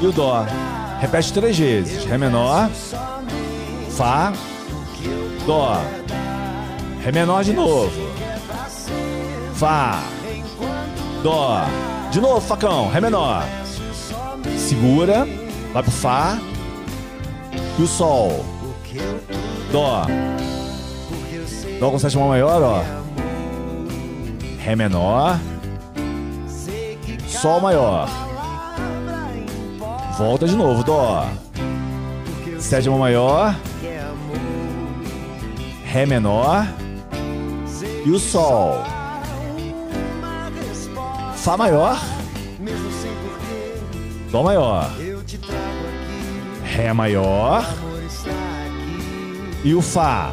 E 0.00 0.06
o 0.06 0.12
Dó. 0.12 0.46
Repete 1.00 1.32
três 1.32 1.58
vezes. 1.58 2.04
Ré 2.04 2.18
menor. 2.18 2.70
Fá. 3.90 4.32
Dó. 5.46 5.80
Ré 7.02 7.12
menor 7.12 7.42
de 7.44 7.52
novo. 7.52 7.90
Fá. 9.54 10.02
Dó. 11.22 11.64
De 12.10 12.20
novo, 12.20 12.40
facão. 12.40 12.88
Ré 12.90 13.00
menor. 13.00 13.44
Segura. 14.56 15.26
Vai 15.72 15.82
pro 15.82 15.92
Fá. 15.92 16.38
E 17.78 17.82
o 17.82 17.86
Sol. 17.86 18.44
Dó. 19.70 20.06
Dó 21.78 21.90
com 21.90 21.98
sétima 21.98 22.26
maior, 22.26 22.62
ó. 22.62 22.82
Ré 24.58 24.74
menor. 24.74 25.38
Sol 27.26 27.60
maior. 27.60 28.08
Volta 30.18 30.46
de 30.46 30.56
novo, 30.56 30.82
Dó. 30.82 31.26
Sétima 32.58 32.96
maior. 32.96 33.54
Ré 35.84 36.06
menor. 36.06 36.66
E 38.04 38.10
o 38.10 38.18
Sol. 38.18 38.82
Fá 41.36 41.56
maior. 41.56 41.98
Dó 44.32 44.42
maior. 44.42 44.90
Ré 46.64 46.92
maior. 46.92 47.87
E 49.64 49.74
o 49.74 49.82
Fá. 49.82 50.32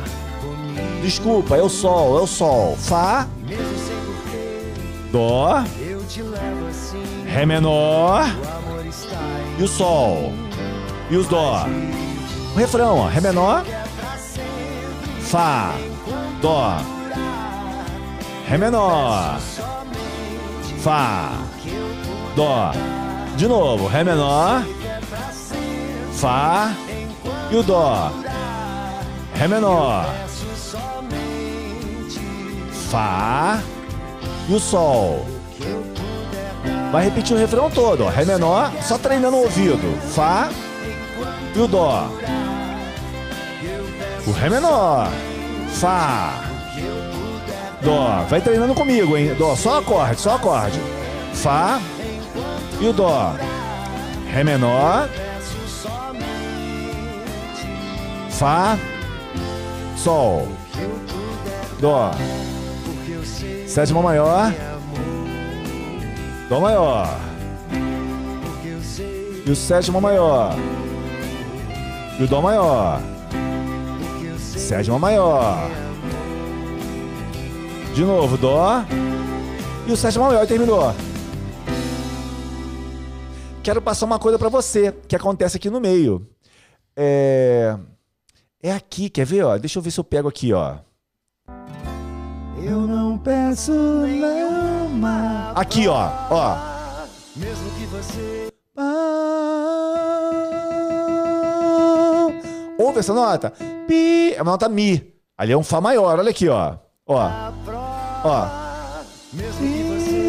Desculpa, 1.02 1.56
é 1.56 1.62
o 1.62 1.70
sol, 1.70 2.20
é 2.20 2.22
o 2.22 2.28
sol. 2.28 2.76
Fá, 2.78 3.28
dó, 5.12 5.64
ré 7.26 7.46
menor 7.46 8.26
e 9.58 9.64
o 9.64 9.68
sol. 9.68 10.34
E 11.10 11.16
os 11.16 11.28
dó. 11.28 11.66
O 12.56 12.58
refrão, 12.58 12.98
ó. 12.98 13.08
Ré 13.08 13.22
menor, 13.22 13.64
Fá, 15.22 15.76
Dó, 16.42 16.78
Ré 18.48 18.58
menor, 18.58 19.40
Fá, 20.80 21.32
Dó. 22.36 22.72
De 23.38 23.48
novo, 23.48 23.88
Ré 23.88 24.04
menor, 24.04 24.64
Fá 26.14 26.74
e 27.52 27.56
o 27.56 27.64
Dó. 27.64 28.25
Ré 29.36 29.48
menor, 29.50 30.06
Fá 32.90 33.60
e 34.48 34.54
o 34.54 34.60
Sol. 34.60 35.26
Vai 36.92 37.04
repetir 37.06 37.36
o 37.36 37.40
refrão 37.40 37.70
todo, 37.70 38.06
ó. 38.06 38.10
Ré 38.10 38.24
menor, 38.24 38.72
só 38.82 38.98
treinando 38.98 39.36
o 39.36 39.44
ouvido. 39.44 40.00
Fá 40.14 40.50
e 41.54 41.60
o 41.60 41.68
Dó. 41.68 42.10
O 44.26 44.32
Ré 44.32 44.50
menor. 44.50 45.10
Fá. 45.74 46.46
Dó. 47.82 48.26
Vai 48.30 48.40
treinando 48.40 48.74
comigo, 48.74 49.18
hein? 49.18 49.36
Dó, 49.38 49.56
só 49.56 49.80
acorde, 49.80 50.22
só 50.22 50.36
acorde. 50.36 50.80
Fá 51.34 51.82
e 52.80 52.88
o 52.88 52.94
Dó. 52.94 53.36
Ré 54.32 54.46
menor. 54.46 55.10
Fá. 58.30 58.78
Sol. 60.06 60.48
Dó. 61.82 62.12
Sétima 63.66 64.04
maior. 64.04 64.54
Dó 66.48 66.60
maior. 66.60 67.08
E 69.44 69.50
o 69.50 69.56
sétima 69.56 70.00
maior. 70.00 70.54
E 72.20 72.24
o 72.24 72.28
Dó 72.28 72.40
maior. 72.40 73.02
Sétima 74.38 75.00
maior. 75.00 75.72
De 77.96 78.06
novo, 78.06 78.38
Dó. 78.38 78.86
E 79.88 79.92
o 79.92 79.98
sétima 79.98 80.28
maior 80.28 80.44
e 80.44 80.48
terminou. 80.48 80.94
Quero 83.64 83.82
passar 83.82 84.06
uma 84.06 84.20
coisa 84.20 84.38
pra 84.38 84.50
você 84.50 84.94
que 85.08 85.16
acontece 85.16 85.58
aqui 85.58 85.72
no 85.72 85.82
meio. 85.82 86.30
É. 86.96 87.76
É 88.66 88.72
aqui, 88.72 89.12
quer 89.12 89.28
ver, 89.28 89.44
ó? 89.44 89.56
Deixa 89.60 89.78
eu 89.78 89.84
ver 89.84 89.92
se 89.92 90.00
eu 90.00 90.04
pego 90.04 90.28
aqui, 90.28 90.52
ó. 90.52 90.78
Eu 92.58 92.80
não 92.88 93.16
peço 93.16 93.72
nenhuma. 93.72 95.52
Aqui, 95.52 95.88
ó, 95.88 96.10
ó. 96.32 96.58
Mesmo 97.36 97.70
que 97.78 97.86
você 97.86 98.52
Ouve 102.80 102.98
essa 102.98 103.14
nota? 103.14 103.54
Pi. 103.88 104.34
É 104.34 104.42
uma 104.42 104.54
nota 104.54 104.68
Mi. 104.68 105.14
Ali 105.38 105.52
é 105.52 105.58
um 105.58 105.64
Fá 105.64 105.80
maior, 105.80 106.18
olha 106.18 106.32
aqui, 106.32 106.50
ó. 106.50 106.78
Ó. 107.06 107.30
Ó. 108.24 108.48
mesmo 109.32 109.60
que 109.60 109.84
você 109.84 110.24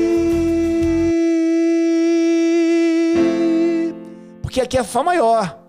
Porque 4.43 4.61
aqui 4.61 4.77
é 4.77 4.85
Fá 4.85 5.03
maior. 5.03 5.66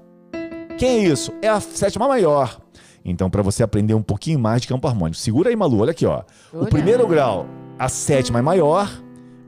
Quem 0.78 0.90
é 0.90 0.98
isso? 1.00 1.34
É 1.42 1.50
a 1.50 1.60
sétima 1.60 2.08
maior. 2.08 2.62
Então, 3.04 3.32
para 3.32 3.42
você 3.42 3.64
aprender 3.64 3.96
um 3.96 4.02
pouquinho 4.02 4.38
mais 4.38 4.62
de 4.62 4.68
campo 4.68 4.88
harmônico, 4.88 5.18
segura 5.18 5.50
aí, 5.50 5.56
Malu, 5.56 5.80
olha 5.80 5.90
aqui, 5.90 6.06
ó. 6.06 6.22
O 6.54 6.68
primeiro 6.68 7.08
grau, 7.08 7.48
a 7.80 7.90
sétima 7.90 8.38
é 8.38 8.42
maior. 8.44 8.88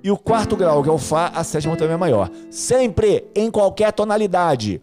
E 0.03 0.09
o 0.09 0.17
quarto 0.17 0.55
grau, 0.55 0.82
que 0.82 0.89
é 0.89 0.91
o 0.91 0.97
Fá, 0.97 1.27
a 1.27 1.43
sétima 1.43 1.75
também 1.77 1.93
é 1.93 1.97
maior. 1.97 2.32
Sempre 2.49 3.30
em 3.36 3.51
qualquer 3.51 3.91
tonalidade. 3.93 4.82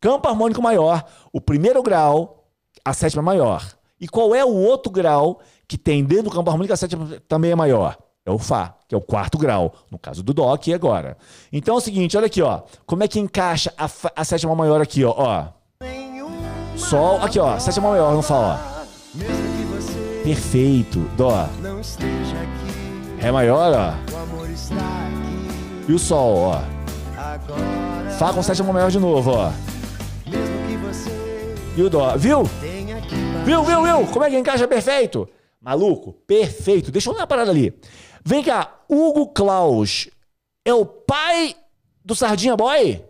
Campo 0.00 0.26
harmônico 0.28 0.60
maior, 0.60 1.04
o 1.32 1.40
primeiro 1.40 1.80
grau, 1.84 2.48
a 2.84 2.92
sétima 2.92 3.22
é 3.22 3.24
maior. 3.24 3.64
E 4.00 4.08
qual 4.08 4.34
é 4.34 4.44
o 4.44 4.54
outro 4.54 4.90
grau 4.90 5.40
que 5.68 5.78
tem 5.78 6.04
dentro 6.04 6.24
do 6.24 6.30
campo 6.30 6.50
harmônico, 6.50 6.74
a 6.74 6.76
sétima 6.76 7.20
também 7.28 7.52
é 7.52 7.54
maior? 7.54 7.96
É 8.24 8.30
o 8.30 8.38
Fá, 8.38 8.74
que 8.88 8.94
é 8.94 8.98
o 8.98 9.00
quarto 9.00 9.38
grau, 9.38 9.72
no 9.88 10.00
caso 10.00 10.20
do 10.22 10.34
Dó 10.34 10.52
aqui 10.52 10.74
agora. 10.74 11.16
Então 11.52 11.76
é 11.76 11.78
o 11.78 11.80
seguinte, 11.80 12.16
olha 12.16 12.26
aqui, 12.26 12.42
ó. 12.42 12.62
Como 12.84 13.04
é 13.04 13.08
que 13.08 13.20
encaixa 13.20 13.72
a, 13.78 13.88
a 14.16 14.24
sétima 14.24 14.52
maior 14.56 14.80
aqui, 14.80 15.04
ó, 15.04 15.14
ó. 15.16 15.56
Sol, 16.76 17.20
aqui, 17.22 17.38
ó, 17.38 17.58
sétima 17.58 17.90
maior 17.90 18.14
no 18.14 18.22
Fá, 18.22 18.34
ó. 18.34 18.76
Perfeito, 20.22 21.00
Dó. 21.16 21.48
não 21.62 21.80
Ré 23.18 23.32
maior, 23.32 23.72
ó. 23.72 23.94
E 25.88 25.92
o 25.92 25.98
Sol, 25.98 26.36
ó. 26.36 26.60
Fá 28.18 28.32
com 28.32 28.42
sétima 28.42 28.72
maior 28.72 28.90
de 28.90 28.98
novo, 28.98 29.30
ó. 29.30 29.50
E 31.76 31.82
o 31.82 31.88
Dó. 31.88 32.16
Viu? 32.16 32.42
Viu, 33.44 33.64
viu, 33.64 33.82
viu? 33.82 34.06
Como 34.12 34.24
é 34.24 34.30
que 34.30 34.36
encaixa 34.36 34.68
perfeito? 34.68 35.28
Maluco, 35.60 36.12
perfeito. 36.26 36.90
Deixa 36.90 37.08
eu 37.08 37.14
dar 37.14 37.20
uma 37.20 37.26
parada 37.26 37.50
ali. 37.50 37.72
Vem 38.24 38.42
cá, 38.42 38.80
Hugo 38.88 39.28
Klaus 39.28 40.08
é 40.64 40.74
o 40.74 40.84
pai 40.84 41.54
do 42.04 42.14
Sardinha 42.14 42.56
Boy? 42.56 43.02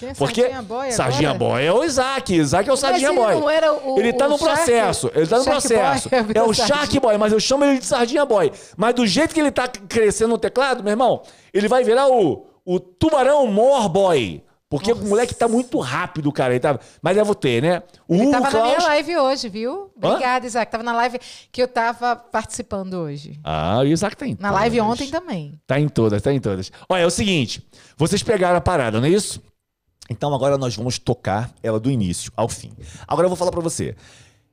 Quem 0.00 0.08
é 0.10 0.14
Porque 0.14 0.40
Sardinha 0.42 0.62
Boy 0.62 0.92
Sardinha 0.92 1.30
agora? 1.30 1.52
Boy 1.52 1.64
é 1.66 1.72
o 1.72 1.84
Isaac. 1.84 2.34
Isaac 2.34 2.68
é 2.68 2.72
o 2.72 2.76
Sardinha 2.76 3.08
ele 3.10 3.16
Boy. 3.18 3.34
não 3.40 3.50
era 3.50 3.72
o- 3.72 3.98
ele 3.98 4.12
tá 4.12 4.26
o 4.26 4.30
no 4.30 4.38
Shark- 4.38 4.54
processo. 4.56 5.10
Ele 5.14 5.26
tá 5.26 5.38
no 5.38 5.44
Shark 5.44 5.60
processo. 5.68 6.08
Boy, 6.10 6.20
é 6.34 6.42
o. 6.42 6.52
Shark 6.54 7.00
Boy, 7.00 7.18
mas 7.18 7.32
eu 7.32 7.40
chamo 7.40 7.64
ele 7.64 7.78
de 7.78 7.86
Sardinha 7.86 8.24
Boy. 8.24 8.52
Mas 8.76 8.94
do 8.94 9.06
jeito 9.06 9.34
que 9.34 9.40
ele 9.40 9.50
tá 9.50 9.66
crescendo 9.68 10.30
no 10.30 10.38
teclado, 10.38 10.82
meu 10.82 10.92
irmão, 10.92 11.22
ele 11.52 11.68
vai 11.68 11.82
virar 11.84 12.08
o, 12.08 12.46
o 12.64 12.78
Tubarão 12.80 13.46
More 13.46 13.88
Boy. 13.88 14.42
Porque 14.70 14.92
o 14.92 14.96
moleque 14.96 15.34
tá 15.34 15.48
muito 15.48 15.78
rápido, 15.78 16.30
cara. 16.30 16.52
Ele 16.52 16.60
tá... 16.60 16.78
Mas 17.00 17.16
é 17.16 17.24
você, 17.24 17.58
né? 17.60 17.82
O 18.06 18.14
Ele 18.14 18.22
Hugo 18.24 18.30
tava 18.32 18.44
na 18.50 18.62
minha 18.64 18.74
Klaus- 18.76 18.84
live 18.88 19.16
hoje, 19.16 19.48
viu? 19.48 19.90
Obrigada, 19.96 20.46
Isaac. 20.46 20.70
Tava 20.70 20.84
na 20.84 20.92
live 20.92 21.18
que 21.50 21.62
eu 21.62 21.66
tava 21.68 22.14
participando 22.14 22.92
hoje. 22.94 23.40
Ah, 23.42 23.78
o 23.80 23.84
Isaac 23.86 24.14
tá 24.14 24.26
em 24.26 24.36
Na 24.38 24.50
live 24.50 24.76
todas. 24.76 24.92
ontem 24.92 25.10
também. 25.10 25.58
Tá 25.66 25.80
em 25.80 25.88
todas, 25.88 26.20
tá 26.20 26.30
em 26.32 26.38
todas. 26.40 26.70
Olha, 26.86 27.00
é 27.00 27.06
o 27.06 27.10
seguinte. 27.10 27.66
Vocês 27.96 28.22
pegaram 28.22 28.58
a 28.58 28.60
parada, 28.60 29.00
não 29.00 29.06
é 29.06 29.10
isso? 29.10 29.42
Então 30.10 30.34
agora 30.34 30.58
nós 30.58 30.76
vamos 30.76 30.98
tocar 30.98 31.50
ela 31.62 31.80
do 31.80 31.90
início 31.90 32.30
ao 32.36 32.48
fim. 32.48 32.72
Agora 33.06 33.24
eu 33.24 33.30
vou 33.30 33.36
falar 33.36 33.50
pra 33.50 33.62
você. 33.62 33.96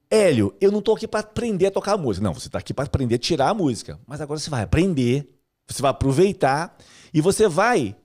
Hélio, 0.10 0.56
eu 0.62 0.72
não 0.72 0.82
tô 0.82 0.94
aqui 0.94 1.08
pra 1.10 1.20
aprender 1.20 1.66
a 1.66 1.72
tocar 1.72 1.94
a 1.94 1.98
música. 1.98 2.24
Não, 2.24 2.34
você 2.34 2.48
tá 2.50 2.60
aqui 2.60 2.74
pra 2.74 2.86
aprender 2.86 3.16
a 3.16 3.20
tirar 3.20 3.50
a 3.50 3.54
música. 3.54 4.00
Mas 4.08 4.22
agora 4.22 4.40
você 4.40 4.50
vai 4.50 4.64
aprender, 4.64 5.30
você 5.70 5.82
vai 5.82 5.92
aproveitar 5.92 6.74
e 7.14 7.20
você 7.20 7.50
vai 7.50 7.96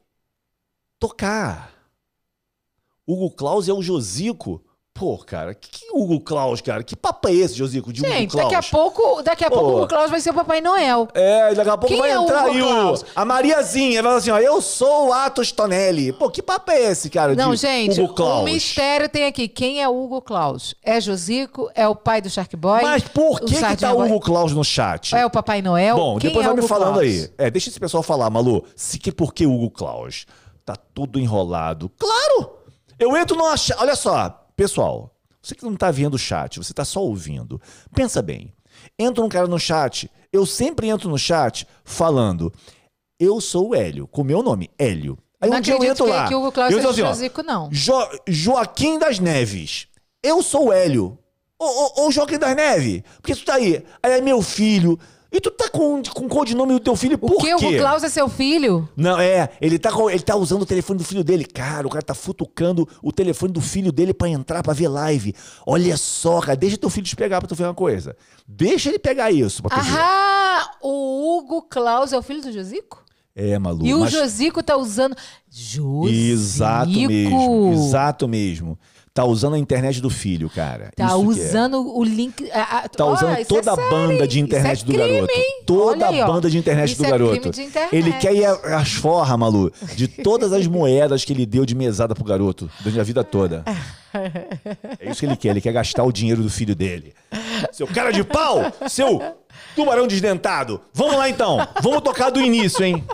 tocar. 0.99 1.71
Hugo 3.13 3.31
Klaus 3.31 3.69
é 3.69 3.73
o 3.73 3.83
Josico. 3.83 4.63
Pô, 4.93 5.17
cara, 5.17 5.55
que, 5.55 5.71
que 5.71 5.87
Hugo 5.95 6.21
Klaus, 6.21 6.61
cara? 6.61 6.83
Que 6.83 6.95
papo 6.95 7.29
é 7.29 7.33
esse, 7.33 7.55
Josico, 7.55 7.91
de 7.91 8.03
Hugo 8.03 8.11
Gente, 8.11 8.33
Klaus? 8.33 8.45
daqui 8.51 8.55
a 8.57 8.71
pouco, 8.71 9.23
daqui 9.23 9.45
a 9.45 9.49
Pô. 9.49 9.59
pouco 9.59 9.83
o 9.85 9.89
Klaus 9.89 10.11
vai 10.11 10.21
ser 10.21 10.31
o 10.31 10.35
Papai 10.35 10.61
Noel. 10.61 11.09
É, 11.15 11.55
daqui 11.55 11.71
a 11.71 11.79
pouco 11.79 11.95
Quem 11.95 12.03
vai 12.03 12.11
é 12.11 12.19
o 12.19 12.25
entrar 12.25 12.43
Hugo 12.45 12.51
aí 12.51 12.63
o, 12.63 12.95
a 13.17 13.25
Mariazinha. 13.25 14.03
Vai 14.03 14.11
falar 14.11 14.17
assim, 14.19 14.31
ó, 14.31 14.39
eu 14.39 14.61
sou 14.61 15.09
o 15.09 15.13
Atos 15.13 15.53
Tonelli. 15.53 16.13
Pô, 16.13 16.29
que 16.29 16.43
papo 16.43 16.71
é 16.73 16.91
esse, 16.91 17.09
cara? 17.09 17.35
Não, 17.35 17.57
gente, 17.57 17.99
Hugo 17.99 18.13
Klaus? 18.15 18.43
o 18.43 18.45
mistério 18.45 19.09
tem 19.09 19.25
aqui. 19.25 19.49
Quem 19.49 19.81
é 19.81 19.89
o 19.89 20.05
Hugo 20.05 20.21
Klaus? 20.21 20.75
É 20.83 21.01
Josico? 21.01 21.71
É 21.75 21.89
o 21.89 21.95
pai 21.95 22.21
do 22.21 22.29
Shark 22.29 22.55
Boy? 22.57 22.83
Mas 22.83 23.03
por 23.05 23.37
O 23.37 23.39
que, 23.47 23.55
que 23.55 23.61
Sardinha 23.61 23.91
tá 23.93 23.97
o? 23.97 24.05
Hugo 24.05 24.21
Klaus 24.21 24.53
no 24.53 24.65
chat? 24.65 25.15
É 25.17 25.25
o 25.25 25.31
Papai 25.31 25.63
Noel? 25.63 25.97
Bom, 25.97 26.19
Quem 26.19 26.29
depois 26.29 26.45
é 26.45 26.49
vai 26.49 26.57
me 26.57 26.61
Hugo 26.61 26.69
falando 26.69 26.95
Klaus? 27.01 27.07
aí. 27.07 27.31
É, 27.39 27.51
deixa 27.51 27.71
esse 27.71 27.81
pessoal 27.81 28.03
falar, 28.03 28.29
Malu. 28.29 28.65
Se 28.77 28.99
que 28.99 29.11
por 29.11 29.33
que 29.33 29.47
Hugo 29.47 29.71
Klaus? 29.71 30.27
Tá 30.63 30.77
tudo 30.77 31.19
enrolado. 31.19 31.91
Claro! 31.99 32.60
Eu 33.01 33.17
entro 33.17 33.37
chat. 33.57 33.79
Olha 33.81 33.97
só, 33.97 34.29
pessoal. 34.55 35.17
Você 35.43 35.55
que 35.55 35.65
não 35.65 35.75
tá 35.75 35.91
vendo 35.91 36.15
o 36.15 36.19
chat, 36.19 36.59
você 36.59 36.73
tá 36.75 36.85
só 36.85 37.01
ouvindo. 37.03 37.61
Pensa 37.95 38.21
bem. 38.21 38.53
Entra 38.99 39.25
um 39.25 39.29
cara 39.29 39.47
no 39.47 39.59
chat. 39.59 40.11
Eu 40.31 40.45
sempre 40.45 40.89
entro 40.89 41.09
no 41.09 41.19
chat 41.19 41.67
falando. 41.83 42.53
Eu 43.19 43.41
sou 43.41 43.71
o 43.71 43.75
Hélio, 43.75 44.07
com 44.07 44.21
o 44.21 44.25
meu 44.25 44.43
nome, 44.43 44.71
Hélio. 44.79 45.19
Aí 45.41 45.49
Não 45.51 45.57
um 45.57 45.61
dia 45.61 45.75
eu 45.75 45.83
entro 45.85 46.05
que- 46.05 46.11
lá. 46.11 46.29
que 46.29 46.35
o 46.35 46.43
eu 46.71 46.77
seja 46.77 46.91
assim, 46.91 47.03
ó, 47.03 47.07
Josico, 47.09 47.43
não. 47.43 47.69
Jo- 47.73 48.09
Joaquim 48.29 48.99
das 48.99 49.19
Neves. 49.19 49.87
Eu 50.23 50.43
sou 50.43 50.67
o 50.69 50.73
Hélio. 50.73 51.19
Ô, 51.59 51.65
ô, 51.65 52.07
ô, 52.07 52.11
Joaquim 52.11 52.39
das 52.39 52.55
Neves, 52.55 53.03
por 53.17 53.23
que 53.23 53.35
tu 53.35 53.45
tá 53.47 53.55
aí? 53.55 53.83
Aí 54.03 54.13
é 54.13 54.21
meu 54.21 54.43
filho. 54.43 54.99
E 55.33 55.41
tu 55.41 55.51
tá 55.51 55.68
com, 55.68 56.03
com 56.03 56.26
o 56.26 56.28
codinome 56.28 56.72
do 56.72 56.81
teu 56.81 56.97
filho 56.97 57.16
por 57.16 57.31
O 57.31 57.37
que? 57.39 57.55
O 57.55 57.59
quê? 57.59 57.66
Hugo 57.66 57.78
Klaus 57.78 58.03
é 58.03 58.09
seu 58.09 58.28
filho? 58.28 58.89
Não, 58.97 59.18
é, 59.20 59.49
ele 59.61 59.78
tá, 59.78 59.91
ele 60.11 60.22
tá 60.22 60.35
usando 60.35 60.62
o 60.62 60.66
telefone 60.66 60.99
do 60.99 61.05
filho 61.05 61.22
dele. 61.22 61.45
Cara, 61.45 61.87
o 61.87 61.91
cara 61.91 62.03
tá 62.03 62.14
futucando 62.14 62.89
o 63.01 63.12
telefone 63.12 63.53
do 63.53 63.61
filho 63.61 63.93
dele 63.93 64.12
pra 64.12 64.28
entrar, 64.28 64.62
pra 64.62 64.72
ver 64.72 64.89
live. 64.89 65.35
Olha 65.64 65.97
só, 65.97 66.41
cara, 66.41 66.57
deixa 66.57 66.76
teu 66.76 66.91
filho 66.91 67.07
te 67.07 67.14
pegar 67.14 67.39
pra 67.39 67.49
tu 67.49 67.55
ver 67.55 67.64
uma 67.64 67.74
coisa. 67.74 68.16
Deixa 68.47 68.89
ele 68.89 68.99
pegar 68.99 69.31
isso 69.31 69.62
pra 69.62 69.76
tu 69.78 69.85
ver. 69.85 69.99
Ah, 69.99 70.70
o 70.83 71.39
Hugo 71.39 71.62
Klaus 71.62 72.12
é 72.12 72.18
o 72.18 72.22
filho 72.22 72.43
do 72.43 72.53
Josico? 72.53 73.05
É, 73.35 73.57
Malu. 73.59 73.87
E 73.87 73.95
o 73.95 74.01
mas- 74.01 74.11
Josico 74.11 74.62
tá 74.62 74.76
usando. 74.76 75.16
Josico. 75.49 76.09
Exato 76.09 76.91
mesmo, 76.91 77.72
exato 77.72 78.28
mesmo. 78.28 78.78
Tá 79.13 79.25
usando 79.25 79.55
a 79.55 79.59
internet 79.59 80.01
do 80.01 80.09
filho, 80.09 80.49
cara. 80.49 80.91
Tá 80.97 81.07
Isso 81.07 81.15
é. 81.15 81.19
usando 81.19 81.97
o 81.99 82.05
link. 82.05 82.49
a- 82.53 82.79
a- 82.85 82.89
Tá 82.89 83.05
usando 83.07 83.33
isso 83.33 83.41
é 83.41 83.45
toda 83.45 83.73
a 83.73 83.75
sério, 83.75 83.91
banda 83.91 84.27
de 84.29 84.39
internet 84.41 84.83
é 84.83 84.85
do 84.87 84.93
crime, 84.95 85.13
garoto. 85.15 85.33
hein? 85.35 85.63
Toda 85.67 86.07
Olha 86.07 86.09
aí, 86.17 86.21
a 86.21 86.27
banda 86.27 86.49
de 86.49 86.57
internet 86.59 86.93
Isso 86.93 87.03
do 87.03 87.07
é 87.07 87.11
garoto. 87.11 87.49
internet. 87.49 87.89
Ele 87.93 88.13
quer 88.13 88.33
ir 88.35 88.45
a- 88.47 88.79
as 88.79 88.93
forras, 88.93 89.37
Malu, 89.37 89.73
de 89.97 90.07
todas 90.23 90.53
as 90.53 90.65
moedas 90.69 91.25
que 91.25 91.33
ele 91.33 91.45
deu 91.45 91.67
de 91.67 91.75
mesada 91.75 92.15
pro 92.15 92.23
garoto 92.25 92.71
durante 92.81 93.01
a 93.01 93.03
vida 93.03 93.25
toda. 93.25 93.65
É 94.99 95.09
isso 95.09 95.21
que 95.21 95.27
ele 95.27 95.37
quer, 95.37 95.51
ele 95.51 95.61
quer 95.61 95.73
gastar 95.73 96.03
o 96.03 96.11
dinheiro 96.11 96.43
do 96.43 96.51
filho 96.51 96.75
dele. 96.75 97.15
Seu 97.71 97.87
cara 97.87 98.11
de 98.13 98.25
pau! 98.25 98.61
Seu 98.89 99.23
tubarão 99.77 100.07
desdentado! 100.09 100.81
Vamos 100.93 101.15
lá 101.17 101.29
então! 101.29 101.59
Vamos 101.81 102.01
tocar 102.03 102.29
do 102.31 102.41
início, 102.41 102.85
hein? 102.85 103.05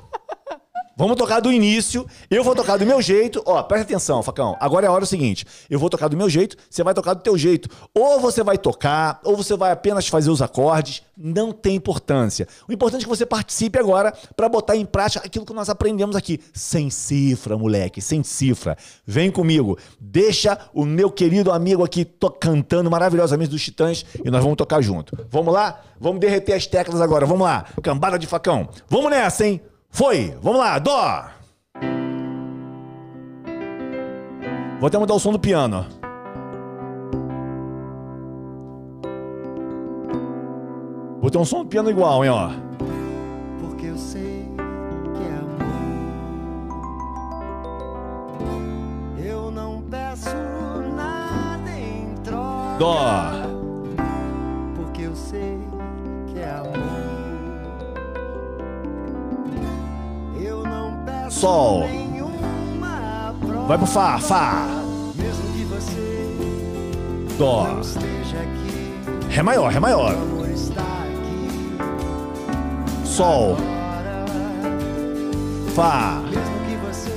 Vamos 0.99 1.16
tocar 1.16 1.40
do 1.40 1.53
início. 1.53 2.07
Eu 2.30 2.42
vou 2.42 2.55
tocar 2.55 2.78
do 2.78 2.86
meu 2.86 3.03
jeito. 3.03 3.42
Ó, 3.44 3.62
presta 3.62 3.84
atenção, 3.84 4.22
Facão. 4.22 4.57
Agora 4.59 4.86
é 4.86 4.88
a 4.88 4.92
hora 4.92 5.05
seguinte. 5.05 5.44
Eu 5.68 5.78
vou 5.78 5.90
tocar 5.90 6.09
do 6.09 6.16
meu 6.16 6.28
jeito, 6.30 6.57
você 6.70 6.82
vai 6.82 6.94
tocar 6.94 7.12
do 7.12 7.20
teu 7.20 7.36
jeito. 7.36 7.68
Ou 7.94 8.18
você 8.18 8.42
vai 8.42 8.57
tocar, 8.57 9.20
ou 9.22 9.36
você 9.36 9.55
vai 9.55 9.72
apenas 9.72 10.09
fazer 10.09 10.30
os 10.30 10.40
acordes. 10.40 11.03
Não 11.14 11.53
tem 11.53 11.74
importância. 11.76 12.49
O 12.66 12.72
importante 12.72 13.03
é 13.03 13.05
que 13.05 13.09
você 13.11 13.26
participe 13.26 13.78
agora 13.78 14.11
para 14.34 14.49
botar 14.49 14.74
em 14.74 14.86
prática 14.86 15.26
aquilo 15.26 15.44
que 15.44 15.53
nós 15.53 15.68
aprendemos 15.68 16.16
aqui. 16.16 16.40
Sem 16.55 16.88
cifra, 16.88 17.59
moleque, 17.59 18.01
sem 18.01 18.22
cifra. 18.22 18.76
Vem 19.07 19.30
comigo. 19.30 19.76
Deixa 20.01 20.59
o 20.72 20.86
meu 20.86 21.11
querido 21.11 21.53
amigo 21.53 21.84
aqui 21.84 22.07
to- 22.07 22.30
cantando 22.30 22.90
maravilhosamente 22.90 23.51
dos 23.51 23.62
Titãs 23.62 24.05
e 24.24 24.30
nós 24.30 24.42
vamos 24.42 24.57
tocar 24.57 24.80
junto. 24.80 25.14
Vamos 25.30 25.53
lá? 25.53 25.78
Vamos 26.01 26.20
derreter 26.20 26.55
as 26.55 26.66
teclas 26.66 27.03
agora. 27.03 27.26
Vamos 27.26 27.47
lá. 27.47 27.66
Cambada 27.82 28.18
de 28.18 28.26
facão. 28.26 28.68
Vamos 28.88 29.11
nessa, 29.11 29.47
hein? 29.47 29.61
Foi! 29.97 30.36
Vamos 30.42 30.59
lá, 30.59 30.78
Dó! 30.78 31.24
Vou 34.78 34.88
até 34.88 34.99
mudar 34.99 35.14
o 35.14 35.18
som 35.18 35.32
do 35.32 35.38
piano. 35.38 35.86
Vou 41.18 41.30
ter 41.30 41.38
um 41.38 41.47
som 41.47 41.62
do 41.62 41.70
piano 41.70 41.88
igual, 41.88 42.22
hein, 42.22 42.30
ó. 42.30 42.51
Porque 43.59 43.86
eu 43.86 43.97
sei 43.97 44.47
que 45.14 45.22
é 45.22 45.38
amor. 45.38 45.64
Eu 49.24 49.51
não 49.51 49.80
peço 49.80 50.36
nada 50.94 51.70
em 51.70 52.14
troca. 52.22 52.76
Dó. 52.78 53.55
Sol. 61.28 61.84
Vai 63.66 63.76
pro 63.76 63.86
Fá, 63.86 64.18
Fá. 64.18 64.66
Dó. 67.38 67.66
Ré 69.28 69.42
maior, 69.42 69.72
Ré 69.72 69.80
maior. 69.80 70.14
Sol. 73.04 73.56
Fá. 75.74 76.22
mesmo 76.30 76.60
que 76.66 76.76
você 76.76 77.10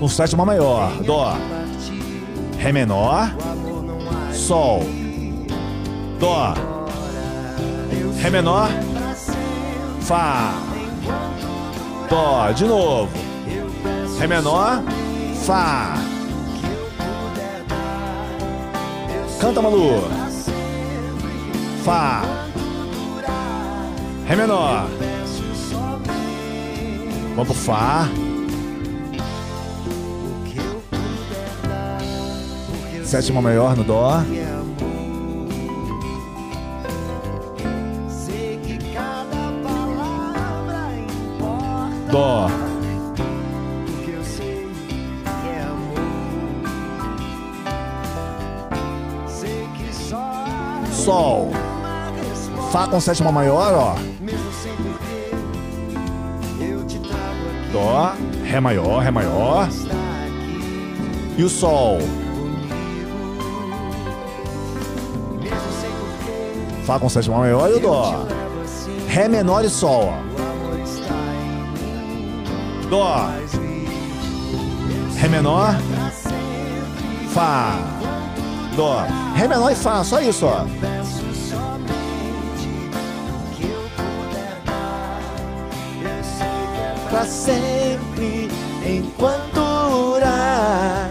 O 0.00 0.08
sétima 0.08 0.44
maior. 0.44 0.92
Dó. 1.02 1.36
Ré 2.58 2.72
menor. 2.72 3.34
Sol. 4.32 4.80
Dó. 6.20 6.54
Ré 8.20 8.30
menor. 8.30 8.68
Fá. 10.00 10.54
Dó. 12.08 12.52
De 12.52 12.64
novo. 12.64 13.31
Ré 14.18 14.26
menor. 14.26 14.82
Fá. 15.44 15.94
Canta, 19.40 19.60
Malu. 19.60 20.02
Fá. 21.84 22.22
Ré 24.28 24.36
menor. 24.36 24.86
Vamos 27.34 27.46
pro 27.46 27.54
Fá. 27.54 28.08
Sétima 33.04 33.42
maior 33.42 33.76
no 33.76 33.84
Dó. 33.84 34.22
que 42.12 42.61
Sol. 51.04 51.50
Fá 52.70 52.86
com 52.86 53.00
sétima 53.00 53.32
maior, 53.32 53.74
ó. 53.74 53.96
Dó. 57.72 58.12
Ré 58.44 58.60
maior, 58.60 59.02
Ré 59.02 59.10
maior. 59.10 59.68
E 61.36 61.42
o 61.42 61.48
Sol. 61.48 61.98
Fá 66.84 67.00
com 67.00 67.08
sétima 67.08 67.38
maior 67.38 67.68
e 67.68 67.74
o 67.74 67.80
Dó. 67.80 68.24
Ré 69.08 69.26
menor 69.26 69.64
e 69.64 69.68
Sol, 69.68 70.08
ó. 70.08 70.22
Dó. 72.88 73.28
Ré 75.16 75.28
menor. 75.28 75.74
Fá. 77.34 77.74
Dó. 78.76 79.04
Ré 79.34 79.48
menor 79.48 79.72
e 79.72 79.74
Fá, 79.74 80.04
só 80.04 80.20
isso, 80.20 80.46
ó. 80.46 80.64
Pra 87.12 87.26
sempre, 87.26 88.48
enquanto 88.86 89.60
durar, 89.90 91.10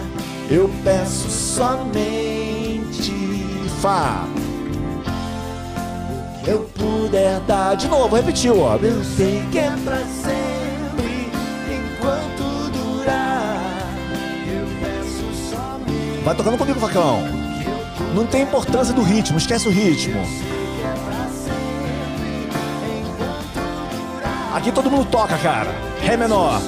eu 0.50 0.68
peço 0.84 1.30
somente 1.30 3.14
Fá. 3.80 4.26
O 6.40 6.44
que 6.44 6.50
eu 6.50 6.60
puder 6.76 7.40
dar. 7.42 7.76
De 7.76 7.88
novo, 7.88 8.16
repetiu, 8.16 8.62
ó. 8.62 8.78
Eu 8.78 9.04
sei 9.04 9.44
que 9.52 9.60
é 9.60 9.70
pra 9.86 9.98
sempre, 10.00 11.30
enquanto 11.70 12.72
durar. 12.72 13.60
Eu 14.48 14.66
peço 14.82 15.52
somente 15.52 16.24
Vai 16.26 16.36
tocando 16.36 16.58
comigo, 16.58 16.80
facão. 16.80 17.22
Não 18.16 18.26
tem 18.26 18.42
importância 18.42 18.92
do 18.92 19.04
ritmo, 19.04 19.38
esquece 19.38 19.68
o 19.68 19.72
ritmo. 19.72 20.20
Aqui 24.62 24.72
todo 24.72 24.92
mundo 24.92 25.10
toca, 25.10 25.36
cara. 25.40 25.72
Ré 26.02 26.16
menor. 26.16 26.62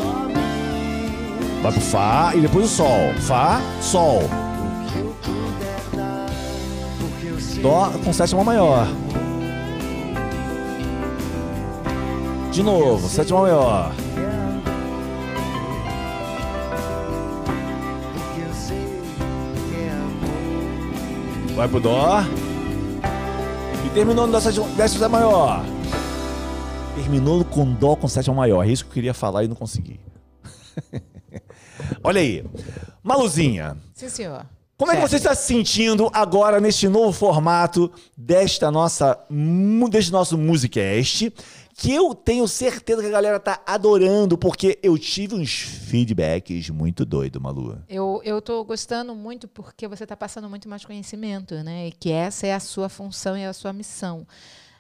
Vai 1.62 1.72
pro 1.72 1.80
Fá 1.80 2.32
e 2.34 2.42
depois 2.42 2.66
o 2.66 2.68
Sol. 2.68 3.14
Fá, 3.20 3.62
Sol. 3.80 4.24
Dó 7.62 7.92
com 8.04 8.12
sétima 8.12 8.44
maior. 8.44 8.88
De 12.52 12.64
novo, 12.64 13.08
sétima 13.08 13.42
maior. 13.42 13.92
Vai 21.56 21.68
pro 21.68 21.80
Dó. 21.80 22.24
E 23.86 23.90
Dó 23.90 24.42
sétima, 24.42 24.68
décima 24.70 25.08
maior. 25.08 25.73
Terminou 26.96 27.44
com 27.44 27.74
Dó 27.74 27.96
com 27.96 28.08
sétima 28.08 28.36
maior. 28.36 28.64
É 28.64 28.72
isso 28.72 28.84
que 28.86 28.90
eu 28.92 28.94
queria 28.94 29.14
falar 29.14 29.44
e 29.44 29.48
não 29.48 29.56
consegui. 29.56 30.00
Olha 32.04 32.22
aí. 32.22 32.46
Maluzinha, 33.02 33.78
Sim, 33.94 34.10
senhor. 34.10 34.46
como 34.78 34.92
é 34.92 34.96
que 34.96 35.02
você 35.02 35.18
está 35.18 35.34
se 35.34 35.48
sentindo 35.48 36.10
agora 36.14 36.62
neste 36.62 36.88
novo 36.88 37.12
formato 37.12 37.92
desta 38.16 38.70
nossa, 38.72 39.20
deste 39.90 40.12
nosso 40.12 40.38
Musicast? 40.38 41.34
Que 41.76 41.92
eu 41.92 42.14
tenho 42.14 42.48
certeza 42.48 43.02
que 43.02 43.08
a 43.08 43.12
galera 43.12 43.40
tá 43.40 43.60
adorando, 43.66 44.38
porque 44.38 44.78
eu 44.84 44.96
tive 44.96 45.34
uns 45.34 45.52
feedbacks 45.52 46.70
muito 46.70 47.04
doido, 47.04 47.42
Malu. 47.42 47.80
Eu, 47.90 48.22
eu 48.24 48.40
tô 48.40 48.64
gostando 48.64 49.16
muito 49.16 49.48
porque 49.48 49.88
você 49.88 50.04
está 50.04 50.16
passando 50.16 50.48
muito 50.48 50.70
mais 50.70 50.86
conhecimento, 50.86 51.56
né? 51.64 51.88
E 51.88 51.92
que 51.92 52.12
essa 52.12 52.46
é 52.46 52.54
a 52.54 52.60
sua 52.60 52.88
função 52.88 53.36
e 53.36 53.44
a 53.44 53.52
sua 53.52 53.74
missão. 53.74 54.28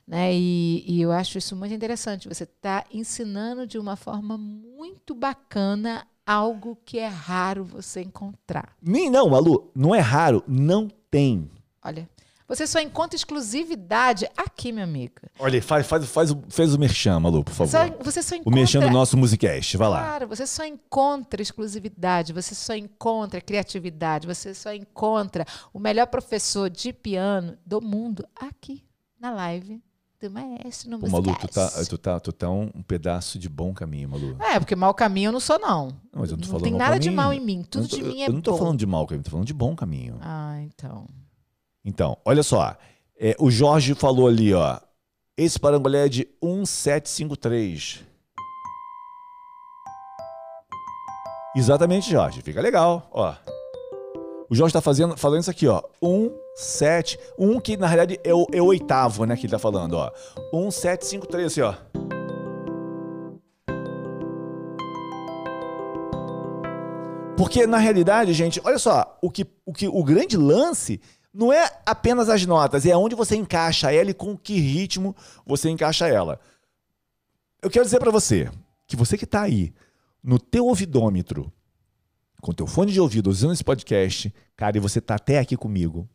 Né? 0.07 0.33
E, 0.35 0.83
e 0.87 1.01
eu 1.01 1.11
acho 1.11 1.37
isso 1.37 1.55
muito 1.55 1.73
interessante. 1.73 2.27
Você 2.27 2.43
está 2.43 2.83
ensinando 2.91 3.65
de 3.65 3.77
uma 3.77 3.95
forma 3.95 4.37
muito 4.37 5.15
bacana 5.15 6.05
algo 6.25 6.77
que 6.85 6.99
é 6.99 7.07
raro 7.07 7.63
você 7.63 8.01
encontrar. 8.01 8.75
Nem 8.81 9.09
não, 9.09 9.29
Malu, 9.29 9.71
não 9.75 9.93
é 9.95 9.99
raro, 9.99 10.43
não 10.47 10.87
tem. 11.09 11.49
Olha, 11.83 12.09
Você 12.45 12.67
só 12.67 12.79
encontra 12.79 13.15
exclusividade 13.15 14.27
aqui, 14.37 14.71
minha 14.73 14.83
amiga. 14.83 15.29
Olha, 15.39 15.61
faz, 15.61 15.87
faz, 15.87 16.05
faz, 16.05 16.29
o- 16.31 16.43
fez 16.49 16.73
o 16.73 16.77
merchan, 16.79 17.19
Malu, 17.19 17.43
por 17.43 17.53
favor. 17.53 17.71
Só- 17.71 17.87
você 18.03 18.21
só 18.21 18.35
O 18.35 18.39
encontra. 18.39 18.59
merchan 18.59 18.79
do 18.81 18.89
nosso 18.91 19.17
Musicast, 19.17 19.77
vai 19.77 19.87
lá. 19.87 20.03
Claro, 20.03 20.27
você 20.27 20.45
só 20.45 20.65
encontra 20.65 21.41
exclusividade, 21.41 22.33
você 22.33 22.53
só 22.53 22.75
encontra 22.75 23.39
criatividade, 23.41 24.27
você 24.27 24.53
só 24.53 24.73
encontra 24.73 25.45
o 25.73 25.79
melhor 25.79 26.05
professor 26.07 26.69
de 26.69 26.91
piano 26.93 27.57
do 27.65 27.81
mundo 27.81 28.27
aqui 28.35 28.83
na 29.19 29.31
live 29.31 29.81
do 30.27 30.31
Maestro 30.31 30.89
no 30.89 30.99
Pô, 30.99 31.07
Malu, 31.09 31.35
tu 31.37 31.47
tá, 31.47 31.69
tu, 31.89 31.97
tá, 31.97 32.19
tu 32.19 32.31
tá 32.31 32.49
um, 32.49 32.67
pedaço 32.87 33.37
de 33.37 33.49
bom 33.49 33.73
caminho, 33.73 34.09
Malu. 34.09 34.37
É, 34.39 34.59
porque 34.59 34.75
mau 34.75 34.93
caminho 34.93 35.27
eu 35.29 35.31
não 35.33 35.39
sou, 35.39 35.59
não. 35.59 35.87
Não, 35.87 36.21
mas 36.21 36.31
eu 36.31 36.37
não 36.37 36.41
tô 36.43 36.45
Não 36.45 36.59
falando 36.59 36.63
tem 36.63 36.71
mau 36.71 36.79
nada 36.79 36.99
de 36.99 37.07
caminho. 37.09 37.15
mal 37.21 37.33
em 37.33 37.39
mim, 37.39 37.63
tudo 37.63 37.81
não 37.83 37.89
tô- 37.89 37.95
de 37.97 38.03
mim 38.03 38.21
é 38.21 38.27
Eu 38.29 38.33
não 38.33 38.41
tô 38.41 38.51
bom. 38.51 38.57
falando 38.57 38.79
de 38.79 38.85
mau 38.85 39.05
caminho, 39.05 39.23
tô 39.23 39.31
falando 39.31 39.47
de 39.47 39.53
bom 39.53 39.75
caminho. 39.75 40.17
Ah, 40.21 40.59
então. 40.61 41.05
Então, 41.83 42.17
olha 42.23 42.41
só. 42.43 42.75
É, 43.19 43.35
o 43.39 43.51
Jorge 43.51 43.93
falou 43.95 44.27
ali, 44.27 44.53
ó. 44.53 44.79
Esse 45.35 45.59
parangolé 45.59 46.05
é 46.05 46.09
de 46.09 46.27
1753. 46.41 48.01
Exatamente, 51.55 52.09
Jorge. 52.09 52.41
Fica 52.41 52.61
legal, 52.61 53.07
ó. 53.11 53.35
O 54.49 54.55
Jorge 54.55 54.73
tá 54.73 54.81
fazendo, 54.81 55.17
falando 55.17 55.41
isso 55.41 55.51
aqui, 55.51 55.67
ó. 55.67 55.81
1, 56.01 56.31
7. 56.55 57.19
1 57.37 57.59
que 57.59 57.77
na 57.77 57.87
realidade 57.87 58.19
é 58.23 58.33
o, 58.33 58.45
é 58.51 58.61
o 58.61 58.65
oitavo, 58.65 59.25
né? 59.25 59.35
Que 59.35 59.45
ele 59.45 59.51
tá 59.51 59.59
falando, 59.59 59.93
ó. 59.93 60.11
1, 60.53 60.71
7, 60.71 61.05
5, 61.05 61.27
3, 61.27 61.45
assim, 61.47 61.61
ó. 61.61 61.73
Porque 67.37 67.67
na 67.67 67.77
realidade, 67.77 68.33
gente, 68.33 68.61
olha 68.63 68.79
só, 68.79 69.17
o 69.21 69.29
que, 69.29 69.45
o 69.65 69.73
que 69.73 69.87
o 69.87 70.03
grande 70.03 70.37
lance 70.37 71.01
não 71.33 71.51
é 71.51 71.69
apenas 71.85 72.29
as 72.29 72.45
notas, 72.45 72.85
é 72.85 72.95
onde 72.95 73.15
você 73.15 73.35
encaixa 73.35 73.91
ela 73.91 74.11
e 74.11 74.13
com 74.13 74.37
que 74.37 74.59
ritmo 74.59 75.15
você 75.45 75.69
encaixa 75.69 76.07
ela. 76.07 76.39
Eu 77.61 77.69
quero 77.69 77.85
dizer 77.85 77.99
pra 77.99 78.11
você 78.11 78.51
que 78.87 78.95
você 78.95 79.17
que 79.17 79.25
tá 79.25 79.41
aí 79.41 79.73
no 80.23 80.39
teu 80.39 80.67
ouvidômetro, 80.67 81.51
com 82.39 82.53
teu 82.53 82.67
fone 82.67 82.91
de 82.91 83.01
ouvido, 83.01 83.29
usando 83.29 83.53
esse 83.53 83.63
podcast, 83.63 84.33
cara, 84.55 84.77
e 84.77 84.79
você 84.79 85.01
tá 85.01 85.15
até 85.15 85.39
aqui 85.39 85.57
comigo, 85.57 86.07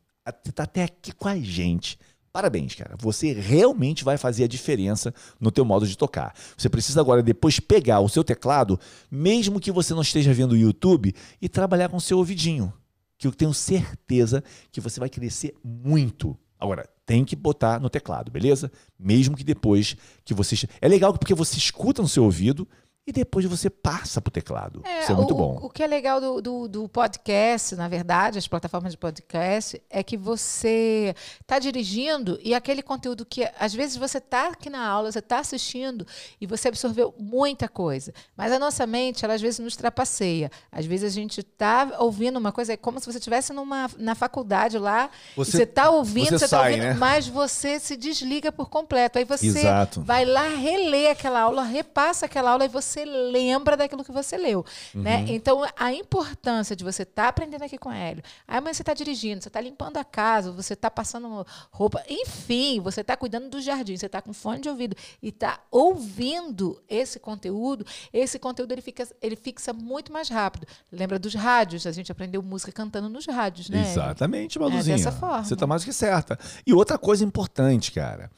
você 0.42 0.52
tá 0.52 0.64
até 0.64 0.84
aqui 0.84 1.12
com 1.12 1.28
a 1.28 1.38
gente. 1.38 1.98
Parabéns, 2.32 2.74
cara. 2.74 2.94
Você 2.98 3.32
realmente 3.32 4.04
vai 4.04 4.16
fazer 4.16 4.44
a 4.44 4.48
diferença 4.48 5.14
no 5.40 5.50
teu 5.50 5.64
modo 5.64 5.86
de 5.86 5.96
tocar. 5.96 6.34
Você 6.56 6.68
precisa 6.68 7.00
agora 7.00 7.22
depois 7.22 7.58
pegar 7.58 8.00
o 8.00 8.08
seu 8.08 8.22
teclado, 8.22 8.78
mesmo 9.10 9.58
que 9.58 9.72
você 9.72 9.94
não 9.94 10.02
esteja 10.02 10.32
vendo 10.32 10.52
o 10.52 10.56
YouTube, 10.56 11.14
e 11.40 11.48
trabalhar 11.48 11.88
com 11.88 11.96
o 11.96 12.00
seu 12.00 12.18
ouvidinho, 12.18 12.72
que 13.16 13.26
eu 13.26 13.32
tenho 13.32 13.52
certeza 13.54 14.44
que 14.70 14.80
você 14.80 15.00
vai 15.00 15.08
crescer 15.08 15.54
muito. 15.64 16.38
Agora, 16.60 16.88
tem 17.06 17.24
que 17.24 17.34
botar 17.34 17.80
no 17.80 17.88
teclado, 17.88 18.30
beleza? 18.30 18.70
Mesmo 18.98 19.36
que 19.36 19.44
depois 19.44 19.96
que 20.24 20.34
você 20.34 20.68
é 20.80 20.88
legal 20.88 21.12
porque 21.12 21.34
você 21.34 21.56
escuta 21.56 22.02
no 22.02 22.08
seu 22.08 22.24
ouvido 22.24 22.68
e 23.08 23.12
depois 23.12 23.46
você 23.46 23.70
passa 23.70 24.20
pro 24.20 24.30
teclado. 24.30 24.82
Isso 25.00 25.12
é 25.12 25.14
muito 25.14 25.32
o, 25.32 25.34
bom. 25.34 25.58
O 25.62 25.70
que 25.70 25.82
é 25.82 25.86
legal 25.86 26.20
do, 26.20 26.42
do, 26.42 26.68
do 26.68 26.88
podcast, 26.90 27.74
na 27.74 27.88
verdade, 27.88 28.36
as 28.36 28.46
plataformas 28.46 28.92
de 28.92 28.98
podcast, 28.98 29.82
é 29.88 30.02
que 30.02 30.14
você 30.14 31.14
está 31.40 31.58
dirigindo 31.58 32.38
e 32.44 32.54
aquele 32.54 32.82
conteúdo 32.82 33.24
que, 33.24 33.50
às 33.58 33.72
vezes, 33.72 33.96
você 33.96 34.18
está 34.18 34.48
aqui 34.48 34.68
na 34.68 34.86
aula, 34.86 35.10
você 35.10 35.20
está 35.20 35.38
assistindo 35.38 36.06
e 36.38 36.46
você 36.46 36.68
absorveu 36.68 37.14
muita 37.18 37.66
coisa. 37.66 38.12
Mas 38.36 38.52
a 38.52 38.58
nossa 38.58 38.86
mente, 38.86 39.24
ela 39.24 39.32
às 39.32 39.40
vezes 39.40 39.58
nos 39.58 39.74
trapaceia. 39.74 40.50
Às 40.70 40.84
vezes 40.84 41.10
a 41.10 41.14
gente 41.14 41.40
está 41.40 41.96
ouvindo 42.00 42.36
uma 42.36 42.52
coisa, 42.52 42.74
é 42.74 42.76
como 42.76 43.00
se 43.00 43.06
você 43.10 43.16
estivesse 43.16 43.54
na 43.96 44.14
faculdade 44.14 44.76
lá, 44.76 45.08
Você- 45.34 45.62
está 45.62 45.88
ouvindo, 45.88 46.38
você 46.38 46.44
está 46.44 46.60
ouvindo, 46.60 46.82
né? 46.82 46.92
mas 46.92 47.26
você 47.26 47.80
se 47.80 47.96
desliga 47.96 48.52
por 48.52 48.68
completo. 48.68 49.18
Aí 49.18 49.24
você 49.24 49.46
Exato. 49.46 50.02
vai 50.02 50.26
lá, 50.26 50.46
relê 50.46 51.08
aquela 51.08 51.40
aula, 51.40 51.62
repassa 51.62 52.26
aquela 52.26 52.50
aula 52.50 52.66
e 52.66 52.68
você 52.68 52.97
lembra 53.04 53.76
daquilo 53.76 54.04
que 54.04 54.12
você 54.12 54.36
leu. 54.36 54.64
Uhum. 54.94 55.02
Né? 55.02 55.24
Então, 55.28 55.64
a 55.76 55.92
importância 55.92 56.74
de 56.74 56.84
você 56.84 57.02
estar 57.02 57.28
aprendendo 57.28 57.62
aqui 57.62 57.78
com 57.78 57.90
Hélio. 57.90 58.22
Aí 58.46 58.58
amanhã 58.58 58.72
você 58.72 58.82
está 58.82 58.94
dirigindo, 58.94 59.42
você 59.42 59.48
está 59.48 59.60
limpando 59.60 59.96
a 59.96 60.04
casa, 60.04 60.50
você 60.52 60.74
está 60.74 60.90
passando 60.90 61.46
roupa, 61.70 62.02
enfim, 62.08 62.80
você 62.80 63.00
está 63.00 63.16
cuidando 63.16 63.48
do 63.48 63.60
jardim, 63.60 63.96
você 63.96 64.06
está 64.06 64.20
com 64.20 64.32
fone 64.32 64.60
de 64.60 64.68
ouvido 64.68 64.96
e 65.22 65.28
está 65.28 65.60
ouvindo 65.70 66.80
esse 66.88 67.18
conteúdo, 67.18 67.84
esse 68.12 68.38
conteúdo 68.38 68.72
ele, 68.72 68.82
fica, 68.82 69.06
ele 69.20 69.36
fixa 69.36 69.72
muito 69.72 70.12
mais 70.12 70.28
rápido. 70.28 70.66
Lembra 70.90 71.18
dos 71.18 71.34
rádios? 71.34 71.86
A 71.86 71.92
gente 71.92 72.10
aprendeu 72.10 72.42
música 72.42 72.72
cantando 72.72 73.08
nos 73.08 73.26
rádios, 73.26 73.68
né? 73.68 73.82
Exatamente, 73.82 74.58
Maluzinha. 74.58 74.96
dessa 74.96 75.12
forma. 75.12 75.44
Você 75.44 75.56
tá 75.56 75.66
mais 75.66 75.82
do 75.82 75.86
que 75.86 75.92
certa. 75.92 76.38
E 76.66 76.72
outra 76.72 76.98
coisa 76.98 77.24
importante, 77.24 77.92
cara. 77.92 78.30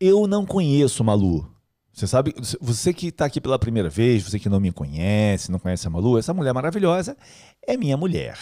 Eu 0.00 0.26
não 0.26 0.46
conheço 0.46 1.02
Malu. 1.02 1.57
Você 1.98 2.06
sabe, 2.06 2.32
você 2.60 2.94
que 2.94 3.10
tá 3.10 3.24
aqui 3.24 3.40
pela 3.40 3.58
primeira 3.58 3.88
vez, 3.88 4.22
você 4.22 4.38
que 4.38 4.48
não 4.48 4.60
me 4.60 4.70
conhece, 4.70 5.50
não 5.50 5.58
conhece 5.58 5.84
a 5.84 5.90
Malu, 5.90 6.16
essa 6.16 6.32
mulher 6.32 6.54
maravilhosa 6.54 7.16
é 7.66 7.76
minha 7.76 7.96
mulher. 7.96 8.38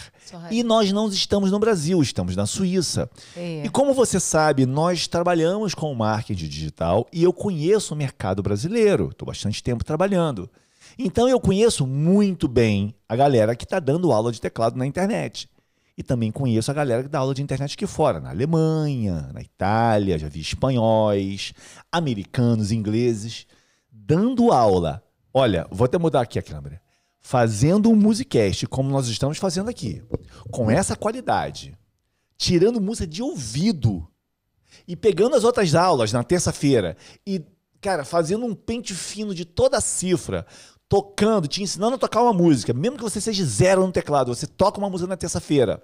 E 0.51 0.63
nós 0.63 0.93
não 0.93 1.09
estamos 1.09 1.51
no 1.51 1.59
Brasil, 1.59 2.03
estamos 2.03 2.37
na 2.37 2.45
Suíça. 2.45 3.09
É. 3.35 3.65
E 3.65 3.71
como 3.71 3.95
você 3.95 4.21
sabe, 4.21 4.67
nós 4.67 5.09
trabalhamos 5.09 5.73
com 5.73 5.95
marketing 5.95 6.49
digital 6.49 7.07
e 7.11 7.23
eu 7.23 7.33
conheço 7.33 7.95
o 7.95 7.97
mercado 7.97 8.43
brasileiro. 8.43 9.09
Estou 9.11 9.25
bastante 9.25 9.63
tempo 9.63 9.83
trabalhando. 9.83 10.51
Então 10.99 11.27
eu 11.27 11.41
conheço 11.41 11.87
muito 11.87 12.47
bem 12.47 12.95
a 13.09 13.17
galera 13.17 13.57
que 13.57 13.65
está 13.65 13.81
dando 13.81 14.13
aula 14.13 14.33
de 14.33 14.39
teclado 14.39 14.77
na 14.77 14.85
internet. 14.87 15.49
E 15.97 16.03
também 16.03 16.31
conheço 16.31 16.71
a 16.71 16.75
galera 16.75 17.03
que 17.03 17.09
dá 17.09 17.21
aula 17.21 17.35
de 17.35 17.43
internet 17.43 17.75
aqui 17.75 17.87
fora, 17.87 18.21
na 18.21 18.29
Alemanha, 18.29 19.31
na 19.33 19.41
Itália, 19.41 20.19
já 20.19 20.29
vi 20.29 20.41
espanhóis, 20.41 21.55
americanos, 21.91 22.71
ingleses, 22.71 23.47
dando 23.91 24.53
aula. 24.53 25.03
Olha, 25.33 25.67
vou 25.71 25.87
até 25.87 25.97
mudar 25.97 26.21
aqui 26.21 26.39
a 26.39 26.43
câmera. 26.43 26.83
Fazendo 27.19 27.91
um 27.91 27.97
musicast 27.97 28.67
como 28.67 28.91
nós 28.91 29.09
estamos 29.09 29.39
fazendo 29.39 29.71
aqui, 29.71 30.03
com 30.51 30.71
essa 30.71 30.95
qualidade, 30.95 31.77
tirando 32.37 32.81
música 32.81 33.07
de 33.07 33.23
ouvido. 33.23 34.07
E 34.87 34.95
pegando 34.95 35.35
as 35.35 35.45
outras 35.45 35.75
aulas 35.75 36.13
na 36.13 36.23
terça-feira. 36.23 36.97
E, 37.27 37.43
cara, 37.81 38.05
fazendo 38.05 38.45
um 38.45 38.55
pente 38.55 38.95
fino 38.95 39.35
de 39.35 39.45
toda 39.45 39.79
a 39.79 39.81
cifra, 39.81 40.47
tocando, 40.89 41.49
te 41.49 41.63
ensinando 41.63 41.97
a 41.97 41.99
tocar 41.99 42.23
uma 42.23 42.33
música, 42.33 42.73
mesmo 42.73 42.97
que 42.97 43.03
você 43.03 43.21
seja 43.21 43.45
zero 43.45 43.87
no 43.87 43.93
teclado, 43.93 44.35
você 44.35 44.47
toca 44.47 44.79
uma 44.79 44.91
música 44.91 45.09
na 45.09 45.17
terça-feira. 45.17 45.83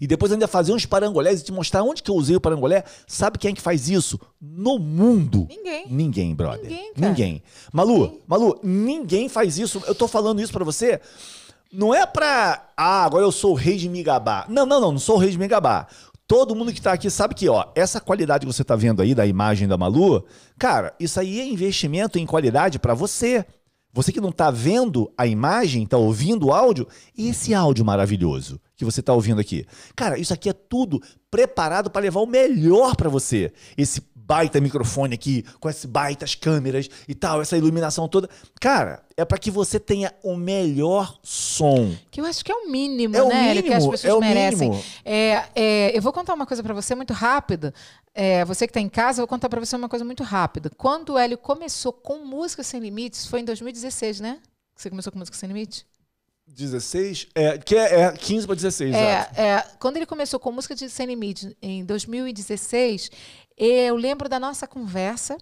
E 0.00 0.06
depois 0.06 0.30
ainda 0.30 0.46
fazer 0.46 0.72
uns 0.72 0.86
parangolés 0.86 1.40
e 1.40 1.44
te 1.44 1.52
mostrar 1.52 1.82
onde 1.82 2.02
que 2.02 2.10
eu 2.10 2.14
usei 2.14 2.36
o 2.36 2.40
parangolé. 2.40 2.84
Sabe 3.06 3.38
quem 3.38 3.50
é 3.50 3.54
que 3.54 3.60
faz 3.60 3.88
isso 3.88 4.20
no 4.40 4.78
mundo? 4.78 5.46
Ninguém. 5.48 5.86
Ninguém, 5.88 6.34
brother. 6.34 6.62
Ninguém, 6.62 6.92
cara. 6.94 7.08
Ninguém. 7.08 7.42
Malu, 7.72 8.20
Malu, 8.26 8.60
ninguém 8.62 9.28
faz 9.28 9.58
isso. 9.58 9.82
Eu 9.86 9.94
tô 9.94 10.06
falando 10.06 10.40
isso 10.40 10.52
pra 10.52 10.64
você. 10.64 11.00
Não 11.72 11.92
é 11.92 12.06
pra. 12.06 12.68
Ah, 12.76 13.04
agora 13.04 13.24
eu 13.24 13.32
sou 13.32 13.52
o 13.52 13.56
rei 13.56 13.76
de 13.76 13.88
me 13.88 14.02
gabar. 14.02 14.46
Não, 14.48 14.64
não, 14.64 14.80
não, 14.80 14.92
não 14.92 14.98
sou 14.98 15.16
o 15.16 15.18
rei 15.18 15.30
de 15.30 15.38
me 15.38 15.48
gabar. 15.48 15.88
Todo 16.26 16.54
mundo 16.54 16.72
que 16.72 16.80
tá 16.80 16.92
aqui 16.92 17.10
sabe 17.10 17.34
que, 17.34 17.48
ó, 17.48 17.66
essa 17.74 18.00
qualidade 18.00 18.46
que 18.46 18.52
você 18.52 18.64
tá 18.64 18.74
vendo 18.74 19.02
aí 19.02 19.14
da 19.14 19.26
imagem 19.26 19.68
da 19.68 19.76
Malu, 19.76 20.24
cara, 20.58 20.94
isso 20.98 21.20
aí 21.20 21.40
é 21.40 21.44
investimento 21.44 22.18
em 22.18 22.24
qualidade 22.24 22.78
pra 22.78 22.94
você. 22.94 23.44
Você 23.94 24.10
que 24.10 24.20
não 24.20 24.32
tá 24.32 24.50
vendo 24.50 25.08
a 25.16 25.24
imagem, 25.24 25.86
tá 25.86 25.96
ouvindo 25.96 26.48
o 26.48 26.52
áudio, 26.52 26.88
esse 27.16 27.54
áudio 27.54 27.84
maravilhoso 27.84 28.60
que 28.76 28.84
você 28.84 29.00
tá 29.00 29.12
ouvindo 29.12 29.40
aqui. 29.40 29.64
Cara, 29.94 30.18
isso 30.18 30.34
aqui 30.34 30.48
é 30.48 30.52
tudo 30.52 31.00
preparado 31.30 31.88
para 31.88 32.02
levar 32.02 32.20
o 32.20 32.26
melhor 32.26 32.96
pra 32.96 33.08
você. 33.08 33.52
Esse 33.78 34.02
baita 34.26 34.60
microfone 34.60 35.14
aqui, 35.14 35.44
com 35.60 35.68
essas 35.68 35.84
baitas 35.84 36.34
câmeras 36.34 36.88
e 37.06 37.14
tal, 37.14 37.42
essa 37.42 37.56
iluminação 37.56 38.08
toda. 38.08 38.28
Cara, 38.60 39.02
é 39.16 39.24
para 39.24 39.38
que 39.38 39.50
você 39.50 39.78
tenha 39.78 40.12
o 40.22 40.34
melhor 40.36 41.18
som. 41.22 41.94
Que 42.10 42.20
eu 42.20 42.24
acho 42.24 42.44
que 42.44 42.50
é 42.50 42.54
o 42.54 42.70
mínimo, 42.70 43.14
É 43.16 43.22
o 43.22 43.28
né, 43.28 43.50
Hélio, 43.50 43.62
que 43.62 43.68
as 43.68 43.76
mínimo, 43.76 43.92
pessoas 43.92 44.10
é 44.10 44.14
o 44.14 44.20
merecem. 44.20 44.70
mínimo. 44.70 44.84
É, 45.04 45.44
é, 45.54 45.96
eu 45.96 46.02
vou 46.02 46.12
contar 46.12 46.34
uma 46.34 46.46
coisa 46.46 46.62
pra 46.62 46.72
você 46.72 46.94
muito 46.94 47.12
rápida. 47.12 47.74
É, 48.14 48.44
você 48.44 48.66
que 48.66 48.70
está 48.70 48.80
em 48.80 48.88
casa, 48.88 49.20
eu 49.20 49.22
vou 49.22 49.28
contar 49.28 49.48
pra 49.48 49.60
você 49.60 49.76
uma 49.76 49.88
coisa 49.88 50.04
muito 50.04 50.22
rápida. 50.22 50.70
Quando 50.76 51.14
o 51.14 51.18
Hélio 51.18 51.36
começou 51.36 51.92
com 51.92 52.24
Música 52.24 52.62
Sem 52.62 52.80
Limites, 52.80 53.26
foi 53.26 53.40
em 53.40 53.44
2016, 53.44 54.20
né? 54.20 54.38
Que 54.74 54.82
você 54.82 54.90
começou 54.90 55.12
com 55.12 55.18
Música 55.18 55.36
Sem 55.36 55.48
Limite? 55.48 55.84
16? 56.46 57.28
É, 57.34 57.56
que 57.58 57.74
é, 57.74 58.02
é 58.02 58.12
15 58.12 58.46
para 58.46 58.54
16, 58.54 58.94
exato. 58.94 59.40
É, 59.40 59.42
é, 59.42 59.64
quando 59.78 59.96
ele 59.96 60.06
começou 60.06 60.38
com 60.38 60.52
Música 60.52 60.74
de 60.74 60.90
Sem 60.90 61.06
Limite, 61.06 61.56
em 61.60 61.84
2016, 61.84 63.10
eu 63.56 63.96
lembro 63.96 64.28
da 64.28 64.38
nossa 64.40 64.66
conversa. 64.66 65.36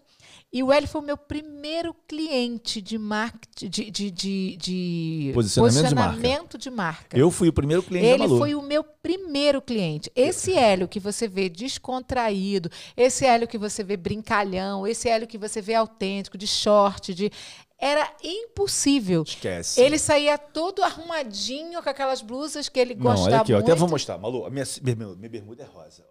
E 0.54 0.62
o 0.62 0.70
Hélio 0.70 0.86
foi 0.86 1.00
o 1.00 1.04
meu 1.04 1.16
primeiro 1.16 1.94
cliente 2.06 2.82
de 2.82 2.98
marketing, 2.98 3.70
de, 3.70 3.90
de, 3.90 4.10
de, 4.10 4.56
de 4.58 5.30
Posicionamento 5.32 5.88
de 5.88 5.94
marca. 5.94 6.10
posicionamento 6.12 6.58
de 6.58 6.70
marca. 6.70 7.18
Eu 7.18 7.30
fui 7.30 7.48
o 7.48 7.52
primeiro 7.54 7.82
cliente 7.82 8.06
da 8.06 8.12
Ele 8.12 8.22
Malu. 8.24 8.38
foi 8.38 8.54
o 8.54 8.60
meu 8.60 8.84
primeiro 8.84 9.62
cliente. 9.62 10.12
Esse 10.14 10.52
Hélio 10.52 10.86
que 10.86 11.00
você 11.00 11.26
vê 11.26 11.48
descontraído, 11.48 12.70
esse 12.94 13.24
Hélio 13.24 13.48
que 13.48 13.56
você 13.56 13.82
vê 13.82 13.96
brincalhão, 13.96 14.86
esse 14.86 15.08
Hélio 15.08 15.26
que 15.26 15.38
você 15.38 15.62
vê 15.62 15.74
autêntico, 15.74 16.36
de 16.36 16.46
short, 16.46 17.14
de 17.14 17.30
era 17.78 18.14
impossível. 18.22 19.22
Esquece. 19.22 19.80
Ele 19.80 19.98
saía 19.98 20.36
todo 20.36 20.82
arrumadinho 20.82 21.82
com 21.82 21.88
aquelas 21.88 22.20
blusas 22.20 22.68
que 22.68 22.78
ele 22.78 22.94
Não, 22.94 23.02
gosta 23.04 23.24
olha 23.26 23.40
aqui, 23.40 23.52
muito. 23.52 23.64
até 23.64 23.74
vou 23.74 23.88
mostrar. 23.88 24.18
Malu, 24.18 24.44
a 24.44 24.50
minha, 24.50 24.64
minha, 24.82 24.96
minha 25.16 25.28
bermuda 25.30 25.62
é 25.62 25.66
rosa. 25.66 26.04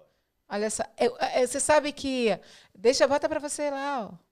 Olha 0.51 0.69
só. 0.69 0.83
eu- 0.99 1.15
é, 1.19 1.45
você 1.47 1.59
sabe 1.59 1.91
que. 1.91 2.37
Deixa, 2.75 3.07
bota 3.07 3.27
pra 3.29 3.39
você 3.39 3.69
lá, 3.69 4.09
ó. 4.11 4.31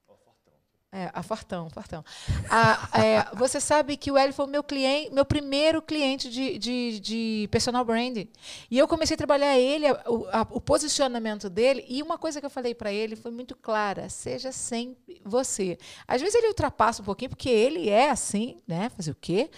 É, 0.92 1.08
a 1.14 1.22
Fortão, 1.22 1.70
Fortão. 1.70 2.04
A- 2.50 2.88
é, 3.00 3.36
você 3.36 3.60
sabe 3.60 3.96
que 3.96 4.10
o 4.10 4.18
Hélio 4.18 4.34
foi 4.34 4.48
meu 4.48 4.60
cliente, 4.60 5.14
meu 5.14 5.24
primeiro 5.24 5.80
cliente 5.80 6.28
de, 6.28 6.58
de, 6.58 6.98
de 6.98 7.48
personal 7.52 7.84
branding. 7.84 8.28
E 8.68 8.76
eu 8.76 8.88
comecei 8.88 9.14
a 9.14 9.16
trabalhar 9.16 9.56
ele, 9.56 9.86
a- 9.86 9.92
a- 10.32 10.46
o 10.50 10.60
posicionamento 10.60 11.48
dele. 11.48 11.84
E 11.88 12.02
uma 12.02 12.18
coisa 12.18 12.40
que 12.40 12.46
eu 12.46 12.50
falei 12.50 12.74
para 12.74 12.92
ele 12.92 13.14
foi 13.14 13.30
muito 13.30 13.54
clara: 13.54 14.08
seja 14.08 14.50
sempre 14.50 15.22
você. 15.24 15.78
Às 16.08 16.20
vezes 16.20 16.34
ele 16.34 16.48
ultrapassa 16.48 17.02
um 17.02 17.04
pouquinho, 17.04 17.30
porque 17.30 17.48
ele 17.48 17.88
é 17.88 18.10
assim, 18.10 18.60
né? 18.66 18.88
Fazer 18.96 19.12
o 19.12 19.16
quê? 19.20 19.48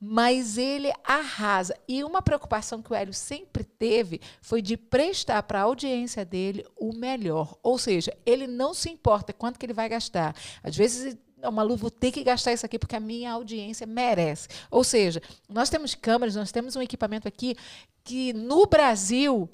Mas 0.00 0.56
ele 0.56 0.92
arrasa. 1.02 1.74
E 1.88 2.04
uma 2.04 2.22
preocupação 2.22 2.80
que 2.80 2.92
o 2.92 2.94
Hélio 2.94 3.12
sempre 3.12 3.64
teve 3.64 4.20
foi 4.40 4.62
de 4.62 4.76
prestar 4.76 5.42
para 5.42 5.60
a 5.60 5.64
audiência 5.64 6.24
dele 6.24 6.64
o 6.76 6.92
melhor. 6.92 7.56
Ou 7.62 7.78
seja, 7.78 8.16
ele 8.24 8.46
não 8.46 8.72
se 8.72 8.88
importa 8.88 9.32
quanto 9.32 9.58
que 9.58 9.66
ele 9.66 9.72
vai 9.72 9.88
gastar. 9.88 10.36
Às 10.62 10.76
vezes, 10.76 11.16
"Não, 11.36 11.50
Malu, 11.50 11.76
vou 11.76 11.90
ter 11.90 12.12
que 12.12 12.22
gastar 12.22 12.52
isso 12.52 12.64
aqui 12.64 12.78
porque 12.78 12.94
a 12.94 13.00
minha 13.00 13.32
audiência 13.32 13.86
merece. 13.86 14.48
Ou 14.70 14.84
seja, 14.84 15.20
nós 15.48 15.68
temos 15.68 15.94
câmeras, 15.96 16.36
nós 16.36 16.52
temos 16.52 16.76
um 16.76 16.82
equipamento 16.82 17.26
aqui 17.26 17.56
que 18.04 18.32
no 18.32 18.66
Brasil 18.66 19.48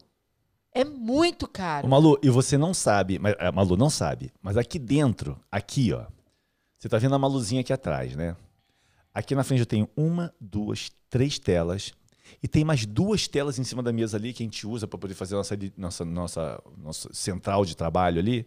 é 0.74 0.84
muito 0.84 1.44
Ô, 1.44 1.48
caro. 1.48 1.88
Malu, 1.88 2.18
e 2.22 2.28
você 2.28 2.58
não 2.58 2.74
sabe, 2.74 3.18
mas, 3.18 3.34
a 3.38 3.50
Malu 3.50 3.76
não 3.76 3.88
sabe, 3.88 4.32
mas 4.42 4.56
aqui 4.56 4.78
dentro, 4.78 5.40
aqui, 5.50 5.92
ó, 5.92 6.04
você 6.78 6.88
tá 6.88 6.98
vendo 6.98 7.14
a 7.14 7.18
Maluzinha 7.18 7.60
aqui 7.62 7.72
atrás, 7.72 8.14
né? 8.14 8.36
Aqui 9.14 9.34
na 9.34 9.44
frente 9.44 9.60
eu 9.60 9.66
tenho 9.66 9.88
uma, 9.96 10.34
duas, 10.40 10.90
três 11.08 11.38
telas. 11.38 11.92
E 12.42 12.48
tem 12.48 12.64
mais 12.64 12.84
duas 12.84 13.28
telas 13.28 13.58
em 13.58 13.64
cima 13.64 13.82
da 13.82 13.92
mesa 13.92 14.16
ali 14.16 14.32
que 14.32 14.42
a 14.42 14.46
gente 14.46 14.66
usa 14.66 14.88
para 14.88 14.98
poder 14.98 15.14
fazer 15.14 15.36
nossa, 15.36 15.56
nossa, 15.76 16.04
nossa, 16.04 16.62
nossa 16.76 17.08
central 17.12 17.64
de 17.64 17.76
trabalho 17.76 18.18
ali. 18.18 18.46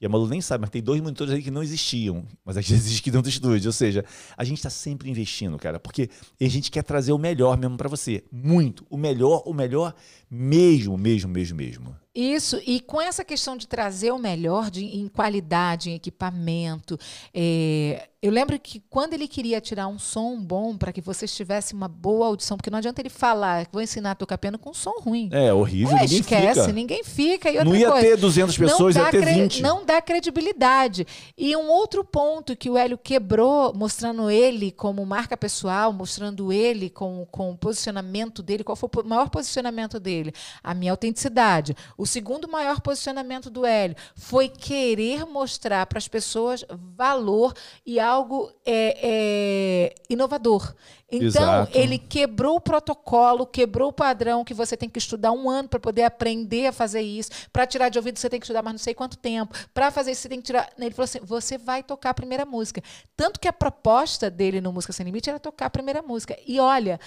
E 0.00 0.06
a 0.06 0.08
Malu 0.08 0.28
nem 0.28 0.40
sabe, 0.40 0.62
mas 0.62 0.70
tem 0.70 0.80
dois 0.80 1.00
monitores 1.00 1.34
aí 1.34 1.42
que 1.42 1.50
não 1.50 1.62
existiam, 1.62 2.24
mas 2.44 2.56
gente 2.56 2.74
existe 2.74 3.00
aqui 3.00 3.10
dentro 3.10 3.22
do 3.22 3.28
estúdio. 3.28 3.68
Ou 3.68 3.72
seja, 3.72 4.04
a 4.36 4.44
gente 4.44 4.58
está 4.58 4.70
sempre 4.70 5.10
investindo, 5.10 5.58
cara, 5.58 5.80
porque 5.80 6.08
a 6.40 6.48
gente 6.48 6.70
quer 6.70 6.82
trazer 6.82 7.12
o 7.12 7.18
melhor 7.18 7.56
mesmo 7.56 7.76
para 7.76 7.88
você. 7.88 8.24
Muito. 8.30 8.86
O 8.88 8.96
melhor, 8.96 9.42
o 9.44 9.52
melhor 9.52 9.94
mesmo, 10.30 10.96
mesmo, 10.96 11.30
mesmo, 11.30 11.56
mesmo. 11.56 11.96
Isso, 12.20 12.60
e 12.66 12.80
com 12.80 13.00
essa 13.00 13.24
questão 13.24 13.56
de 13.56 13.68
trazer 13.68 14.10
o 14.10 14.18
melhor 14.18 14.70
de, 14.70 14.84
em 14.84 15.06
qualidade, 15.06 15.90
em 15.90 15.94
equipamento, 15.94 16.98
é, 17.32 18.08
eu 18.20 18.32
lembro 18.32 18.58
que 18.58 18.82
quando 18.90 19.12
ele 19.14 19.28
queria 19.28 19.60
tirar 19.60 19.86
um 19.86 19.96
som 20.00 20.36
bom 20.40 20.76
para 20.76 20.92
que 20.92 21.00
vocês 21.00 21.32
tivessem 21.32 21.76
uma 21.76 21.86
boa 21.86 22.26
audição, 22.26 22.56
porque 22.56 22.68
não 22.70 22.78
adianta 22.78 23.00
ele 23.00 23.08
falar, 23.08 23.68
vou 23.70 23.80
ensinar 23.80 24.10
a 24.10 24.14
tocar 24.16 24.36
piano 24.38 24.58
com 24.58 24.74
som 24.74 24.94
ruim. 25.00 25.28
É 25.32 25.52
horrível, 25.54 25.96
É, 25.96 26.00
ninguém 26.00 26.18
esquece, 26.20 26.60
fica. 26.60 26.72
ninguém 26.72 27.04
fica. 27.04 27.50
E 27.50 27.62
Não 27.64 27.76
ia 27.76 27.92
coisa, 27.92 28.06
ter 28.08 28.16
200 28.16 28.58
pessoas, 28.58 28.96
não 28.96 29.04
ia 29.04 29.10
ter 29.12 29.20
cre- 29.22 29.34
20. 29.34 29.62
Não 29.62 29.84
dá 29.84 30.02
credibilidade. 30.02 31.06
E 31.36 31.54
um 31.56 31.68
outro 31.68 32.02
ponto 32.04 32.56
que 32.56 32.68
o 32.68 32.76
Hélio 32.76 32.98
quebrou, 32.98 33.72
mostrando 33.74 34.28
ele 34.28 34.72
como 34.72 35.06
marca 35.06 35.36
pessoal, 35.36 35.92
mostrando 35.92 36.52
ele 36.52 36.90
com, 36.90 37.24
com 37.30 37.52
o 37.52 37.56
posicionamento 37.56 38.42
dele, 38.42 38.64
qual 38.64 38.74
foi 38.74 38.88
o 38.92 39.06
maior 39.08 39.30
posicionamento 39.30 40.00
dele? 40.00 40.32
A 40.64 40.74
minha 40.74 40.90
autenticidade. 40.92 41.76
O 41.96 42.04
segundo 42.08 42.48
maior 42.48 42.80
posicionamento 42.80 43.50
do 43.50 43.64
Hélio 43.64 43.96
foi 44.16 44.48
querer 44.48 45.24
mostrar 45.26 45.86
para 45.86 45.98
as 45.98 46.08
pessoas 46.08 46.64
valor 46.96 47.54
e 47.86 48.00
algo 48.00 48.50
é, 48.64 48.98
é, 49.00 49.94
inovador. 50.10 50.74
Então, 51.10 51.26
Exato. 51.26 51.78
ele 51.78 51.98
quebrou 51.98 52.56
o 52.56 52.60
protocolo, 52.60 53.46
quebrou 53.46 53.88
o 53.88 53.92
padrão 53.92 54.44
que 54.44 54.52
você 54.52 54.76
tem 54.76 54.90
que 54.90 54.98
estudar 54.98 55.32
um 55.32 55.48
ano 55.48 55.66
para 55.66 55.80
poder 55.80 56.02
aprender 56.02 56.66
a 56.66 56.72
fazer 56.72 57.00
isso. 57.00 57.30
Para 57.50 57.66
tirar 57.66 57.88
de 57.88 57.98
ouvido, 57.98 58.18
você 58.18 58.28
tem 58.28 58.38
que 58.38 58.44
estudar 58.44 58.62
mais 58.62 58.74
não 58.74 58.78
sei 58.78 58.92
quanto 58.92 59.16
tempo. 59.16 59.54
Para 59.72 59.90
fazer 59.90 60.10
isso, 60.10 60.22
você 60.22 60.28
tem 60.28 60.38
que 60.38 60.46
tirar. 60.46 60.68
Ele 60.78 60.90
falou 60.90 61.04
assim: 61.04 61.20
você 61.22 61.56
vai 61.56 61.82
tocar 61.82 62.10
a 62.10 62.14
primeira 62.14 62.44
música. 62.44 62.82
Tanto 63.16 63.40
que 63.40 63.48
a 63.48 63.52
proposta 63.52 64.30
dele 64.30 64.60
no 64.60 64.70
Música 64.70 64.92
Sem 64.92 65.06
Limite 65.06 65.30
era 65.30 65.38
tocar 65.38 65.66
a 65.66 65.70
primeira 65.70 66.02
música. 66.02 66.36
E 66.46 66.60
olha, 66.60 67.00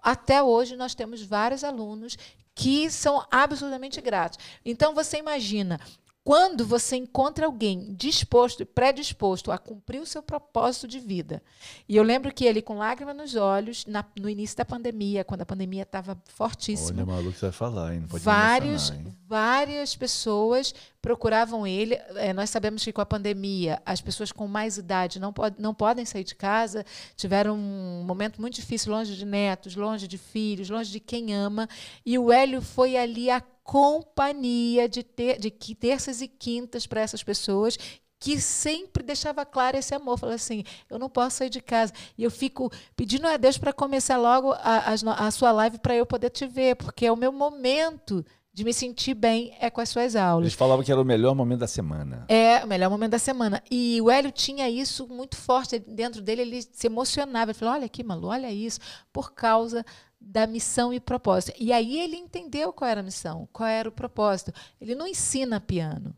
até 0.00 0.40
hoje 0.40 0.76
nós 0.76 0.94
temos 0.94 1.22
vários 1.22 1.64
alunos 1.64 2.16
que 2.58 2.90
são 2.90 3.24
absurdamente 3.30 4.00
gratos. 4.00 4.36
Então, 4.64 4.92
você 4.92 5.16
imagina. 5.16 5.80
Quando 6.28 6.66
você 6.66 6.94
encontra 6.94 7.46
alguém 7.46 7.94
disposto 7.94 8.60
e 8.60 8.66
predisposto 8.66 9.50
a 9.50 9.56
cumprir 9.56 9.98
o 9.98 10.04
seu 10.04 10.22
propósito 10.22 10.86
de 10.86 11.00
vida. 11.00 11.42
E 11.88 11.96
eu 11.96 12.02
lembro 12.02 12.34
que 12.34 12.44
ele, 12.44 12.60
com 12.60 12.76
lágrimas 12.76 13.16
nos 13.16 13.34
olhos, 13.34 13.86
na- 13.86 14.04
no 14.20 14.28
início 14.28 14.54
da 14.54 14.62
pandemia, 14.66 15.24
quando 15.24 15.40
a 15.40 15.46
pandemia 15.46 15.84
estava 15.84 16.20
fortíssima, 16.26 17.06
maluco, 17.06 17.32
você 17.32 17.46
vai 17.46 17.52
falar, 17.52 17.94
hein? 17.94 18.00
Não 18.00 18.08
pode 18.08 18.22
vários, 18.22 18.90
várias 19.26 19.96
pessoas 19.96 20.74
procuravam 21.00 21.66
ele. 21.66 21.94
Eh, 22.16 22.34
nós 22.34 22.50
sabemos 22.50 22.84
que 22.84 22.92
com 22.92 23.00
a 23.00 23.06
pandemia, 23.06 23.80
as 23.86 24.02
pessoas 24.02 24.30
com 24.30 24.46
mais 24.46 24.76
idade 24.76 25.18
não, 25.18 25.32
pod 25.32 25.56
não 25.58 25.72
podem 25.72 26.04
sair 26.04 26.24
de 26.24 26.34
casa, 26.34 26.84
tiveram 27.16 27.56
um 27.56 28.04
momento 28.06 28.38
muito 28.38 28.56
difícil, 28.56 28.92
longe 28.92 29.16
de 29.16 29.24
netos, 29.24 29.74
longe 29.76 30.06
de 30.06 30.18
filhos, 30.18 30.68
longe 30.68 30.90
de 30.90 31.00
quem 31.00 31.34
ama. 31.34 31.66
E 32.04 32.18
o 32.18 32.30
Hélio 32.30 32.60
foi 32.60 32.98
ali 32.98 33.30
a 33.30 33.40
companhia 33.68 34.88
de, 34.88 35.02
ter, 35.02 35.38
de 35.38 35.50
terças 35.50 36.22
e 36.22 36.26
quintas 36.26 36.86
para 36.86 37.02
essas 37.02 37.22
pessoas 37.22 37.78
que 38.20 38.40
sempre 38.40 39.02
deixava 39.04 39.44
claro 39.44 39.76
esse 39.76 39.94
amor. 39.94 40.18
Falava 40.18 40.34
assim: 40.36 40.64
eu 40.90 40.98
não 40.98 41.08
posso 41.08 41.36
sair 41.36 41.50
de 41.50 41.60
casa. 41.60 41.92
E 42.16 42.24
eu 42.24 42.30
fico 42.30 42.70
pedindo 42.96 43.26
a 43.26 43.36
Deus 43.36 43.58
para 43.58 43.72
começar 43.72 44.16
logo 44.16 44.52
a, 44.52 44.94
no- 45.04 45.10
a 45.12 45.30
sua 45.30 45.52
live 45.52 45.78
para 45.78 45.94
eu 45.94 46.06
poder 46.06 46.30
te 46.30 46.46
ver, 46.46 46.76
porque 46.76 47.06
é 47.06 47.12
o 47.12 47.16
meu 47.16 47.30
momento 47.30 48.24
de 48.52 48.64
me 48.64 48.72
sentir 48.72 49.14
bem 49.14 49.54
é 49.60 49.70
com 49.70 49.80
as 49.80 49.88
suas 49.88 50.16
aulas. 50.16 50.46
Eles 50.46 50.54
falavam 50.54 50.84
que 50.84 50.90
era 50.90 51.00
o 51.00 51.04
melhor 51.04 51.32
momento 51.32 51.60
da 51.60 51.68
semana. 51.68 52.24
É 52.28 52.64
o 52.64 52.66
melhor 52.66 52.90
momento 52.90 53.12
da 53.12 53.18
semana. 53.18 53.62
E 53.70 54.00
o 54.02 54.10
Hélio 54.10 54.32
tinha 54.32 54.68
isso 54.68 55.06
muito 55.06 55.36
forte 55.36 55.78
dentro 55.78 56.20
dele, 56.20 56.42
ele 56.42 56.62
se 56.62 56.88
emocionava. 56.88 57.52
Ele 57.52 57.58
falou: 57.58 57.74
olha 57.74 57.86
aqui, 57.86 58.02
Malu, 58.02 58.26
olha 58.28 58.50
isso, 58.50 58.80
por 59.12 59.32
causa 59.32 59.84
da 60.20 60.46
missão 60.46 60.92
e 60.92 61.00
propósito. 61.00 61.56
E 61.58 61.72
aí 61.72 62.00
ele 62.00 62.16
entendeu 62.16 62.72
qual 62.72 62.90
era 62.90 63.00
a 63.00 63.04
missão, 63.04 63.48
qual 63.52 63.68
era 63.68 63.88
o 63.88 63.92
propósito. 63.92 64.52
Ele 64.80 64.94
não 64.94 65.06
ensina 65.06 65.60
piano. 65.60 66.14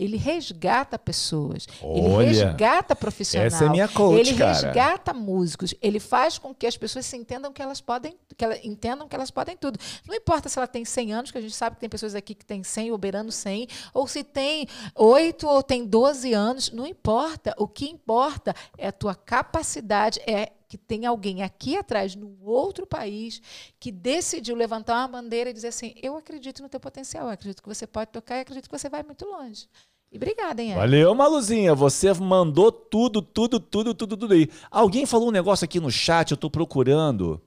Ele 0.00 0.16
resgata 0.16 0.98
pessoas. 0.98 1.66
ele 1.82 2.08
Olha, 2.08 2.26
resgata 2.26 2.96
profissional. 2.96 3.46
essa 3.46 3.66
é 3.66 3.68
minha 3.68 3.86
coach, 3.86 4.18
Ele 4.18 4.34
cara. 4.34 4.52
resgata 4.52 5.12
músicos. 5.12 5.74
Ele 5.82 6.00
faz 6.00 6.38
com 6.38 6.54
que 6.54 6.66
as 6.66 6.74
pessoas 6.74 7.04
se 7.04 7.18
entendam 7.18 7.52
que 7.52 7.60
elas 7.60 7.82
podem, 7.82 8.16
que 8.34 8.42
elas 8.42 8.64
entendam 8.64 9.06
que 9.06 9.14
elas 9.14 9.30
podem 9.30 9.58
tudo. 9.58 9.78
Não 10.08 10.14
importa 10.14 10.48
se 10.48 10.58
ela 10.58 10.66
tem 10.66 10.86
100 10.86 11.12
anos, 11.12 11.30
que 11.30 11.36
a 11.36 11.40
gente 11.42 11.54
sabe 11.54 11.76
que 11.76 11.80
tem 11.80 11.88
pessoas 11.90 12.14
aqui 12.14 12.34
que 12.34 12.46
têm 12.46 12.64
100 12.64 12.92
ou 12.92 12.96
beirando 12.96 13.30
100, 13.30 13.68
ou 13.92 14.06
se 14.06 14.24
tem 14.24 14.66
8 14.94 15.46
ou 15.46 15.62
tem 15.62 15.84
12 15.84 16.32
anos, 16.32 16.72
não 16.72 16.86
importa. 16.86 17.54
O 17.58 17.68
que 17.68 17.84
importa 17.90 18.54
é 18.78 18.88
a 18.88 18.92
tua 18.92 19.14
capacidade, 19.14 20.18
é 20.26 20.52
que 20.70 20.78
tem 20.78 21.04
alguém 21.04 21.42
aqui 21.42 21.76
atrás, 21.76 22.14
num 22.14 22.36
outro 22.42 22.86
país, 22.86 23.42
que 23.80 23.90
decidiu 23.90 24.54
levantar 24.54 24.94
uma 24.94 25.08
bandeira 25.08 25.50
e 25.50 25.52
dizer 25.52 25.68
assim: 25.68 25.92
Eu 26.00 26.16
acredito 26.16 26.62
no 26.62 26.68
teu 26.68 26.78
potencial, 26.78 27.26
eu 27.26 27.32
acredito 27.32 27.60
que 27.60 27.68
você 27.68 27.88
pode 27.88 28.12
tocar 28.12 28.36
e 28.36 28.42
acredito 28.42 28.70
que 28.70 28.78
você 28.78 28.88
vai 28.88 29.02
muito 29.02 29.26
longe. 29.26 29.66
E 30.12 30.16
obrigada, 30.16 30.62
hein? 30.62 30.76
Valeu, 30.76 31.12
Maluzinha. 31.12 31.74
Você 31.74 32.12
mandou 32.14 32.70
tudo, 32.70 33.20
tudo, 33.20 33.58
tudo, 33.58 33.92
tudo, 33.92 34.16
tudo 34.16 34.32
aí. 34.32 34.48
Alguém 34.70 35.04
falou 35.06 35.28
um 35.28 35.32
negócio 35.32 35.64
aqui 35.64 35.80
no 35.80 35.90
chat, 35.90 36.30
eu 36.30 36.36
tô 36.36 36.48
procurando. 36.48 37.42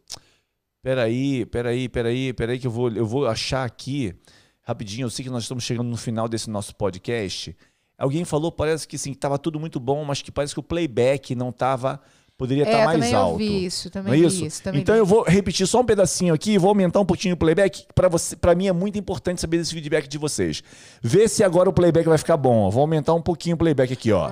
Peraí, 0.81 1.45
peraí, 1.45 1.87
peraí, 1.87 2.33
peraí, 2.33 2.59
que 2.59 2.67
eu 2.67 2.71
vou, 2.71 2.91
eu 2.91 3.05
vou 3.05 3.25
achar 3.25 3.63
aqui 3.63 4.13
rapidinho. 4.63 5.05
Eu 5.05 5.09
sei 5.09 5.23
que 5.23 5.31
nós 5.31 5.43
estamos 5.43 5.63
chegando 5.63 5.87
no 5.87 5.97
final 5.97 6.27
desse 6.27 6.49
nosso 6.49 6.75
podcast. 6.75 7.55
Alguém 7.97 8.25
falou, 8.25 8.51
parece 8.51 8.85
que 8.85 8.97
sim, 8.97 9.13
tava 9.13 9.39
tudo 9.39 9.61
muito 9.61 9.79
bom, 9.79 10.03
mas 10.03 10.21
que 10.21 10.31
parece 10.31 10.53
que 10.53 10.59
o 10.59 10.63
playback 10.63 11.35
não 11.35 11.53
tava. 11.53 12.01
Poderia 12.43 12.63
estar 12.65 12.77
É, 12.79 12.85
mais 12.85 12.99
também 12.99 13.13
alto. 13.15 13.31
eu 13.31 13.37
vi 13.37 13.65
isso, 13.65 13.89
também 13.89 14.19
Não 14.19 14.21
é 14.25 14.27
isso? 14.27 14.45
isso. 14.45 14.61
Também 14.61 14.81
então 14.81 14.93
vi. 14.95 14.99
eu 14.99 15.05
vou 15.05 15.23
repetir 15.25 15.65
só 15.65 15.79
um 15.79 15.85
pedacinho 15.85 16.33
aqui, 16.33 16.57
vou 16.57 16.67
aumentar 16.67 16.99
um 16.99 17.05
pouquinho 17.05 17.35
o 17.35 17.37
playback. 17.37 17.85
Para 17.95 18.09
você, 18.09 18.35
para 18.35 18.53
mim 18.53 18.67
é 18.67 18.73
muito 18.73 18.99
importante 18.99 19.39
saber 19.39 19.59
desse 19.59 19.73
feedback 19.73 20.09
de 20.09 20.17
vocês. 20.17 20.61
Vê 21.01 21.25
se 21.29 21.41
agora 21.41 21.69
o 21.69 21.73
playback 21.73 22.05
vai 22.05 22.17
ficar 22.17 22.35
bom. 22.35 22.63
ó. 22.65 22.69
Vou 22.69 22.81
aumentar 22.81 23.13
um 23.13 23.21
pouquinho 23.21 23.55
o 23.55 23.57
playback 23.57 23.93
aqui, 23.93 24.11
ó. 24.11 24.29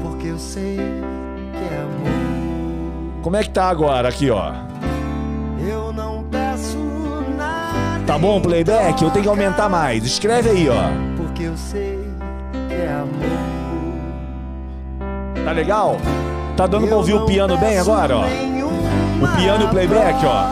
Porque 0.00 0.28
eu 0.28 0.38
sei 0.38 0.76
que 0.76 1.74
é 1.74 1.78
amor. 1.78 3.22
Como 3.24 3.34
é 3.36 3.42
que 3.42 3.50
tá 3.50 3.64
agora 3.68 4.08
aqui, 4.08 4.30
ó? 4.30 4.52
Eu 5.68 5.92
não 5.92 6.22
peço 6.30 6.78
nada. 7.36 8.04
Tá 8.06 8.16
bom 8.16 8.38
o 8.38 8.40
playback? 8.40 9.02
Eu 9.02 9.10
tenho 9.10 9.24
que 9.24 9.28
aumentar 9.28 9.68
mais. 9.68 10.04
Escreve 10.04 10.50
aí, 10.50 10.68
ó. 10.68 10.84
Porque 11.16 11.42
eu 11.42 11.56
sei 11.56 11.98
que 12.68 12.74
é 12.74 12.92
amor. 12.92 13.52
Tá 15.44 15.50
legal? 15.50 15.96
Tá 16.56 16.66
dando 16.66 16.86
pra 16.86 16.96
ouvir 16.96 17.14
o 17.14 17.24
piano 17.26 17.56
bem 17.56 17.78
agora, 17.78 18.18
ó? 18.18 18.24
O 18.24 19.36
piano 19.36 19.64
e 19.64 19.66
o 19.66 19.68
playback, 19.70 20.24
ó. 20.26 20.50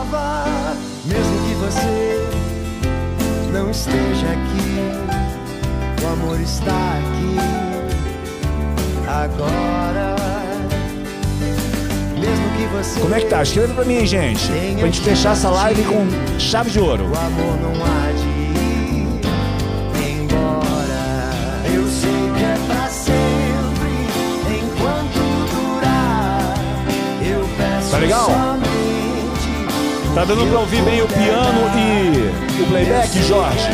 Mesmo 1.05 1.47
que 1.47 1.53
você 1.55 2.27
não 3.51 3.69
esteja 3.69 4.27
aqui, 4.27 4.91
o 6.03 6.07
amor 6.07 6.39
está 6.39 6.71
aqui 6.71 7.37
agora. 9.07 10.15
Mesmo 12.19 12.49
que 12.57 12.65
você 12.75 12.99
Como 12.99 13.15
é 13.15 13.19
que 13.19 13.25
tá? 13.27 13.43
Escreve 13.43 13.73
pra 13.73 13.85
mim, 13.85 14.05
gente. 14.05 14.47
Pra 14.47 14.85
gente 14.85 15.01
fechar 15.01 15.33
essa 15.33 15.49
live 15.49 15.83
com 15.83 16.07
chave 16.39 16.71
de 16.71 16.79
ouro. 16.79 17.03
o 17.03 17.17
amor 17.17 17.57
não 17.61 17.85
há 17.85 18.10
legal? 28.01 28.29
Tá 30.15 30.25
dando 30.25 30.49
pra 30.49 30.59
ouvir 30.59 30.81
bem 30.81 31.01
o 31.01 31.07
piano 31.07 31.61
e 31.77 32.61
o 32.61 32.67
playback, 32.67 33.23
Jorge? 33.23 33.69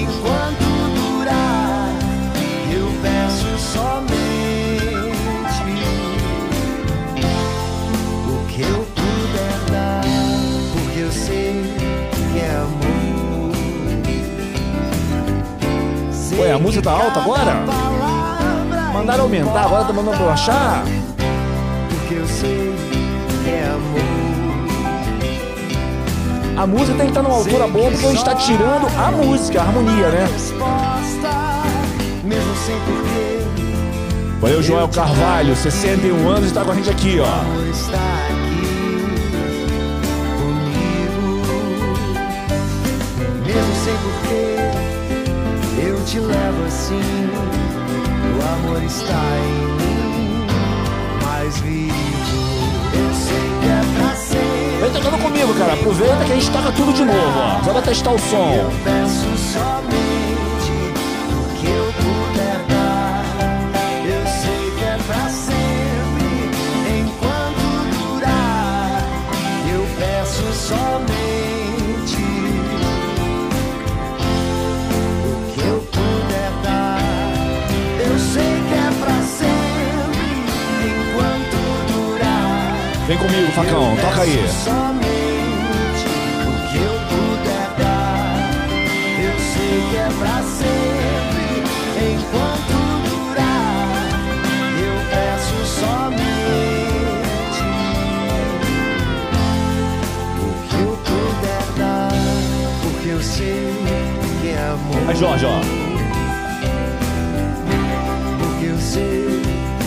Enquanto 0.00 0.70
Ué, 16.38 16.52
a 16.52 16.58
música 16.58 16.82
tá 16.84 16.92
alta 16.92 17.20
agora? 17.20 17.54
Mandaram 18.94 19.24
aumentar, 19.24 19.64
agora 19.64 19.84
tá 19.84 19.92
mandando 19.92 20.24
baixar? 20.24 20.84
Porque 22.10 22.22
eu 22.22 22.26
sei 22.26 22.74
que 23.44 23.50
é 23.50 23.70
amor. 23.70 24.00
A 26.56 26.66
música 26.66 26.96
tem 26.96 27.06
que 27.06 27.10
estar 27.12 27.22
numa 27.22 27.36
altura 27.36 27.68
boa 27.68 27.88
porque 27.88 28.04
a 28.04 28.10
gente 28.10 28.24
tá 28.24 28.34
tirando 28.34 28.88
a 28.98 29.12
música, 29.12 29.60
a 29.60 29.62
harmonia, 29.62 30.08
né? 30.08 30.28
Resposta, 30.32 31.30
mesmo 32.24 32.56
sem 32.66 32.74
porquê. 32.80 33.38
Valeu, 34.40 34.60
Joel 34.60 34.88
Carvalho, 34.88 35.54
61 35.54 36.28
anos 36.28 36.50
e 36.50 36.52
tá 36.54 36.64
com 36.64 36.72
a 36.72 36.74
gente 36.74 36.90
aqui, 36.90 37.20
ó. 37.20 37.26
amor 37.26 37.68
está 37.68 38.26
aqui 38.26 38.66
comigo. 40.36 41.46
Mesmo 43.46 43.74
sem 43.84 43.94
porquê, 44.02 44.56
eu 45.86 46.04
te 46.06 46.18
levo 46.18 46.64
assim. 46.66 47.30
O 48.36 48.42
amor 48.66 48.82
está 48.82 49.14
em 49.46 49.79
Aproveita 55.80 56.24
que 56.24 56.32
a 56.32 56.34
gente 56.34 56.50
toca 56.50 56.72
tudo 56.72 56.92
de 56.92 57.04
novo, 57.04 57.38
ó. 57.38 57.64
Só 57.64 57.72
pra 57.72 57.82
testar 57.82 58.12
o 58.12 58.18
som. 58.18 58.52
Eu 58.52 58.70
peço 58.84 59.36
somente 59.52 60.72
o 61.32 61.58
que 61.58 61.66
eu 61.66 61.92
puder 61.96 62.58
dar. 62.68 63.24
Eu 64.04 64.26
sei 64.26 64.70
que 64.76 64.84
é 64.84 64.98
pra 65.06 65.28
sempre, 65.30 67.00
enquanto 67.00 67.64
durar. 67.98 69.02
Eu 69.72 69.82
peço 69.98 70.52
somente 70.52 72.22
o 75.24 75.52
que 75.54 75.60
eu 75.66 75.80
puder 75.90 76.50
dar. 76.62 77.00
Eu 77.98 78.18
sei 78.18 78.62
que 78.68 78.74
é 78.74 78.90
pra 79.00 79.18
sempre, 79.22 80.28
enquanto 80.86 81.56
durar. 81.90 82.76
Vem 83.06 83.16
comigo, 83.18 83.50
facão. 83.52 83.96
Toca 83.96 84.22
aí. 84.22 84.99
Que 104.40 104.48
é 104.48 104.58
amor. 104.68 105.08
Aí, 105.08 105.16
Jorge, 105.16 105.46
ó. 105.46 105.60
Porque 108.38 108.66
eu 108.66 108.78
sei 108.78 109.40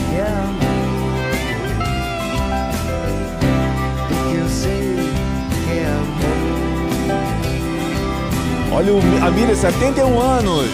que 0.09 0.15
é 0.15 0.27
amor. 0.27 0.63
Porque 4.07 4.37
eu 4.37 4.49
sei 4.49 4.95
que 5.65 5.79
é 5.79 5.85
amor. 5.87 6.33
Olha 8.73 8.93
o, 8.93 8.97
a 9.25 9.31
Miriam, 9.31 9.55
71 9.55 10.19
anos. 10.19 10.69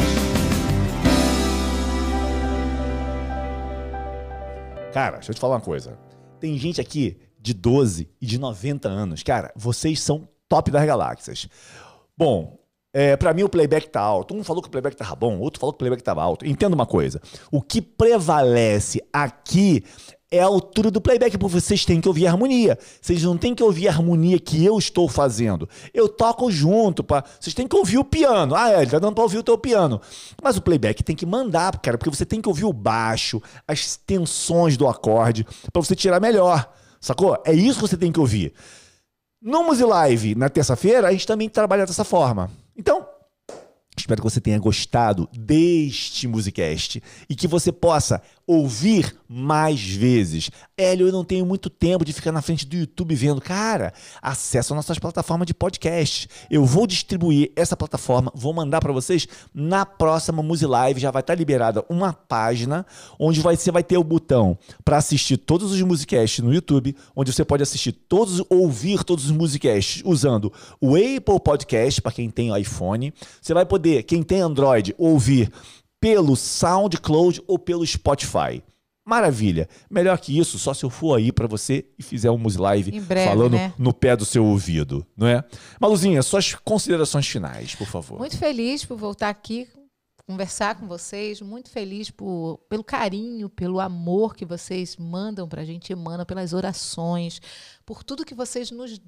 Cara, 4.93 5.17
deixa 5.17 5.31
eu 5.31 5.35
te 5.35 5.39
falar 5.39 5.55
uma 5.55 5.61
coisa. 5.61 5.97
Tem 6.39 6.57
gente 6.57 6.81
aqui 6.81 7.17
de 7.39 7.53
12 7.53 8.09
e 8.21 8.25
de 8.25 8.39
90 8.39 8.89
anos. 8.89 9.23
Cara, 9.23 9.51
vocês 9.55 10.01
são 10.01 10.27
top 10.47 10.71
das 10.71 10.85
galáxias. 10.85 11.47
Bom, 12.17 12.58
é, 12.93 13.15
para 13.15 13.33
mim 13.33 13.43
o 13.43 13.49
playback 13.49 13.89
tá 13.89 14.01
alto. 14.01 14.35
Um 14.35 14.43
falou 14.43 14.61
que 14.61 14.67
o 14.67 14.71
playback 14.71 14.95
tava 14.95 15.15
bom, 15.15 15.39
outro 15.39 15.59
falou 15.59 15.73
que 15.73 15.77
o 15.77 15.79
playback 15.79 16.03
tava 16.03 16.21
alto. 16.21 16.45
Entenda 16.45 16.75
uma 16.75 16.85
coisa. 16.85 17.21
O 17.51 17.61
que 17.61 17.81
prevalece 17.81 19.01
aqui 19.13 19.83
é 20.31 20.39
a 20.41 20.45
altura 20.45 20.91
do 20.91 21.01
playback, 21.01 21.37
porque 21.37 21.59
vocês 21.59 21.85
têm 21.85 21.99
que 21.99 22.07
ouvir 22.07 22.27
a 22.27 22.31
harmonia. 22.31 22.77
Vocês 23.01 23.23
não 23.23 23.37
têm 23.37 23.55
que 23.55 23.63
ouvir 23.63 23.87
a 23.87 23.91
harmonia 23.91 24.39
que 24.39 24.63
eu 24.63 24.77
estou 24.77 25.07
fazendo. 25.07 25.67
Eu 25.93 26.07
toco 26.07 26.51
junto, 26.51 27.03
pá. 27.03 27.23
Vocês 27.39 27.53
têm 27.53 27.67
que 27.67 27.75
ouvir 27.75 27.97
o 27.97 28.03
piano. 28.03 28.53
Ah, 28.55 28.69
é, 28.69 28.85
tá 28.85 28.99
dando 28.99 29.15
pra 29.15 29.23
ouvir 29.23 29.39
o 29.39 29.43
teu 29.43 29.57
piano. 29.57 29.99
Mas 30.41 30.57
o 30.57 30.61
playback 30.61 31.03
tem 31.03 31.15
que 31.15 31.25
mandar, 31.25 31.79
cara, 31.79 31.97
porque 31.97 32.15
você 32.15 32.25
tem 32.25 32.41
que 32.41 32.47
ouvir 32.47 32.65
o 32.65 32.73
baixo, 32.73 33.41
as 33.67 33.97
tensões 33.97 34.77
do 34.77 34.87
acorde, 34.87 35.45
pra 35.73 35.81
você 35.81 35.95
tirar 35.95 36.19
melhor. 36.19 36.71
Sacou? 37.01 37.41
É 37.45 37.53
isso 37.53 37.79
que 37.79 37.87
você 37.87 37.97
tem 37.97 38.11
que 38.11 38.19
ouvir. 38.19 38.53
No 39.41 39.63
Musi 39.63 39.85
Live, 39.85 40.35
na 40.35 40.49
terça-feira, 40.49 41.07
a 41.07 41.11
gente 41.13 41.25
também 41.25 41.47
trabalha 41.47 41.85
dessa 41.85 42.03
forma. 42.03 42.51
Então, 42.75 43.07
espero 43.97 44.21
que 44.21 44.29
você 44.29 44.41
tenha 44.41 44.59
gostado 44.59 45.29
deste 45.31 46.27
Musicast 46.27 47.01
e 47.29 47.33
que 47.33 47.47
você 47.47 47.71
possa 47.71 48.21
ouvir 48.49 49.15
mais 49.27 49.79
vezes. 49.79 50.49
Hélio, 50.75 51.07
eu 51.07 51.11
não 51.11 51.23
tenho 51.23 51.45
muito 51.45 51.69
tempo 51.69 52.03
de 52.03 52.11
ficar 52.11 52.31
na 52.31 52.41
frente 52.41 52.65
do 52.65 52.75
YouTube 52.75 53.13
vendo. 53.13 53.39
Cara, 53.39 53.93
acessa 54.19 54.73
nossas 54.73 54.97
plataformas 54.97 55.45
de 55.45 55.53
podcast. 55.53 56.27
Eu 56.49 56.65
vou 56.65 56.87
distribuir 56.87 57.51
essa 57.55 57.77
plataforma, 57.77 58.31
vou 58.33 58.51
mandar 58.51 58.79
para 58.81 58.91
vocês 58.91 59.27
na 59.53 59.85
próxima 59.85 60.41
Musi 60.41 60.65
Live. 60.65 60.99
Já 60.99 61.11
vai 61.11 61.19
estar 61.19 61.35
liberada 61.35 61.85
uma 61.87 62.11
página 62.11 62.87
onde 63.19 63.39
vai- 63.39 63.55
você 63.55 63.71
vai 63.71 63.83
ter 63.83 63.99
o 63.99 64.03
botão 64.03 64.57
para 64.83 64.97
assistir 64.97 65.37
todos 65.37 65.71
os 65.71 65.79
Musicasts 65.83 66.43
no 66.43 66.51
YouTube, 66.51 66.95
onde 67.15 67.31
você 67.31 67.45
pode 67.45 67.61
assistir 67.61 67.91
todos, 67.91 68.43
ouvir 68.49 69.03
todos 69.03 69.25
os 69.25 69.31
Musicasts 69.31 70.01
usando 70.03 70.51
o 70.81 70.95
Apple 70.95 71.39
Podcast, 71.43 72.01
para 72.01 72.11
quem 72.11 72.31
tem 72.31 72.59
iPhone. 72.59 73.13
Você 73.39 73.53
vai 73.53 73.65
poder, 73.65 74.01
quem 74.01 74.23
tem 74.23 74.41
Android, 74.41 74.95
ouvir 74.97 75.51
pelo 75.99 76.35
SoundCloud 76.35 77.41
ou 77.47 77.59
pelo 77.59 77.85
Spotify. 77.85 78.63
Maravilha. 79.05 79.67
Melhor 79.89 80.19
que 80.19 80.37
isso, 80.37 80.59
só 80.59 80.73
se 80.73 80.83
eu 80.85 80.89
for 80.89 81.15
aí 81.15 81.31
para 81.31 81.47
você 81.47 81.85
e 81.97 82.03
fizer 82.03 82.29
um 82.29 82.41
Live 82.59 82.99
breve, 83.01 83.27
falando 83.27 83.53
né? 83.53 83.73
no 83.77 83.91
pé 83.91 84.15
do 84.15 84.23
seu 84.23 84.45
ouvido, 84.45 85.05
não 85.17 85.25
é? 85.25 85.43
Maluzinha, 85.79 86.21
suas 86.21 86.53
considerações 86.53 87.27
finais, 87.27 87.73
por 87.73 87.87
favor. 87.87 88.19
Muito 88.19 88.37
feliz 88.37 88.85
por 88.85 88.97
voltar 88.97 89.29
aqui 89.29 89.67
conversar 90.29 90.75
com 90.75 90.87
vocês, 90.87 91.41
muito 91.41 91.71
feliz 91.71 92.11
por, 92.11 92.59
pelo 92.69 92.83
carinho, 92.83 93.49
pelo 93.49 93.79
amor 93.79 94.35
que 94.35 94.45
vocês 94.45 94.95
mandam 94.95 95.49
para 95.49 95.63
a 95.63 95.65
gente, 95.65 95.91
emanam 95.91 96.23
pelas 96.23 96.53
orações, 96.53 97.41
por 97.83 98.03
tudo 98.03 98.23
que 98.23 98.35
vocês 98.35 98.69
nos 98.69 99.01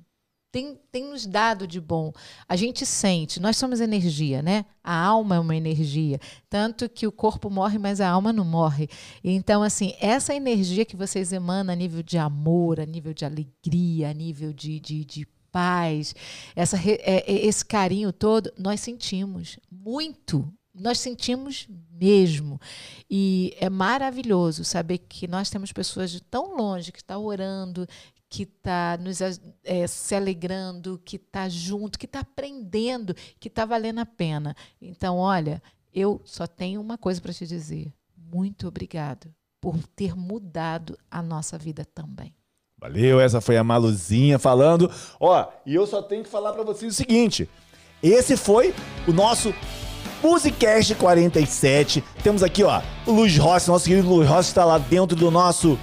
têm, 0.51 0.77
têm 0.91 1.09
nos 1.09 1.25
dado 1.25 1.65
de 1.65 1.79
bom. 1.79 2.11
A 2.47 2.55
gente 2.55 2.85
sente, 2.85 3.39
nós 3.39 3.57
somos 3.57 3.79
energia, 3.79 4.41
né? 4.41 4.65
A 4.83 4.95
alma 4.95 5.35
é 5.35 5.39
uma 5.39 5.55
energia. 5.55 6.19
Tanto 6.49 6.89
que 6.89 7.07
o 7.07 7.11
corpo 7.11 7.49
morre, 7.49 7.77
mas 7.77 8.01
a 8.01 8.09
alma 8.09 8.33
não 8.33 8.43
morre. 8.45 8.89
Então, 9.23 9.63
assim, 9.63 9.93
essa 9.99 10.35
energia 10.35 10.85
que 10.85 10.95
vocês 10.95 11.31
emanam 11.31 11.73
a 11.73 11.75
nível 11.75 12.03
de 12.03 12.17
amor, 12.17 12.79
a 12.79 12.85
nível 12.85 13.13
de 13.13 13.25
alegria, 13.25 14.09
a 14.09 14.13
nível 14.13 14.51
de, 14.53 14.79
de, 14.79 15.05
de 15.05 15.27
paz, 15.51 16.15
essa, 16.55 16.77
é- 16.77 17.23
é- 17.27 17.45
esse 17.45 17.63
carinho 17.63 18.11
todo, 18.11 18.51
nós 18.57 18.79
sentimos 18.79 19.57
muito. 19.69 20.51
Nós 20.73 20.99
sentimos 20.99 21.67
mesmo. 21.91 22.59
E 23.09 23.53
é 23.59 23.69
maravilhoso 23.69 24.63
saber 24.63 24.99
que 24.99 25.27
nós 25.27 25.49
temos 25.49 25.71
pessoas 25.73 26.09
de 26.09 26.21
tão 26.21 26.55
longe 26.55 26.91
que 26.91 26.99
estão 26.99 27.25
orando, 27.25 27.85
que 28.31 28.43
está 28.43 28.97
nos 28.97 29.19
eh, 29.65 29.85
se 29.87 30.15
alegrando, 30.15 31.01
que 31.03 31.17
está 31.17 31.49
junto, 31.49 31.99
que 31.99 32.05
está 32.05 32.21
aprendendo, 32.21 33.13
que 33.37 33.49
está 33.49 33.65
valendo 33.65 33.99
a 33.99 34.05
pena. 34.05 34.55
Então, 34.81 35.17
olha, 35.17 35.61
eu 35.93 36.21
só 36.23 36.47
tenho 36.47 36.79
uma 36.79 36.97
coisa 36.97 37.19
para 37.19 37.33
te 37.33 37.45
dizer. 37.45 37.91
Muito 38.15 38.69
obrigado 38.69 39.27
por 39.59 39.77
ter 39.97 40.15
mudado 40.15 40.97
a 41.11 41.21
nossa 41.21 41.57
vida 41.57 41.83
também. 41.83 42.33
Valeu, 42.79 43.19
essa 43.19 43.41
foi 43.41 43.57
a 43.57 43.65
Maluzinha 43.65 44.39
falando. 44.39 44.89
Ó, 45.19 45.45
e 45.65 45.75
eu 45.75 45.85
só 45.85 46.01
tenho 46.01 46.23
que 46.23 46.29
falar 46.29 46.53
pra 46.53 46.63
vocês 46.63 46.93
o 46.93 46.95
seguinte: 46.95 47.49
esse 48.01 48.37
foi 48.37 48.73
o 49.05 49.11
nosso 49.11 49.53
Musicast 50.23 50.95
47. 50.95 52.01
Temos 52.23 52.43
aqui, 52.43 52.63
ó, 52.63 52.81
o 53.05 53.11
Luiz 53.11 53.37
Rossi, 53.37 53.67
nosso 53.67 53.89
querido 53.89 54.07
Luiz 54.07 54.29
Rossi 54.29 54.51
está 54.51 54.63
lá 54.63 54.77
dentro 54.77 55.17
do 55.17 55.29
nosso 55.29 55.77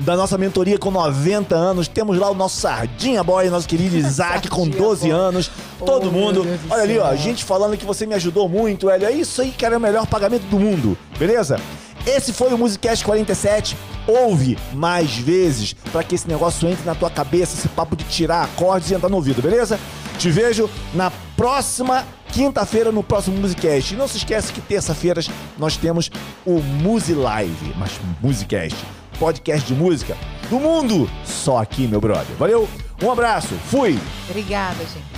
da 0.00 0.16
nossa 0.16 0.36
mentoria 0.38 0.78
com 0.78 0.90
90 0.90 1.54
anos. 1.54 1.86
Temos 1.88 2.18
lá 2.18 2.30
o 2.30 2.34
nosso 2.34 2.60
Sardinha 2.60 3.22
Boy, 3.22 3.48
nosso 3.50 3.68
querido 3.68 3.96
Isaac 3.98 4.48
com 4.48 4.62
Sardinha 4.64 4.82
12 4.82 5.02
Boy. 5.02 5.10
anos. 5.10 5.50
Todo 5.84 6.08
Oh, 6.08 6.10
mundo. 6.12 6.46
Olha 6.70 6.82
ali, 6.82 6.98
ó, 6.98 7.14
gente 7.14 7.44
falando 7.44 7.76
que 7.76 7.84
você 7.84 8.06
me 8.06 8.14
ajudou 8.14 8.48
muito, 8.48 8.88
Hélio. 8.90 9.06
É 9.08 9.12
isso 9.12 9.40
aí, 9.42 9.50
cara, 9.52 9.74
é 9.74 9.78
o 9.78 9.80
melhor 9.80 10.06
pagamento 10.06 10.44
do 10.46 10.58
mundo, 10.58 10.96
beleza? 11.18 11.58
Esse 12.06 12.32
foi 12.32 12.52
o 12.52 12.58
Musicast 12.58 13.04
47. 13.04 13.76
Ouve 14.06 14.58
mais 14.74 15.16
vezes 15.16 15.72
para 15.90 16.04
que 16.04 16.14
esse 16.14 16.28
negócio 16.28 16.68
entre 16.68 16.84
na 16.84 16.94
tua 16.94 17.10
cabeça, 17.10 17.56
esse 17.56 17.68
papo 17.68 17.96
de 17.96 18.04
tirar 18.04 18.44
acordes 18.44 18.90
e 18.90 18.94
entrar 18.94 19.08
no 19.08 19.16
ouvido, 19.16 19.40
beleza? 19.40 19.80
Te 20.18 20.30
vejo 20.30 20.68
na 20.92 21.10
próxima 21.36 22.04
quinta-feira 22.30 22.92
no 22.92 23.02
próximo 23.02 23.38
Musicast. 23.38 23.94
E 23.94 23.96
não 23.96 24.06
se 24.06 24.18
esquece 24.18 24.52
que 24.52 24.60
terça-feiras 24.60 25.30
nós 25.56 25.76
temos 25.76 26.10
o 26.44 26.60
Musi 26.60 27.14
Live, 27.14 27.74
mas 27.76 27.92
Musicast, 28.20 28.76
podcast 29.18 29.66
de 29.66 29.74
música 29.74 30.16
do 30.50 30.60
mundo, 30.60 31.08
só 31.24 31.58
aqui, 31.58 31.86
meu 31.86 32.00
brother. 32.00 32.36
Valeu, 32.36 32.68
um 33.02 33.10
abraço, 33.10 33.54
fui! 33.70 33.98
Obrigada, 34.28 34.78
gente. 34.80 35.13